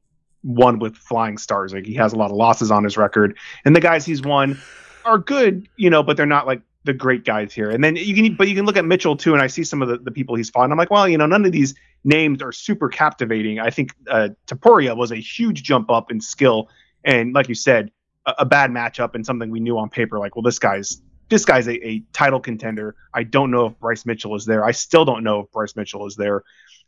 [0.44, 1.74] won with flying stars.
[1.74, 4.58] Like he has a lot of losses on his record, and the guys he's won
[5.06, 7.70] are good, you know, but they're not like the great guys here.
[7.70, 9.82] And then you can, but you can look at Mitchell too, and I see some
[9.82, 11.76] of the, the people he's fought, and I'm like, well, you know, none of these
[12.04, 13.60] names are super captivating.
[13.60, 16.70] I think uh, Topuria was a huge jump up in skill,
[17.04, 17.92] and like you said,
[18.26, 20.20] a bad matchup and something we knew on paper.
[20.20, 22.96] Like, well, this guy's this guy's a, a title contender.
[23.14, 24.66] I don't know if Bryce Mitchell is there.
[24.66, 26.44] I still don't know if Bryce Mitchell is there.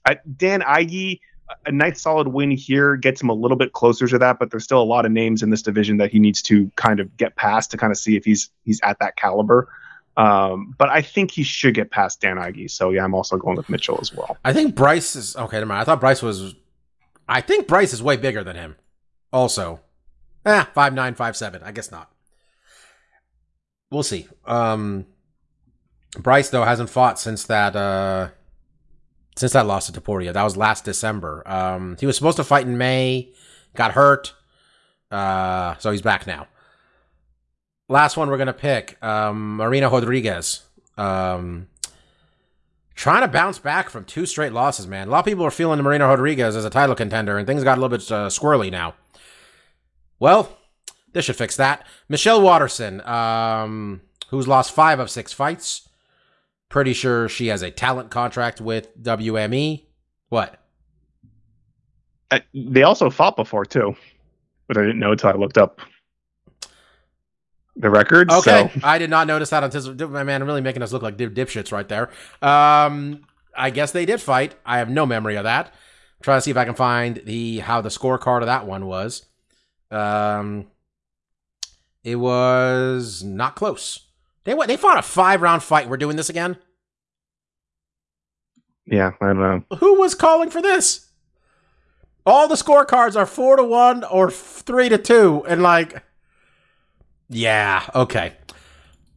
[0.05, 1.19] I, Dan Ige,
[1.65, 4.63] a nice solid win here gets him a little bit closer to that, but there's
[4.63, 7.35] still a lot of names in this division that he needs to kind of get
[7.35, 9.69] past to kind of see if he's he's at that caliber.
[10.17, 12.69] Um, but I think he should get past Dan Ige.
[12.69, 14.37] So yeah, I'm also going with Mitchell as well.
[14.43, 15.57] I think Bryce is okay.
[15.57, 15.81] Never mind.
[15.81, 16.55] I thought Bryce was.
[17.27, 18.75] I think Bryce is way bigger than him.
[19.31, 19.79] Also,
[20.45, 21.61] eh, five nine, five seven.
[21.63, 22.10] I guess not.
[23.91, 24.27] We'll see.
[24.45, 25.05] Um,
[26.17, 27.75] Bryce though hasn't fought since that.
[27.75, 28.29] Uh,
[29.35, 30.33] since that loss to Topuria.
[30.33, 31.43] That was last December.
[31.45, 33.33] Um, he was supposed to fight in May,
[33.75, 34.33] got hurt,
[35.09, 36.47] uh, so he's back now.
[37.87, 40.63] Last one we're gonna pick, um, Marina Rodriguez.
[40.97, 41.67] Um,
[42.95, 45.07] trying to bounce back from two straight losses, man.
[45.07, 47.77] A lot of people are feeling Marina Rodriguez as a title contender, and things got
[47.77, 48.95] a little bit uh, squirrely now.
[50.19, 50.57] Well,
[51.13, 51.85] this should fix that.
[52.09, 55.87] Michelle Waterson, um, who's lost five of six fights.
[56.69, 59.85] Pretty sure she has a talent contract with WME.
[60.29, 60.57] What?
[62.31, 63.95] Uh, they also fought before too,
[64.67, 65.81] but I didn't know until I looked up
[67.75, 68.31] the record.
[68.31, 71.17] Okay, So I did not notice that until my man really making us look like
[71.17, 72.09] dip, dipshits right there.
[72.41, 73.25] Um,
[73.55, 74.55] I guess they did fight.
[74.65, 75.67] I have no memory of that.
[75.67, 78.85] I'm trying to see if I can find the how the scorecard of that one
[78.85, 79.25] was.
[79.89, 80.67] Um,
[82.03, 84.07] it was not close.
[84.43, 84.67] They went.
[84.69, 85.87] They fought a five round fight.
[85.89, 86.57] We're doing this again.
[88.85, 89.77] yeah, I don't know.
[89.77, 91.07] Who was calling for this?
[92.25, 96.03] All the scorecards are four to one or three to two, and like,
[97.29, 98.33] yeah, okay.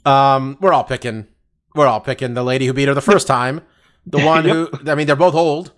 [0.06, 1.26] Um, we're all picking.
[1.74, 3.62] We're all picking the lady who beat her the first time.
[4.06, 5.72] The one who, I mean, they're both old.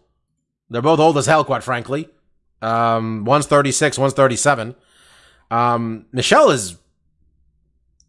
[0.68, 2.08] They're both old as hell, quite frankly.
[2.60, 4.74] Um, one's thirty six, one's thirty seven.
[5.50, 6.76] Um, Michelle is.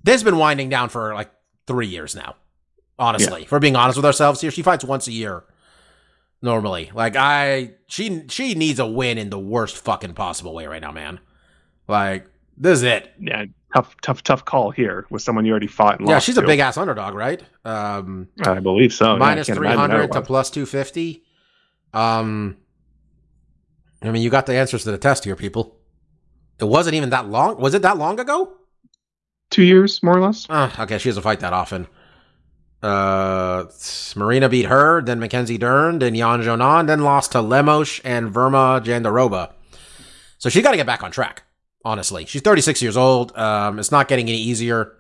[0.04, 1.32] This has been winding down for like
[1.66, 2.36] three years now.
[3.00, 5.44] Honestly, if we're being honest with ourselves here, she fights once a year
[6.42, 6.92] normally.
[6.94, 10.92] Like I she she needs a win in the worst fucking possible way right now,
[10.92, 11.20] man.
[11.88, 13.14] Like this is it.
[13.20, 16.00] Yeah, tough, tough, tough call here with someone you already fought.
[16.06, 17.44] Yeah, she's a big ass underdog, right?
[17.66, 19.14] Um I believe so.
[19.14, 21.24] Yeah, minus can't imagine 300 to plus 250.
[21.94, 22.58] Um
[24.02, 25.76] I mean, you got the answers to the test here, people.
[26.60, 27.60] It wasn't even that long.
[27.60, 28.54] Was it that long ago?
[29.50, 30.50] Two years more or less.
[30.50, 31.88] Uh, okay, she doesn't fight that often.
[32.82, 33.66] Uh,
[34.16, 38.84] Marina beat her, then Mackenzie Dern, then Yan Xiaonan, then lost to Lemos and Virna
[38.84, 39.52] Jandiroba.
[40.38, 41.44] So she's got to get back on track.
[41.84, 43.36] Honestly, she's 36 years old.
[43.38, 44.94] Um, it's not getting any easier.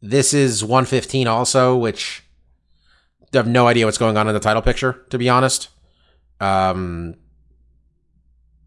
[0.00, 2.24] This is 115 also, which
[3.32, 5.04] I have no idea what's going on in the title picture.
[5.10, 5.68] To be honest,
[6.40, 7.14] um,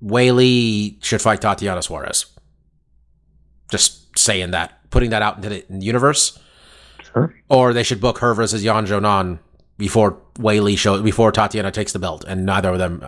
[0.03, 2.25] Weili should fight Tatiana Suarez.
[3.69, 6.39] Just saying that, putting that out into the universe.
[7.13, 7.33] Sure.
[7.49, 9.39] Or they should book her versus Yan Xiaonan
[9.77, 13.05] before Weili show before Tatiana takes the belt, and neither of them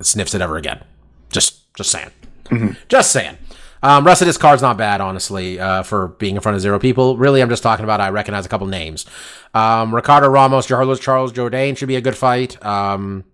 [0.00, 0.84] sniffs it ever again.
[1.30, 2.76] Just, just saying.
[2.88, 3.36] Just saying.
[3.82, 6.78] Um, rest of this card's not bad, honestly, uh, for being in front of zero
[6.78, 7.16] people.
[7.16, 9.06] Really, I'm just talking about I recognize a couple names.
[9.54, 12.64] Um, Ricardo Ramos, Carlos Charles Jourdain should be a good fight.
[12.64, 13.24] Um,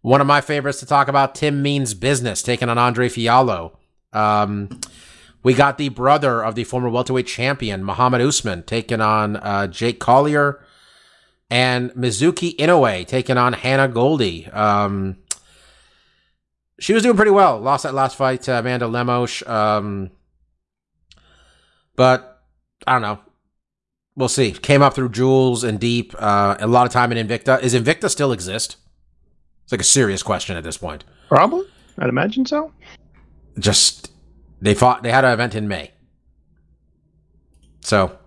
[0.00, 3.76] one of my favorites to talk about, Tim Means Business, taking on Andre Fialho.
[4.12, 4.80] Um,
[5.42, 9.98] we got the brother of the former welterweight champion, Mohammed Usman, taking on uh, Jake
[10.00, 10.64] Collier.
[11.52, 14.46] And Mizuki Inoue taking on Hannah Goldy.
[14.46, 15.16] Um,
[16.78, 17.58] she was doing pretty well.
[17.58, 19.42] Lost that last fight to Amanda Lemos.
[19.48, 20.12] Um,
[21.96, 22.42] but
[22.86, 23.18] I don't know.
[24.14, 24.52] We'll see.
[24.52, 26.14] Came up through Jewels and Deep.
[26.18, 27.60] Uh, a lot of time in Invicta.
[27.62, 28.76] Is Invicta still exist?
[29.64, 31.04] It's like a serious question at this point.
[31.28, 31.64] Probably,
[31.98, 32.72] I'd imagine so.
[33.58, 34.10] Just
[34.60, 35.02] they fought.
[35.02, 35.90] They had an event in May.
[37.80, 38.18] So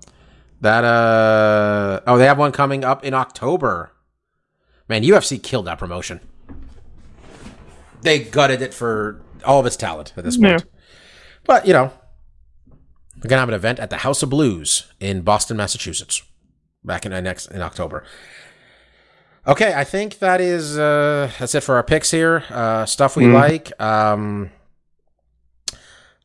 [0.61, 3.91] that uh oh, they have one coming up in October.
[4.89, 6.19] Man, UFC killed that promotion.
[8.01, 10.57] they gutted it for all of its talent at this Yeah.
[10.57, 10.65] point.
[11.45, 11.91] But you know,
[13.21, 16.21] we're gonna have an event at the House of Blues in Boston, Massachusetts,
[16.83, 18.03] back in uh, next in October.
[19.45, 22.43] Okay, I think that is uh, that's it for our picks here.
[22.49, 23.33] Uh, stuff we Mhm.
[23.33, 23.81] like.
[23.81, 24.51] Um,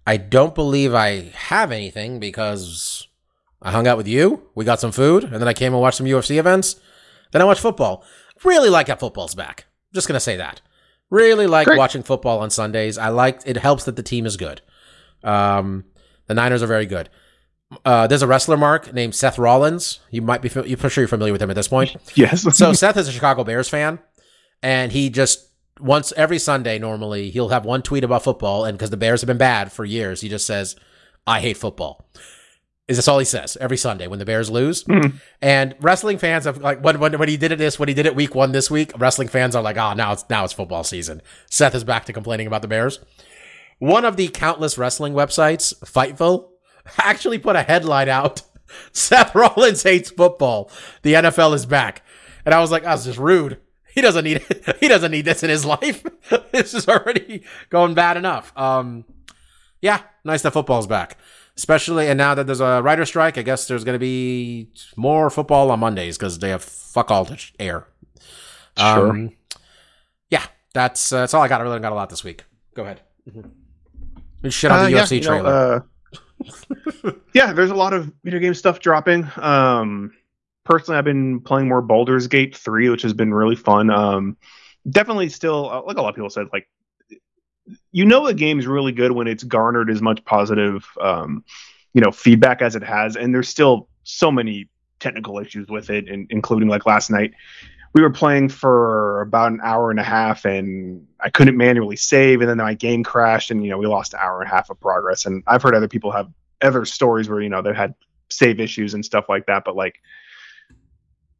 [0.09, 3.07] I don't believe I have anything because
[3.61, 4.43] I hung out with you.
[4.55, 6.77] We got some food, and then I came and watched some UFC events.
[7.31, 8.03] Then I watched football.
[8.43, 9.67] Really like that football's back.
[9.93, 10.63] just gonna say that.
[11.11, 11.77] Really like Great.
[11.77, 12.97] watching football on Sundays.
[12.97, 13.59] I like it.
[13.59, 14.63] Helps that the team is good.
[15.23, 15.85] Um,
[16.27, 17.11] the Niners are very good.
[17.85, 20.01] Uh, there's a wrestler, Mark, named Seth Rollins.
[20.11, 21.97] You might be, you're sure you're familiar with him at this point.
[22.15, 22.57] Yes.
[22.57, 23.99] So Seth is a Chicago Bears fan,
[24.63, 25.48] and he just
[25.81, 29.29] once every Sunday normally he'll have one tweet about football, and because the Bears have
[29.29, 30.77] been bad for years, he just says,
[31.27, 32.09] "I hate football."
[32.89, 34.83] Is this all he says every Sunday when the Bears lose?
[34.85, 35.21] Mhm.
[35.43, 38.07] And wrestling fans have like when, when when he did it this when he did
[38.07, 40.85] it week one this week, wrestling fans are like, "Oh, now it's now it's football
[40.85, 42.99] season." Seth is back to complaining about the Bears.
[43.79, 46.49] One of the countless wrestling websites, Fightful,
[46.99, 48.43] actually put a headline out.
[48.93, 50.71] Seth Rollins hates football.
[51.03, 52.03] The NFL is back.
[52.45, 53.59] And I was like, that's just rude.
[53.95, 54.43] He doesn't need
[54.81, 56.05] he doesn't need this in his life.
[56.53, 58.53] this is already going bad enough.
[58.57, 59.05] Um
[59.81, 61.17] yeah, nice that football's back.
[61.57, 65.71] Especially and now that there's a writer strike, I guess there's gonna be more football
[65.71, 67.87] on Mondays because they have fuck all to air.
[68.79, 69.11] Sure.
[69.11, 69.31] Um,
[70.31, 70.45] yeah,
[70.75, 71.61] that's uh, that's all I got.
[71.61, 72.45] I really got a lot this week.
[72.75, 73.01] Go ahead.
[74.49, 75.85] Shit on Uh, the yeah, UFC you know, trailer.
[77.05, 79.27] uh, yeah, there's a lot of video game stuff dropping.
[79.37, 80.13] Um,
[80.69, 83.91] personally, I've been playing more Baldur's Gate 3, which has been really fun.
[83.91, 84.37] Um,
[84.89, 86.69] definitely still, uh, like a lot of people said, like,
[87.91, 91.45] you know, the game's really good when it's garnered as much positive, um,
[91.95, 93.17] you know, feedback as it has.
[93.17, 94.69] And there's still so many
[95.01, 97.33] technical issues with it, and including like last night.
[97.95, 102.41] We were playing for about an hour and a half, and I couldn't manually save,
[102.41, 104.69] and then my game crashed, and you know we lost an hour and a half
[104.69, 105.25] of progress.
[105.25, 106.31] And I've heard other people have
[106.61, 107.95] other stories where you know they've had
[108.29, 109.65] save issues and stuff like that.
[109.65, 110.01] But like,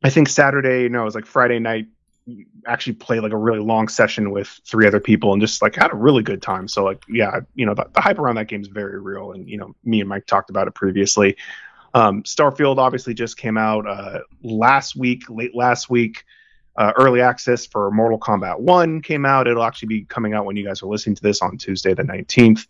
[0.03, 1.87] I think Saturday, no, it was like Friday night.
[2.67, 5.93] Actually, played like a really long session with three other people, and just like had
[5.93, 6.69] a really good time.
[6.69, 9.49] So like, yeah, you know, the, the hype around that game is very real, and
[9.49, 11.37] you know, me and Mike talked about it previously.
[11.95, 16.25] Um, Starfield obviously just came out uh, last week, late last week.
[16.77, 19.49] Uh, early access for Mortal Kombat 1 came out.
[19.49, 22.05] It'll actually be coming out when you guys are listening to this on Tuesday, the
[22.05, 22.69] 19th.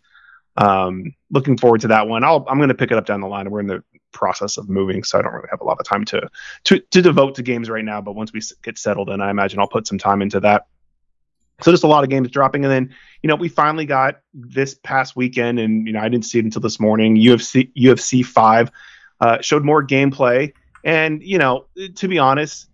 [0.57, 2.23] Um, looking forward to that one.
[2.23, 3.51] I'll, I'm going to pick it up down the line.
[3.51, 6.05] We're in the process of moving, so I don't really have a lot of time
[6.05, 6.29] to
[6.65, 8.01] to, to devote to games right now.
[8.01, 10.67] But once we get settled in, I imagine I'll put some time into that.
[11.61, 14.75] So just a lot of games dropping, and then you know we finally got this
[14.75, 17.15] past weekend, and you know I didn't see it until this morning.
[17.15, 18.71] UFC UFC five
[19.19, 20.53] uh, showed more gameplay,
[20.83, 21.65] and you know
[21.95, 22.69] to be honest,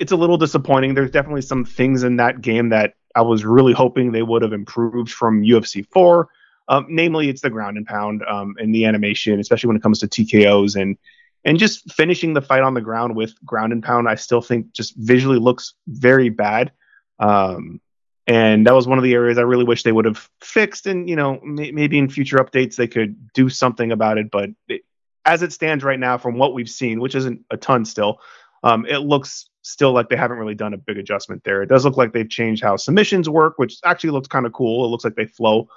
[0.00, 0.94] it's a little disappointing.
[0.94, 4.52] There's definitely some things in that game that I was really hoping they would have
[4.52, 6.28] improved from UFC 4.
[6.68, 9.98] Um, namely, it's the ground and pound um, and the animation, especially when it comes
[10.00, 10.96] to TKOs and
[11.44, 14.08] and just finishing the fight on the ground with ground and pound.
[14.08, 16.72] I still think just visually looks very bad.
[17.18, 17.80] Um,
[18.26, 20.86] and that was one of the areas I really wish they would have fixed.
[20.86, 24.30] And you know, may- maybe in future updates they could do something about it.
[24.30, 24.82] But it,
[25.26, 28.20] as it stands right now, from what we've seen, which isn't a ton still,
[28.62, 31.62] um, it looks still like they haven't really done a big adjustment there.
[31.62, 34.84] It does look like they've changed how submissions work, which actually looks kind of cool.
[34.84, 35.68] It looks like they flow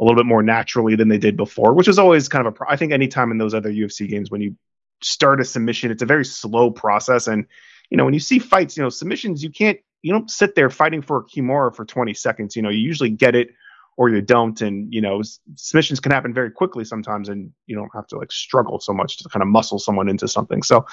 [0.00, 2.56] a little bit more naturally than they did before, which is always kind of a.
[2.56, 4.56] Pro- I think anytime in those other UFC games when you
[5.02, 7.46] start a submission, it's a very slow process, and
[7.90, 10.70] you know when you see fights, you know submissions, you can't you don't sit there
[10.70, 12.56] fighting for a Kimura for 20 seconds.
[12.56, 13.50] You know you usually get it
[13.96, 15.22] or you don't, and you know
[15.54, 19.18] submissions can happen very quickly sometimes, and you don't have to like struggle so much
[19.18, 20.62] to kind of muscle someone into something.
[20.62, 20.86] So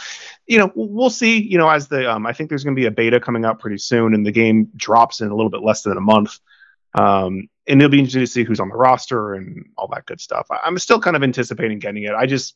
[0.46, 1.42] you know, we'll see.
[1.42, 3.60] You know, as the um, I think there's going to be a beta coming out
[3.60, 6.40] pretty soon, and the game drops in a little bit less than a month.
[6.94, 10.20] Um, and it'll be interesting to see who's on the roster and all that good
[10.20, 10.48] stuff.
[10.52, 12.12] I, I'm still kind of anticipating getting it.
[12.14, 12.56] I just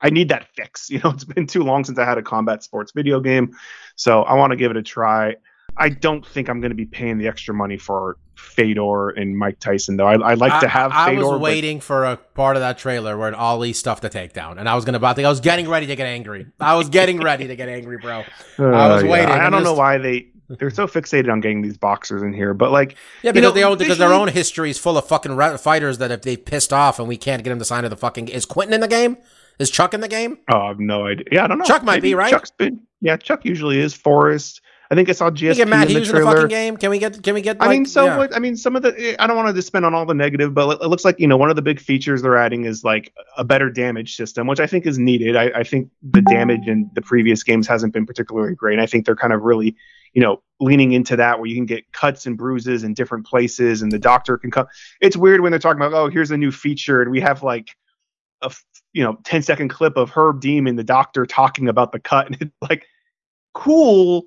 [0.00, 0.88] I need that fix.
[0.90, 3.56] You know, it's been too long since I had a combat sports video game,
[3.96, 5.36] so I want to give it a try.
[5.76, 9.60] I don't think I'm going to be paying the extra money for Fedor and Mike
[9.60, 10.06] Tyson, though.
[10.08, 11.20] I, I like to have I, I Fedor.
[11.20, 14.68] was but- waiting for a part of that trailer where Ali stuffed the takedown, and
[14.68, 15.22] I was gonna about to.
[15.24, 16.46] I was getting ready to get angry.
[16.58, 18.24] I was getting ready to get angry, bro.
[18.58, 19.10] I was Uh, yeah.
[19.12, 19.30] waiting.
[19.30, 20.26] I I'm don't know why they
[20.58, 23.54] they're so fixated on getting these boxers in here, but like Yeah, You because know,
[23.54, 26.72] they own because their own history is full of fucking fighters that if they pissed
[26.72, 28.28] off and we can't get them to sign to the fucking.
[28.28, 29.16] Is Quinton in the game?
[29.58, 30.38] Is Chuck in the game?
[30.50, 31.26] Oh, I have no idea.
[31.30, 31.66] Yeah, I don't know.
[31.66, 32.30] Chuck might be, right?
[32.30, 32.80] Chuck's been.
[33.02, 33.94] Yeah, Chuck usually is.
[33.94, 34.62] Forrest.
[34.92, 36.36] I think I saw Can we GSP get Matt in the Hughes in the trailer.
[36.36, 36.76] fucking game?
[36.76, 37.22] Can we get?
[37.22, 37.58] Can we get?
[37.60, 38.16] I mean, so yeah.
[38.18, 38.34] what?
[38.34, 38.92] I mean, some of the.
[38.98, 41.20] Eh, I don't want to just spend on all the negative, but it looks like
[41.20, 44.48] you know one of the big features they're adding is like a better damage system,
[44.48, 45.36] which I think is needed.
[45.36, 48.72] I, I think the damage in the previous games hasn't been particularly great.
[48.72, 49.76] And I think they're kind of really
[50.12, 53.82] you know, leaning into that where you can get cuts and bruises in different places,
[53.82, 54.66] and the doctor can come.
[55.00, 57.74] It's weird when they're talking about, oh, here's a new feature, and we have like
[58.42, 58.52] a,
[58.92, 62.26] you know 10 second clip of Herb Dean and the doctor talking about the cut,
[62.26, 62.86] and it's like
[63.54, 64.24] cool.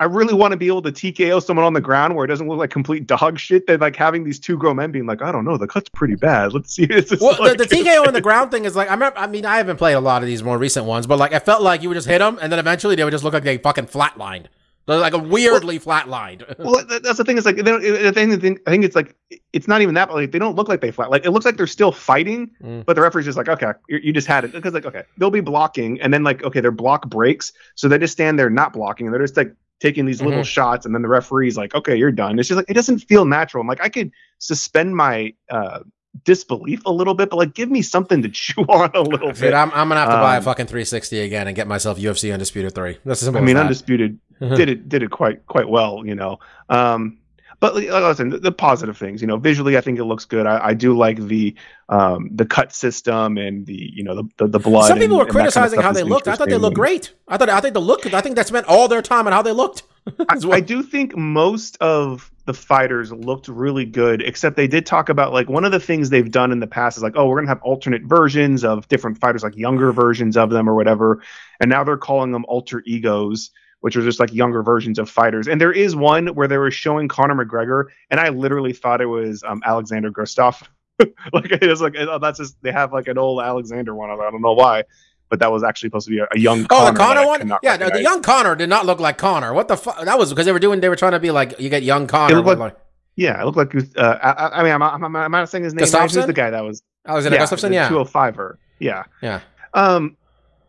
[0.00, 2.46] I really want to be able to TKO someone on the ground where it doesn't
[2.46, 3.66] look like complete dog shit.
[3.66, 6.14] They're like having these two grown men being like, I don't know, the cut's pretty
[6.14, 6.52] bad.
[6.52, 6.84] Let's see.
[6.88, 9.18] It's Well, like- the, the TKO on the ground thing is like I remember.
[9.18, 11.40] I mean, I haven't played a lot of these more recent ones, but like I
[11.40, 13.42] felt like you would just hit them, and then eventually they would just look like
[13.42, 14.46] they fucking flatlined.
[14.88, 16.42] They're like a weirdly flatlined.
[16.58, 17.36] well, that's the thing.
[17.38, 19.14] Is like they don't, I think, I think it's like
[19.52, 20.08] it's not even that.
[20.08, 21.10] But like they don't look like they flat.
[21.10, 22.84] Like it looks like they're still fighting, Mm.
[22.86, 25.30] but the referee's just like, okay, you, you just had it because like okay, they'll
[25.30, 28.72] be blocking, and then like okay, their block breaks, so they just stand there not
[28.72, 30.46] blocking, and they're just like taking these little Mhm.
[30.46, 32.38] shots, and then the referee's like, okay, you're done.
[32.38, 33.60] It's just like it doesn't feel natural.
[33.60, 35.80] I'm like I could suspend my uh
[36.24, 39.40] disbelief a little bit, but like give me something to chew on a little Dude,
[39.40, 39.54] bit.
[39.54, 42.32] I'm, I'm gonna have to buy a Um, fucking 360 again and get myself UFC
[42.32, 42.98] Undisputed Three.
[43.04, 46.38] That's simple I mean, undisputed did it did it quite quite well, you know.
[46.68, 47.18] Um,
[47.60, 47.74] but
[48.16, 50.46] said, the, the positive things, you know, visually, I think it looks good.
[50.46, 51.56] I, I do like the
[51.88, 54.86] um, the cut system and the you know the the, the blood.
[54.86, 56.28] Some people and- were that kind of criticizing how they looked.
[56.28, 57.12] I thought they looked great.
[57.26, 58.06] I thought I think the look.
[58.14, 59.82] I think they spent all their time on how they looked.
[60.28, 65.08] I, I do think most of the fighters looked really good, except they did talk
[65.08, 67.36] about like one of the things they've done in the past is like, oh, we're
[67.38, 71.22] gonna have alternate versions of different fighters, like younger versions of them or whatever.
[71.60, 75.46] And now they're calling them alter egos, which are just like younger versions of fighters.
[75.48, 79.06] And there is one where they were showing Conor McGregor, and I literally thought it
[79.06, 80.62] was um, Alexander Gustaf.
[81.32, 84.10] like it was like oh, that's just they have like an old Alexander one.
[84.10, 84.82] I don't know why.
[85.30, 86.66] But that was actually supposed to be a, a young.
[86.70, 87.58] Oh, the Conor Connor one.
[87.62, 89.52] Yeah, the, the young Conor did not look like Conor.
[89.52, 90.02] What the fuck?
[90.04, 90.80] That was because they were doing.
[90.80, 92.40] They were trying to be like you get young Conor.
[92.40, 92.76] with, like-
[93.14, 95.82] Yeah, it looked like uh, I, I- mean, I'm, I'm, I'm not saying his name.
[95.92, 96.10] Right?
[96.10, 96.82] Who's the guy that was?
[97.06, 97.72] Alexander Gustafsson.
[97.74, 98.56] Yeah, 205er.
[98.78, 99.04] Yeah.
[99.22, 99.40] yeah.
[99.74, 100.16] Um,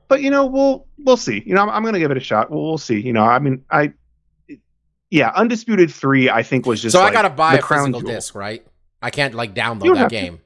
[0.09, 1.41] but you know, we'll we'll see.
[1.45, 2.51] You know, I'm, I'm gonna give it a shot.
[2.51, 2.99] We'll, we'll see.
[2.99, 3.93] You know, I mean, I,
[5.09, 6.29] yeah, undisputed three.
[6.29, 6.93] I think was just.
[6.93, 8.11] So I gotta buy a crown physical jewel.
[8.11, 8.65] disc, right?
[9.01, 10.41] I can't like download that game.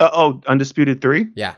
[0.00, 1.28] Uh, oh, undisputed three.
[1.36, 1.54] Yeah.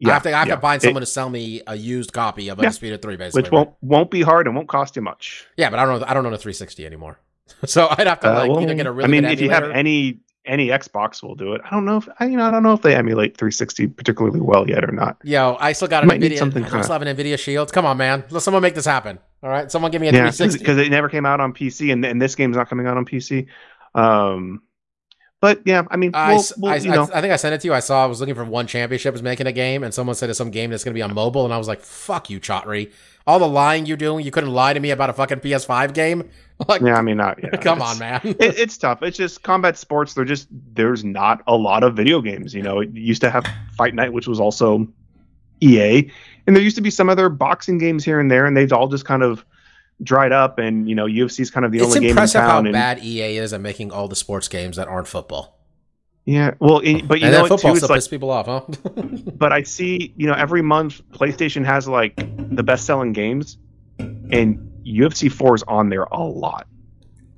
[0.00, 0.32] Yeah, I have to.
[0.32, 0.54] I have yeah.
[0.54, 2.66] to find It- someone to sell me a used copy of Yeah.
[2.66, 3.42] Undisputed Three, basically.
[3.42, 5.44] which won't won't be hard and won't cost you much.
[5.56, 6.06] Yeah, but I don't know.
[6.06, 7.18] I don't own a 360 anymore.
[7.64, 9.50] so I'd have to Uh, like well, either get a really I mean, if you
[9.50, 11.60] have any any Xbox, will do it.
[11.64, 12.46] I don't know if I, you know.
[12.46, 15.18] I don't know if they emulate 360 particularly well yet or not.
[15.22, 16.38] Yo, I still got an Might Nvidia.
[16.38, 17.72] something I kinda- still have an Nvidia Shield.
[17.72, 18.24] Come on, man.
[18.30, 19.18] Let someone make this happen.
[19.42, 20.58] All right, someone give me a Yeah, 360.
[20.58, 23.04] because it never came out on PC, and, and this game's not coming out on
[23.04, 23.46] PC.
[23.94, 24.62] Um,
[25.40, 27.54] but yeah, I mean, I, we'll, s- we'll, I- you I- I think I sent
[27.54, 27.74] it to you.
[27.74, 30.28] I saw I was looking for one championship was making a game, and someone said
[30.30, 32.40] it's some game that's going to be on mobile, and I was like, "Fuck you,
[32.40, 32.90] Chatri!
[33.26, 36.28] All the lying you're doing, you couldn't lie to me about a fucking PS5 game.
[36.66, 37.38] Like, yeah, I mean, not.
[37.40, 38.20] Yeah, come on, man.
[38.24, 39.00] It, it's tough.
[39.04, 40.12] It's just combat sports.
[40.14, 42.52] They're just there's not a lot of video games.
[42.52, 43.46] You know, it used to have
[43.76, 44.88] Fight Night, which was also
[45.60, 46.10] EA,
[46.48, 48.88] and there used to be some other boxing games here and there, and they've all
[48.88, 49.44] just kind of
[50.02, 50.58] dried up.
[50.58, 52.24] And you know, UFC is kind of the it's only game in town.
[52.24, 55.08] It's impressive how and, bad EA is at making all the sports games that aren't
[55.08, 55.58] football.
[56.24, 57.78] yeah, well, but you and know football too?
[57.78, 58.60] It's like people off, huh?
[59.34, 62.14] but I see, you know, every month PlayStation has like
[62.54, 63.56] the best selling games,
[63.98, 66.66] and UFC 4 is on there a lot.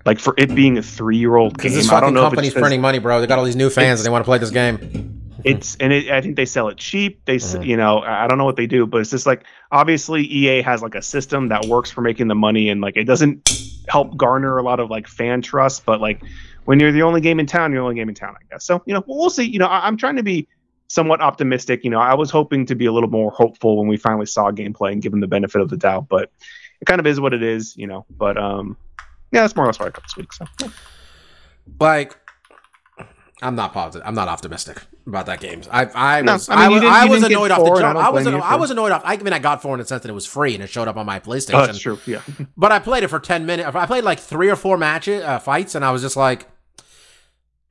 [0.06, 2.48] Like for it being a three year old game, this I don't know if company's
[2.48, 3.20] it's 'cause printing money, bro.
[3.20, 5.19] They got all these new fans and they want to play this game.
[5.44, 7.24] It's and it, I think they sell it cheap.
[7.24, 7.64] They, s Mhm.
[7.66, 10.62] you know, I I don't know what they do, but it's just like obviously EA
[10.62, 13.48] has like a system that works for making the money, and like it doesn't
[13.88, 15.84] help garner a lot of like fan trust.
[15.84, 16.22] But like
[16.64, 18.64] when you're the only game in town, you're the only game in town, I guess.
[18.64, 19.44] So you know, we'll see.
[19.44, 20.46] You know, I, I'm trying to be
[20.88, 21.84] somewhat optimistic.
[21.84, 24.50] You know, I was hoping to be a little more hopeful when we finally saw
[24.50, 26.30] gameplay and give them the benefit of the doubt, but
[26.80, 27.76] it kind of is what it is.
[27.76, 28.76] You know, but um,
[29.32, 30.32] yeah, that's more or less what I got this week.
[30.32, 30.44] So
[31.78, 32.16] Like,
[33.42, 34.06] I'm not positive.
[34.06, 35.62] I'm not optimistic about that game.
[35.70, 35.86] I
[36.18, 37.98] I No, was I mean, I, I was annoyed off the jump.
[37.98, 39.02] I was blame I was annoyed off.
[39.04, 40.88] I mean, I got four in the sense that it was free and it showed
[40.88, 41.54] up on my PlayStation.
[41.54, 41.98] oh, that's true.
[42.06, 42.20] Yeah,
[42.56, 43.74] But I played it for 10 minutes.
[43.74, 46.48] I played like three or four matches, uh, fights, and I was just like,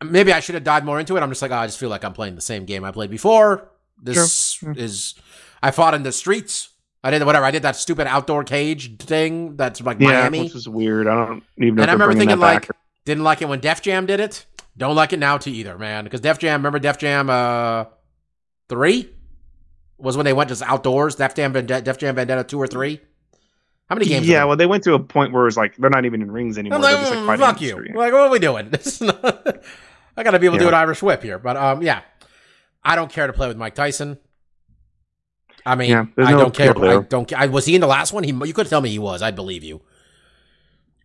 [0.04, 1.22] maybe I should have dived more into it.
[1.22, 3.10] I'm just like, oh, I just feel like I'm playing the same game I played
[3.10, 3.70] before.
[4.02, 4.74] This Sure.
[4.78, 5.16] is,
[5.62, 6.70] I fought in the streets.
[7.04, 7.46] I did whatever.
[7.46, 10.44] I did that stupid outdoor cage thing that's like yeah, Miami.
[10.44, 11.08] which is weird.
[11.08, 11.84] I don't even know.
[11.84, 12.78] And if I remember thinking like, back.
[13.06, 14.46] didn't like it when Def Jam did it.
[14.80, 16.06] Don't like it now to either, man.
[16.06, 17.86] Because Def Jam, remember Def Jam uh,
[18.70, 19.10] 3?
[19.98, 21.16] Was when they went just outdoors.
[21.16, 23.02] Def Jam, Vendetta, Def Jam Vendetta 2 or 3?
[23.90, 24.26] How many games?
[24.28, 26.58] Yeah, well, they went to a point where it's like they're not even in rings
[26.58, 26.78] anymore.
[26.78, 27.72] I'm like, they're just like "Mm, fuck you.
[27.72, 27.96] street.
[27.96, 28.70] Like, what are we doing?
[29.02, 29.64] Not-
[30.16, 31.40] I got to be able to do an Irish whip here.
[31.40, 32.02] But um, yeah,
[32.84, 34.18] I don't care to play with Mike Tyson.
[35.66, 36.78] I mean, Yeah, I no don't care.
[36.78, 37.28] I don't.
[37.28, 37.38] care.
[37.40, 38.24] I, was he in the last one?
[38.24, 39.22] He, you could tell me he was.
[39.22, 39.82] I'd believe you.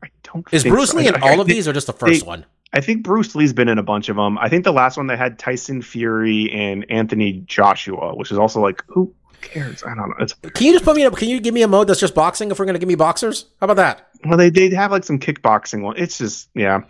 [0.02, 0.46] I don't.
[0.52, 0.98] Is Bruce so.
[0.98, 2.44] Lee in I- I all of think- these, or just the first they- one?
[2.74, 4.36] I think Bruce Lee's been in a bunch of them.
[4.38, 8.60] I think the last one they had Tyson Fury and Anthony Joshua, which is also
[8.60, 9.84] like who cares?
[9.84, 10.16] I don't know.
[10.18, 11.16] It's, Can you just put me up?
[11.16, 13.46] Can you give me a mode that's just boxing if we're gonna give me boxers?
[13.60, 14.08] How about that?
[14.26, 15.96] well, they they have like some kickboxing one.
[15.96, 16.82] It's just yeah.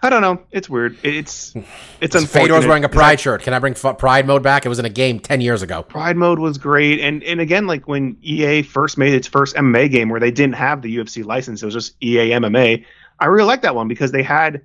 [0.00, 0.40] I don't know.
[0.52, 0.96] It's weird.
[1.02, 1.54] It's
[2.00, 2.68] it's Fedor's unfortunate.
[2.68, 3.42] wearing a pride shirt.
[3.42, 4.64] Can I bring f- pride mode back?
[4.64, 5.82] It was in a game ten years ago.
[5.82, 9.90] Pride mode was great, and and again, like when EA first made its first MMA
[9.90, 12.84] game, where they didn't have the UFC license, it was just EA MMA.
[13.20, 14.62] I really like that one because they had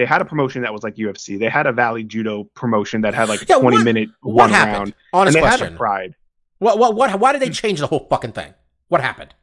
[0.00, 1.38] they had a promotion that was like UFC.
[1.38, 4.48] They had a Vale Tudo promotion that had like a Yeah, twenty what- minute one
[4.48, 4.72] happened?
[4.78, 5.66] round, Honest and they question.
[5.66, 6.14] had a Pride.
[6.58, 6.78] What?
[6.78, 6.94] What?
[6.96, 7.20] What?
[7.20, 8.54] Why did they change the whole fucking thing?
[8.88, 9.34] What happened?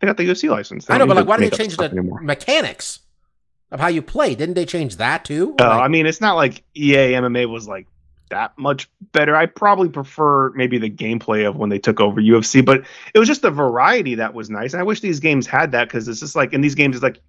[0.00, 0.86] They got the UFC license.
[0.86, 2.20] They I know, but like, why did they change the anymore?
[2.20, 2.98] mechanics
[3.70, 4.34] of how you play?
[4.34, 5.54] Didn't they change that too?
[5.60, 7.86] Uh, Like- I mean, it's not like EA MMA was like
[8.30, 9.36] that much better.
[9.36, 12.82] I probably prefer maybe the gameplay of when they took over UFC, but
[13.14, 14.72] it was just the variety that was nice.
[14.72, 17.02] And I wish these games had that because it's just like in these games, it's
[17.02, 17.20] like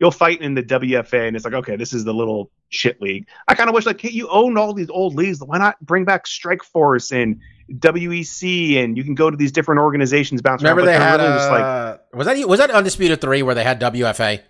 [0.00, 3.26] you'll fight in the WFA and it's like, okay, this is the little shit league.
[3.48, 5.40] I kind of wish like hey, you own all these old leagues.
[5.40, 7.40] Why not bring back Strike Force and
[7.70, 10.86] WEC and you can go to these different organizations, bounce Remember around.
[10.88, 13.80] they had really just like, uh, was that was that Undisputed Three where they had
[13.80, 14.40] WFA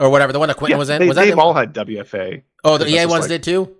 [0.00, 1.00] or whatever the one that Quinton yeah, was in?
[1.00, 2.42] they, was that they've the- all had WFA.
[2.64, 3.76] oh the EA ones like- did too?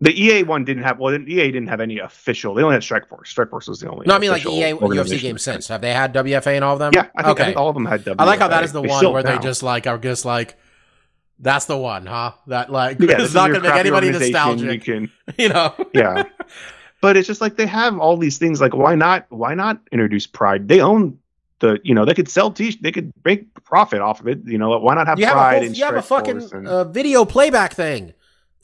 [0.00, 1.14] The EA one didn't have well.
[1.14, 2.54] EA didn't have any official.
[2.54, 3.30] They only had Strike Force.
[3.30, 4.06] Strike Force was the only.
[4.06, 5.68] No, I mean like EA UFC games since.
[5.68, 6.92] Have they had WFA in all of them?
[6.94, 8.16] Yeah, I think, I think all of them had WFA.
[8.18, 10.56] I like how that is the They one where they just like are just like
[11.38, 12.32] that's the one, huh?
[12.46, 14.86] That like yeah, it's is not gonna make anybody nostalgic.
[14.86, 15.74] You can You know?
[15.94, 16.24] yeah,
[17.00, 18.60] but it's just like they have all these things.
[18.60, 19.26] Like why not?
[19.30, 20.68] Why not introduce Pride?
[20.68, 21.18] They own
[21.60, 21.80] the.
[21.84, 22.76] You know they could sell t.
[22.80, 24.40] They could make profit off of it.
[24.44, 26.48] You know why not have you have a Pride whole, and you have a fucking
[26.52, 28.14] and- uh, video playback thing.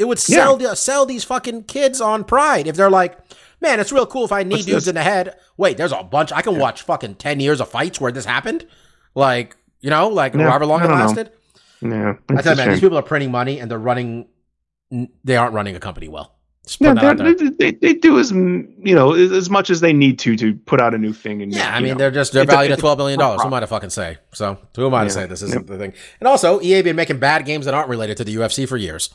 [0.01, 3.19] It would sell the, sell these fucking kids on Pride if they're like,
[3.61, 4.89] man, it's real cool if I knee What's dudes this?
[4.89, 5.37] in the head.
[5.59, 6.33] Wait, there's a bunch.
[6.33, 8.67] I can watch fucking ten years of fights where this happened.
[9.15, 11.05] Like you know, like Yeah, however long it don't know.
[11.05, 11.33] lasted.
[11.83, 14.27] yeah, I tell you, man, these people are printing money and they're running.
[15.25, 16.35] They aren't running a company well.
[16.79, 19.93] Yeah, putting that out they're- they, they, do as you know as, much as they
[19.93, 21.99] need to to put out a new thing and Yeah, I mean know.
[21.99, 23.41] they're just they're It's a- valued at a twelve billion dollars.
[23.43, 24.19] Who am I to fucking say?
[24.33, 25.93] So who am I to say this isn't the thing?
[26.21, 29.11] And also, EA been making bad games that aren't related to the UFC for years.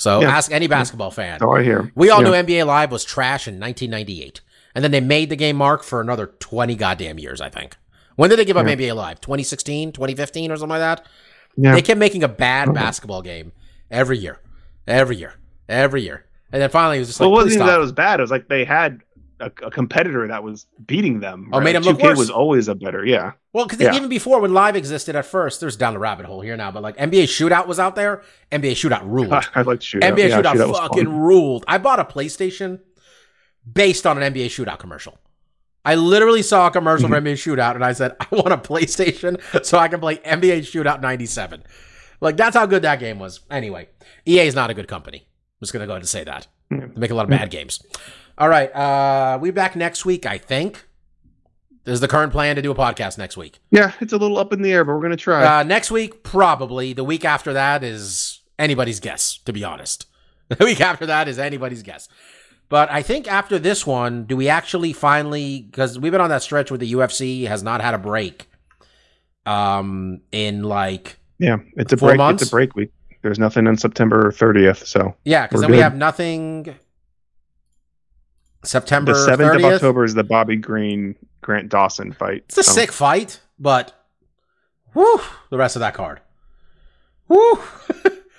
[0.00, 0.30] So Yeah.
[0.34, 1.40] ask any basketball fan.
[1.42, 1.92] Oh, I hear.
[1.94, 2.28] We all Yeah.
[2.30, 4.40] knew NBA Live was trash in 1998,
[4.74, 7.38] and then they made the game mark for another 20 goddamn years.
[7.42, 7.76] I think.
[8.16, 8.72] When did they give up Yeah.
[8.72, 9.20] NBA Live?
[9.20, 11.06] 2016, 2015, or something like that.
[11.54, 11.74] Yeah.
[11.74, 13.52] They kept making a bad basketball game
[13.90, 14.38] every year,
[14.88, 15.34] every year,
[15.68, 17.80] every year, and then finally it was just like, well, it wasn't even that it
[17.80, 18.20] was bad.
[18.20, 19.00] It was like they had
[19.40, 21.48] a, a competitor that was beating them.
[21.52, 22.18] Oh, made them look 2K worse.
[22.18, 23.04] was always a better.
[23.04, 23.32] Yeah.
[23.52, 23.94] Well, because Yeah.
[23.94, 26.82] even before when Live existed at first, there's down the rabbit hole here now, but
[26.82, 28.22] like NBA Shootout was out there.
[28.52, 29.32] NBA Shootout ruled.
[29.54, 30.02] I like shootout.
[30.12, 31.64] NBA yeah, Shootout, was fucking ruled.
[31.66, 32.80] I bought a PlayStation
[33.70, 35.18] based on an NBA Shootout commercial.
[35.84, 37.14] I literally saw a commercial Mm-hmm.
[37.26, 40.60] for NBA Shootout and I said, I want a PlayStation so I can play NBA
[40.60, 41.62] Shootout 97.
[42.20, 43.40] Like, that's how good that game was.
[43.50, 43.88] Anyway,
[44.26, 45.18] EA is not a good company.
[45.26, 46.48] I'm just going to go ahead and say that.
[46.70, 47.82] They make a lot of bad games.
[48.38, 48.74] All right.
[48.74, 50.86] Uh, we back next week, I think.
[51.84, 53.58] This is the current plan to do a podcast next week.
[53.70, 55.60] Yeah, it's a little up in the air, but we're gonna try.
[55.60, 56.92] Uh, next week, probably.
[56.92, 60.06] The week after that is anybody's guess, to be honest.
[60.58, 62.08] The week after that is anybody's guess.
[62.68, 66.42] But I think after this one, do we actually finally, because we've been on that
[66.42, 68.48] stretch where the UFC has not had a break
[69.46, 72.16] um, in like, yeah, it's a break.
[72.16, 72.42] months?
[72.42, 72.90] It's a break week.
[73.22, 76.74] There's nothing on September 30th, so yeah, because then we have nothing
[78.64, 79.56] September the 7th 30th.
[79.56, 82.44] of October is the Bobby Green Grant Dawson fight.
[82.46, 83.92] It's a so- sick fight, but
[84.92, 85.20] whew,
[85.50, 86.20] the rest of that card.
[87.26, 87.60] Whew.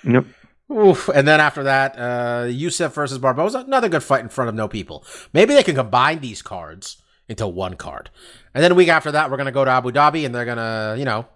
[0.04, 0.24] Yep.
[0.72, 1.08] Oof.
[1.08, 4.66] And then after that, uh, Yusuff versus Barboza, another good fight in front of no
[4.66, 5.04] people.
[5.32, 8.10] Maybe they can combine these cards into one card.
[8.52, 10.44] And then a week after that, we're going to go to Abu Dhabi and they're
[10.44, 11.26] going to, you know,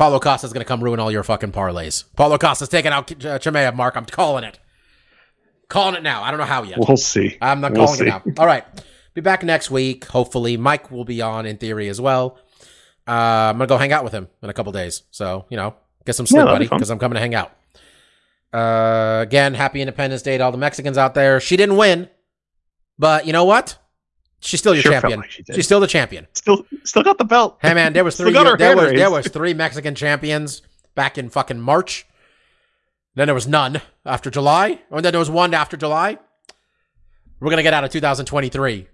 [0.00, 2.04] Paulo Costa's going to come ruin all your fucking parlays.
[2.16, 3.96] Paulo Costa's taking out Chimaev, Mark.
[3.96, 4.58] I'm calling it.
[5.68, 6.22] Calling it now.
[6.22, 6.78] I don't know how yet.
[6.78, 7.36] We'll see.
[7.42, 8.08] I'm not We'll calling it see.
[8.08, 8.22] now.
[8.38, 8.64] All right.
[9.12, 10.06] Be back next week.
[10.06, 12.38] Hopefully, Mike will be on in theory as well.
[13.06, 13.12] Uh,
[13.52, 15.02] I'm gonna go hang out with him in a couple days.
[15.10, 15.74] So you know,
[16.06, 17.52] get some sleep, Yeah, buddy, be because I'm coming to hang out.
[18.54, 21.40] Uh, again, happy Independence Day to all the Mexicans out there.
[21.40, 22.08] She didn't win,
[22.98, 23.76] but you know what?
[24.40, 25.20] She's still your Sure champion.
[25.20, 25.44] like she.
[25.54, 26.26] She's still the champion.
[26.32, 27.58] Still, still got the belt.
[27.60, 28.32] Hey man, there was three.
[28.32, 30.62] got her there was there was three Mexican champions
[30.94, 32.06] back in fucking March.
[33.14, 36.18] Then there was none after July, and then there was one after July.
[37.38, 38.86] We're gonna get out of 2023.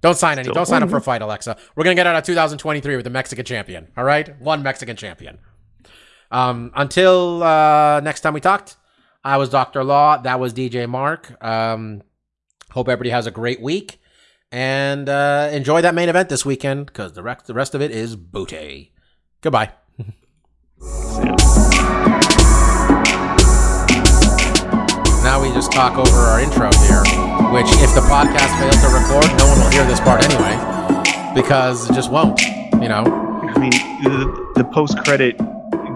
[0.00, 0.44] Don't sign any.
[0.44, 1.56] Still Don't sign up for a fight, Alexa.
[1.74, 3.88] We're gonna get out of 2023 with the Mexican champion.
[3.96, 5.38] All right, one Mexican champion.
[6.30, 8.76] Um, until uh, next time we talked,
[9.24, 10.18] I was Doctor Law.
[10.18, 11.42] That was DJ Mark.
[11.42, 12.02] Um,
[12.70, 13.98] hope everybody has a great week
[14.50, 17.90] and uh, enjoy that main event this weekend because the rest the rest of it
[17.90, 18.92] is booty.
[19.40, 19.72] Goodbye.
[25.22, 27.02] now we just talk over our intro here,
[27.52, 30.56] which if the podcast fails to record, no one will hear this part anyway,
[31.34, 32.40] because it just won't.
[32.80, 33.04] You know.
[33.42, 33.70] I mean,
[34.02, 35.40] the, the post credit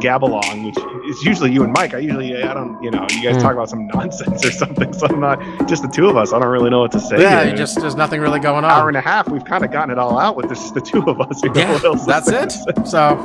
[0.02, 0.76] gabalong, which
[1.08, 1.94] is usually you and Mike.
[1.94, 3.42] I usually, I don't, you know, you guys Hmm.
[3.42, 4.92] talk about some nonsense or something.
[4.92, 5.38] So I'm not
[5.68, 6.32] just the two of us.
[6.32, 7.20] I don't really know what to say.
[7.20, 7.54] Yeah, here.
[7.56, 8.70] just there's nothing really going on.
[8.70, 9.28] hour and a half.
[9.28, 11.42] We've kind of gotten it all out with this, the two of us.
[11.42, 12.52] You know, Yeah, that's it.
[12.86, 13.16] So,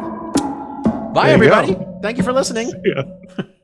[1.14, 1.54] bye you go.
[1.54, 1.78] everybody.
[2.02, 2.72] Thank you for listening.